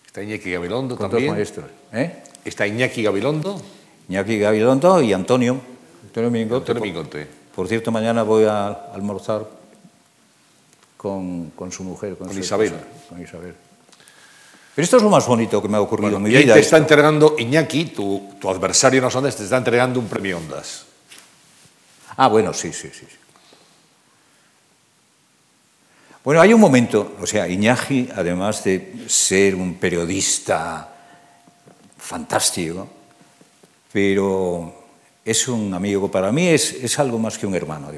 [0.05, 1.31] Está Iñaki Gabilondo también.
[1.31, 1.69] Maestros.
[1.93, 2.23] ¿Eh?
[2.43, 3.61] Está Iñaki Gabilondo.
[4.09, 5.59] Iñaki Gabilondo y Antonio.
[6.03, 6.71] Antonio Mingote.
[6.71, 7.38] Antonio Mingote.
[7.59, 9.45] Por cierto, mañana voy a almorzar
[10.95, 12.67] con, con su mujer, con, Con su Isabel.
[12.73, 13.53] esposa, con Isabel.
[14.73, 16.53] Pero esto es lo más bonito que me ha ocurrido en mi Y vida.
[16.53, 16.83] te está esto.
[16.85, 20.85] entregando Iñaki, tu, tu adversario en los Andes, te está entregando un premio Ondas.
[22.15, 22.89] Ah, bueno, sí, sí.
[22.97, 23.05] sí.
[26.23, 30.93] Bueno, hay un momento, o sea, Iñaki, además de ser un periodista
[31.97, 32.87] fantástico,
[33.91, 34.78] pero
[35.29, 37.91] es un amigo, para mí es, es algo más que un hermano.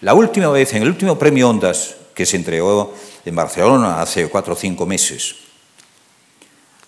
[0.00, 2.94] La última vez, en el último premio Ondas que se entregó
[3.24, 5.34] en Barcelona hace cuatro o cinco meses,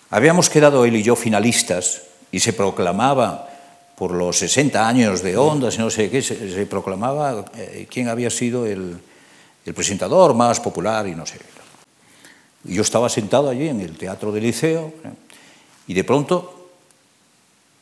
[0.09, 2.01] habíamos quedado él y yo finalistas
[2.31, 3.47] y se proclamaba
[3.95, 8.65] por los 60 años de Ondas no sé qué, se, proclamaba eh, quién había sido
[8.65, 8.99] el,
[9.65, 11.37] el presentador más popular y no sé.
[12.63, 15.09] Yo estaba sentado allí en el Teatro del Liceo ¿eh?
[15.87, 16.60] y de pronto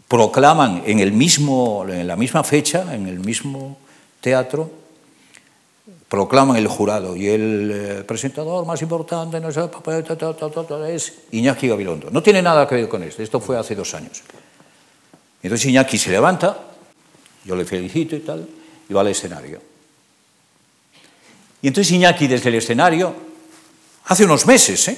[0.09, 3.77] proclaman en, el mismo, en la misma fecha, en el mismo
[4.19, 4.69] teatro,
[6.09, 9.61] proclaman el jurado y el eh, presentador más importante no sé,
[10.89, 12.09] es Iñaki Gabilondo.
[12.09, 14.23] No tiene nada que ver con esto, esto fue hace dos años.
[15.43, 16.57] Entonces Iñaki se levanta,
[17.45, 18.49] yo le felicito y tal,
[18.89, 19.61] y va al escenario.
[21.61, 23.13] Y entonces Iñaki desde el escenario,
[24.05, 24.97] hace unos meses, ¿eh?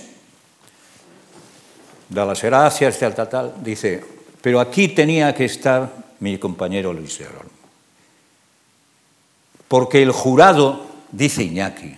[2.07, 7.19] da las gracias, tal, tal, tal, dice, pero aquí tenía que estar mi compañero Luis
[7.19, 7.51] de Olmo.
[9.67, 11.95] Porque el jurado, dice Iñaki,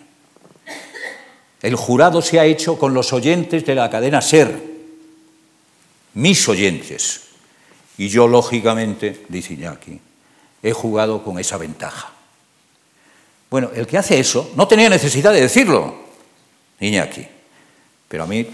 [1.62, 4.62] el jurado se ha hecho con los oyentes de la cadena SER,
[6.14, 7.22] mis oyentes.
[7.98, 10.00] Y yo, lógicamente, dice Iñaki,
[10.62, 12.12] he jugado con esa ventaja.
[13.50, 15.96] Bueno, el que hace eso no tenía necesidad de decirlo,
[16.80, 17.26] Iñaki.
[18.08, 18.46] Pero a mí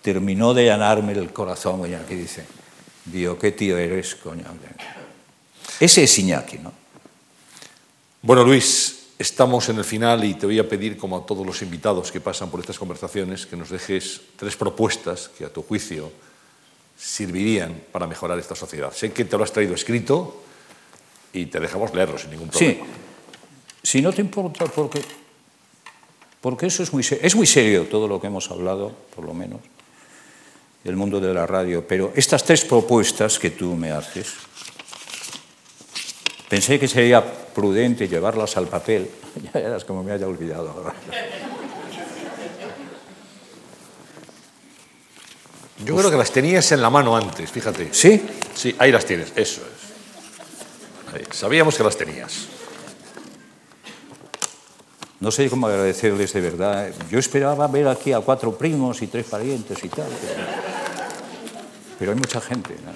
[0.00, 2.44] terminó de llenarme el corazón, Iñaki dice,
[3.04, 4.44] Dios, qué tío eres, coño.
[5.80, 6.72] Ese es Iñaki, ¿no?
[8.22, 11.60] Bueno, Luis, estamos en el final y te voy a pedir, como a todos los
[11.62, 16.12] invitados que pasan por estas conversaciones, que nos dejes tres propuestas que a tu juicio
[16.96, 18.92] servirían para mejorar esta sociedad.
[18.92, 20.42] Sé que te lo has traído escrito
[21.32, 22.86] y te dejamos leerlo sin ningún Sí, problema.
[23.82, 25.02] si no te importa, porque,
[26.40, 29.60] porque eso es muy, es muy serio todo lo que hemos hablado, por lo menos,
[30.84, 34.32] del mundo de la radio, pero estas tres propuestas que tú me haces,
[36.48, 39.10] pensé que sería prudente llevarlas al papel,
[39.42, 40.94] ya verás como me haya olvidado ahora.
[45.84, 47.88] Yo creo que las tenías en la mano antes, fíjate.
[47.92, 48.22] ¿Sí?
[48.54, 51.14] Sí, ahí las tienes, eso es.
[51.14, 52.46] Ahí, Sabíamos que las tenías.
[55.22, 56.92] No sé cómo agradecerles de verdad.
[57.08, 60.08] Yo esperaba ver aquí a cuatro primos y tres parientes y tal.
[60.08, 60.42] Pero,
[61.96, 62.74] pero hay mucha gente.
[62.84, 62.90] ¿no?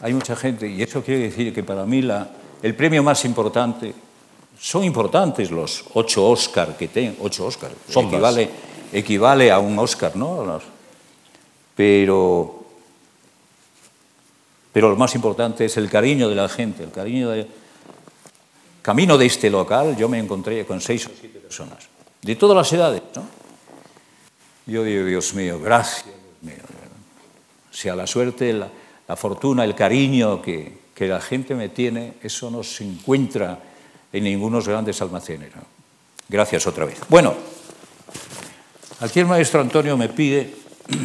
[0.00, 2.26] Hay mucha gente y eso quiere decir que para mí la,
[2.62, 3.92] el premio más importante,
[4.58, 8.48] son importantes los ocho Oscar que tengo, ocho Oscar, Son equivale,
[8.94, 10.58] equivale a un Oscar, ¿no?
[11.74, 12.64] Pero,
[14.72, 17.46] pero lo más importante es el cariño de la gente, el cariño de,
[18.86, 21.88] Camino de este local yo me encontré con seis o siete personas,
[22.22, 23.26] de todas las edades, ¿no?
[24.64, 26.04] Yo digo, Dios mío, gracias,
[26.40, 26.62] Dios mío.
[27.72, 32.62] Sea, la suerte, la, fortuna, el cariño que, que la gente me tiene, eso no
[32.62, 33.58] se encuentra
[34.12, 35.50] en ningunos grandes almacenes.
[36.28, 37.00] Gracias otra vez.
[37.08, 37.34] Bueno,
[39.00, 40.54] aquí el maestro Antonio me pide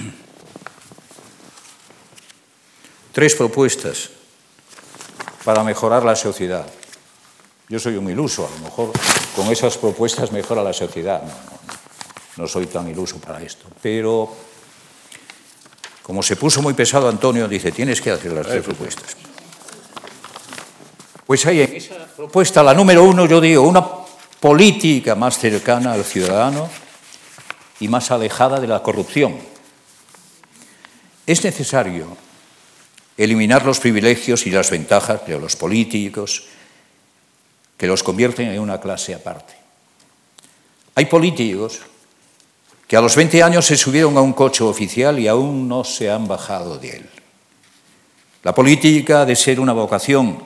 [3.12, 4.12] tres propuestas
[5.44, 6.72] para mejorar la sociedad.
[7.72, 8.92] Yo soy un iluso, a lo mejor
[9.34, 11.22] con esas propuestas mejora la sociedad.
[11.24, 13.66] No, no, no soy tan iluso para esto.
[13.82, 14.30] Pero
[16.04, 19.16] como se puso muy pesado Antonio, dice, tienes que hacer las tres propuestas.
[21.26, 23.88] Pues ahí en esa propuesta, la número uno, yo digo, una
[24.42, 26.68] política más cercana al ciudadano
[27.80, 29.38] y más alejada de la corrupción.
[31.26, 32.18] Es necesario
[33.16, 36.44] eliminar los privilegios y las ventajas de los políticos
[37.82, 39.56] que los convierten en una clase aparte.
[40.94, 41.80] Hay políticos
[42.88, 46.12] que a los 20 años se subieron a un coche oficial y aún no se
[46.12, 47.10] han bajado de él.
[48.44, 50.44] La política ha de ser una vocación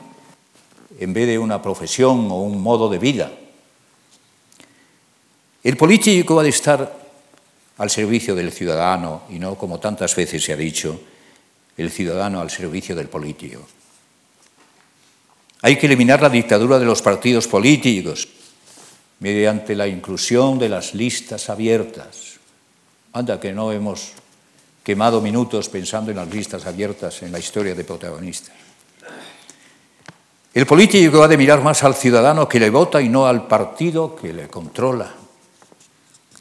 [0.97, 3.29] en vez de una profesión o un modo de vida.
[5.61, 7.05] El político ha de estar
[7.79, 11.01] al servicio del ciudadano y no, como tantas veces se ha dicho,
[11.75, 13.67] el ciudadano al servicio del político.
[15.65, 18.27] Hay que eliminar la dictadura de los partidos políticos
[19.19, 22.35] mediante la inclusión de las listas abiertas.
[23.13, 24.11] Anda, que no hemos
[24.83, 28.53] quemado minutos pensando en las listas abiertas en la historia de protagonistas.
[30.53, 34.15] El político ha de mirar más al ciudadano que le vota y no al partido
[34.15, 35.13] que le controla.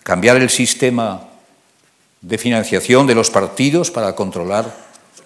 [0.03, 1.31] Cambiar el sistema
[2.21, 4.71] de financiación de los partidos para controlar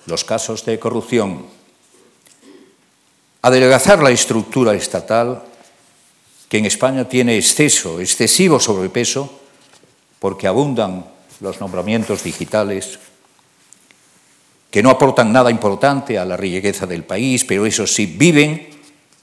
[0.06, 1.57] los casos de corrupción.
[3.42, 5.42] Adelgazar la estructura estatal
[6.48, 9.40] que en España tiene exceso, excesivo sobrepeso,
[10.18, 11.04] porque abundan
[11.40, 12.98] los nombramientos digitales,
[14.70, 18.68] que no aportan nada importante a la riqueza del país, pero eso sí, viven,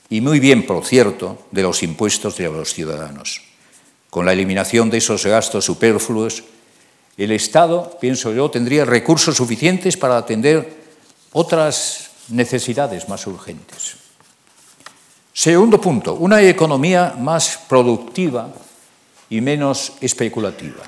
[0.10, 3.42] y muy bien, por cierto, de los impuestos de los ciudadanos.
[4.10, 6.44] Con la eliminación de esos gastos superfluos,
[7.18, 10.86] el Estado, pienso yo, tendría recursos suficientes para atender
[11.32, 14.05] otras necesidades más urgentes.
[15.38, 18.48] Segundo punto, una economía más productiva
[19.30, 20.82] y menos especulativa.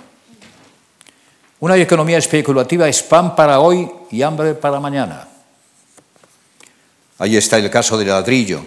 [1.59, 5.27] Una economía especulativa es pan para hoy y hambre para mañana.
[7.19, 8.61] Ahí está el caso del ladrillo.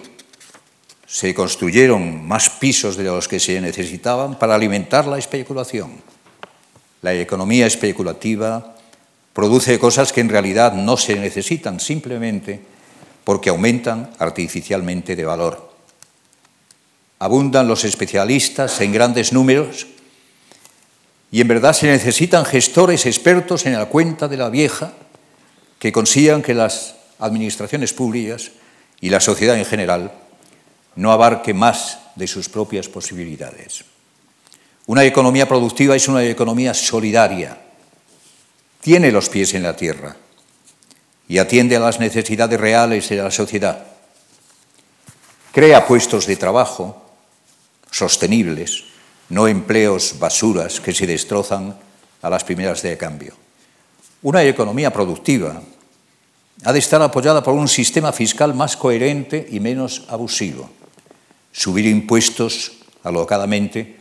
[1.07, 5.93] Se construyeron más pisos de los que se necesitaban para alimentar la especulación.
[7.01, 8.77] La economía especulativa
[9.33, 12.61] produce cosas que en realidad no se necesitan simplemente
[13.25, 15.70] porque aumentan artificialmente de valor.
[17.21, 19.87] Abundan los especialistas en grandes números
[21.31, 24.95] y en verdad se necesitan gestores expertos en la cuenta de la vieja
[25.79, 28.53] que consigan que las administraciones públicas
[29.03, 30.13] y la sociedad en general
[30.97, 33.85] no abarque más de sus propias posibilidades.
[34.87, 37.57] Una economía productiva es una economía solidaria,
[38.81, 40.17] tiene los pies en la tierra
[41.29, 43.87] y atiende a las necesidades reales de la sociedad.
[45.53, 47.10] Crea puestos de trabajo
[47.91, 48.85] sostenibles,
[49.29, 51.77] no empleos basuras que se destrozan
[52.23, 53.35] a las primeras de cambio.
[54.23, 55.63] Una economía productiva
[56.65, 60.69] ha de estar apoyada por un sistema fiscal más coherente y menos abusivo.
[61.53, 62.73] Subir impuestos
[63.03, 63.97] alocadamente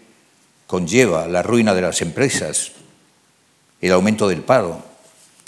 [0.67, 2.73] conlleva la ruina de las empresas,
[3.81, 4.83] el aumento del paro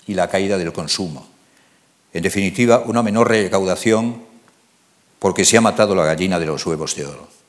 [0.07, 1.27] y la caída del consumo.
[2.13, 4.23] En definitiva, una menor recaudación
[5.19, 7.40] porque se ha matado la gallina de los huevos de oro.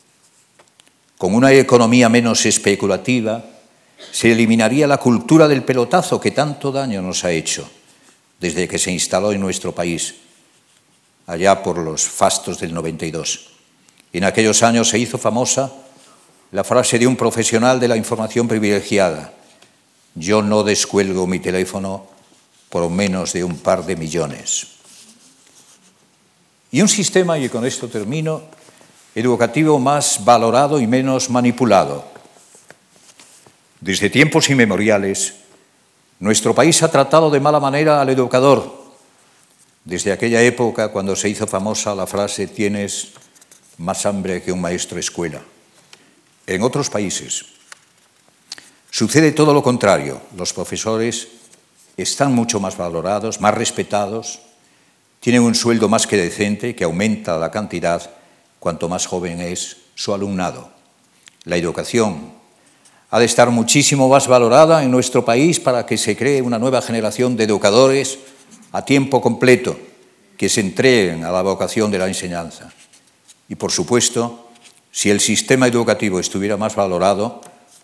[1.22, 3.44] Con una economía menos especulativa,
[4.10, 7.70] se eliminaría la cultura del pelotazo que tanto daño nos ha hecho
[8.40, 10.16] desde que se instaló en nuestro país,
[11.28, 13.50] allá por los fastos del 92.
[14.12, 15.70] En aquellos años se hizo famosa
[16.50, 19.32] la frase de un profesional de la información privilegiada,
[20.16, 22.04] yo no descuelgo mi teléfono
[22.68, 24.66] por menos de un par de millones.
[26.72, 28.42] Y un sistema, y con esto termino,
[29.14, 32.04] educativo más valorado y menos manipulado.
[33.80, 35.34] Desde tiempos inmemoriales,
[36.20, 38.80] nuestro país ha tratado de mala manera al educador.
[39.84, 43.12] Desde aquella época, cuando se hizo famosa la frase tienes
[43.78, 45.42] más hambre que un maestro escuela.
[46.46, 47.44] En otros países
[48.90, 50.20] sucede todo lo contrario.
[50.36, 51.28] Los profesores
[51.96, 54.40] están mucho más valorados, más respetados,
[55.20, 58.21] tienen un sueldo más que decente que aumenta la cantidad
[58.62, 60.70] cuanto más joven es su alumnado.
[61.42, 62.30] La educación
[63.10, 66.80] ha de estar muchísimo más valorada en nuestro país para que se cree una nueva
[66.80, 68.20] generación de educadores
[68.70, 69.76] a tiempo completo
[70.36, 72.72] que se entreguen a la vocación de la enseñanza.
[73.48, 74.52] Y, por supuesto,
[74.92, 77.40] si el sistema educativo estuviera más valorado,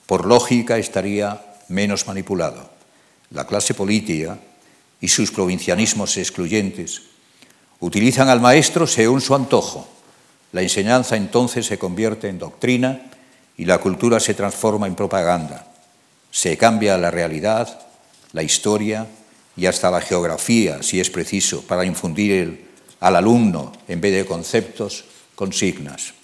[0.06, 2.70] por lógica estaría menos manipulado.
[3.32, 4.38] La clase política
[5.00, 7.02] y sus provincianismos excluyentes
[7.80, 9.97] utilizan al maestro según su antojo
[10.52, 13.10] la enseñanza entonces se convierte en doctrina
[13.56, 15.66] y la cultura se transforma en propaganda.
[16.30, 17.80] Se cambia la realidad,
[18.32, 19.06] la historia
[19.56, 22.68] y hasta la geografía, si es preciso, para infundir
[23.00, 25.04] al alumno, en vez de conceptos,
[25.34, 26.14] consignas.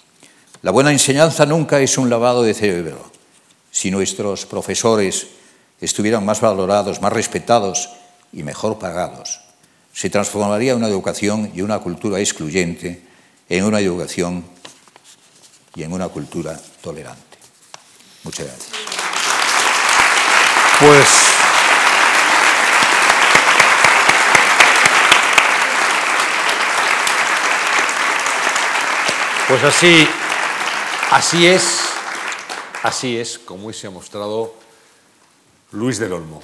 [0.62, 3.10] La buena enseñanza nunca es un lavado de cerebro.
[3.70, 5.26] Si nuestros profesores
[5.80, 7.90] estuvieran más valorados, más respetados
[8.32, 9.40] y mejor pagados,
[9.92, 13.02] se transformaría una educación y una cultura excluyente
[13.56, 14.44] en una educación
[15.76, 17.38] y en una cultura tolerante.
[18.24, 18.70] Muchas gracias.
[20.80, 21.30] Pues
[29.46, 30.08] Pues así,
[31.10, 31.80] así es,
[32.82, 34.54] así es como hoy se ha mostrado
[35.70, 36.42] Luis del Olmo.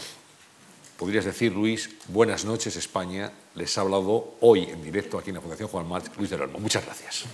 [0.98, 3.32] Podrías decir, Luis, buenas noches España.
[3.54, 6.58] Les ha hablado hoy en directo aquí en la Fundación Juan March, Luis del Olmo.
[6.58, 7.24] Muchas gracias.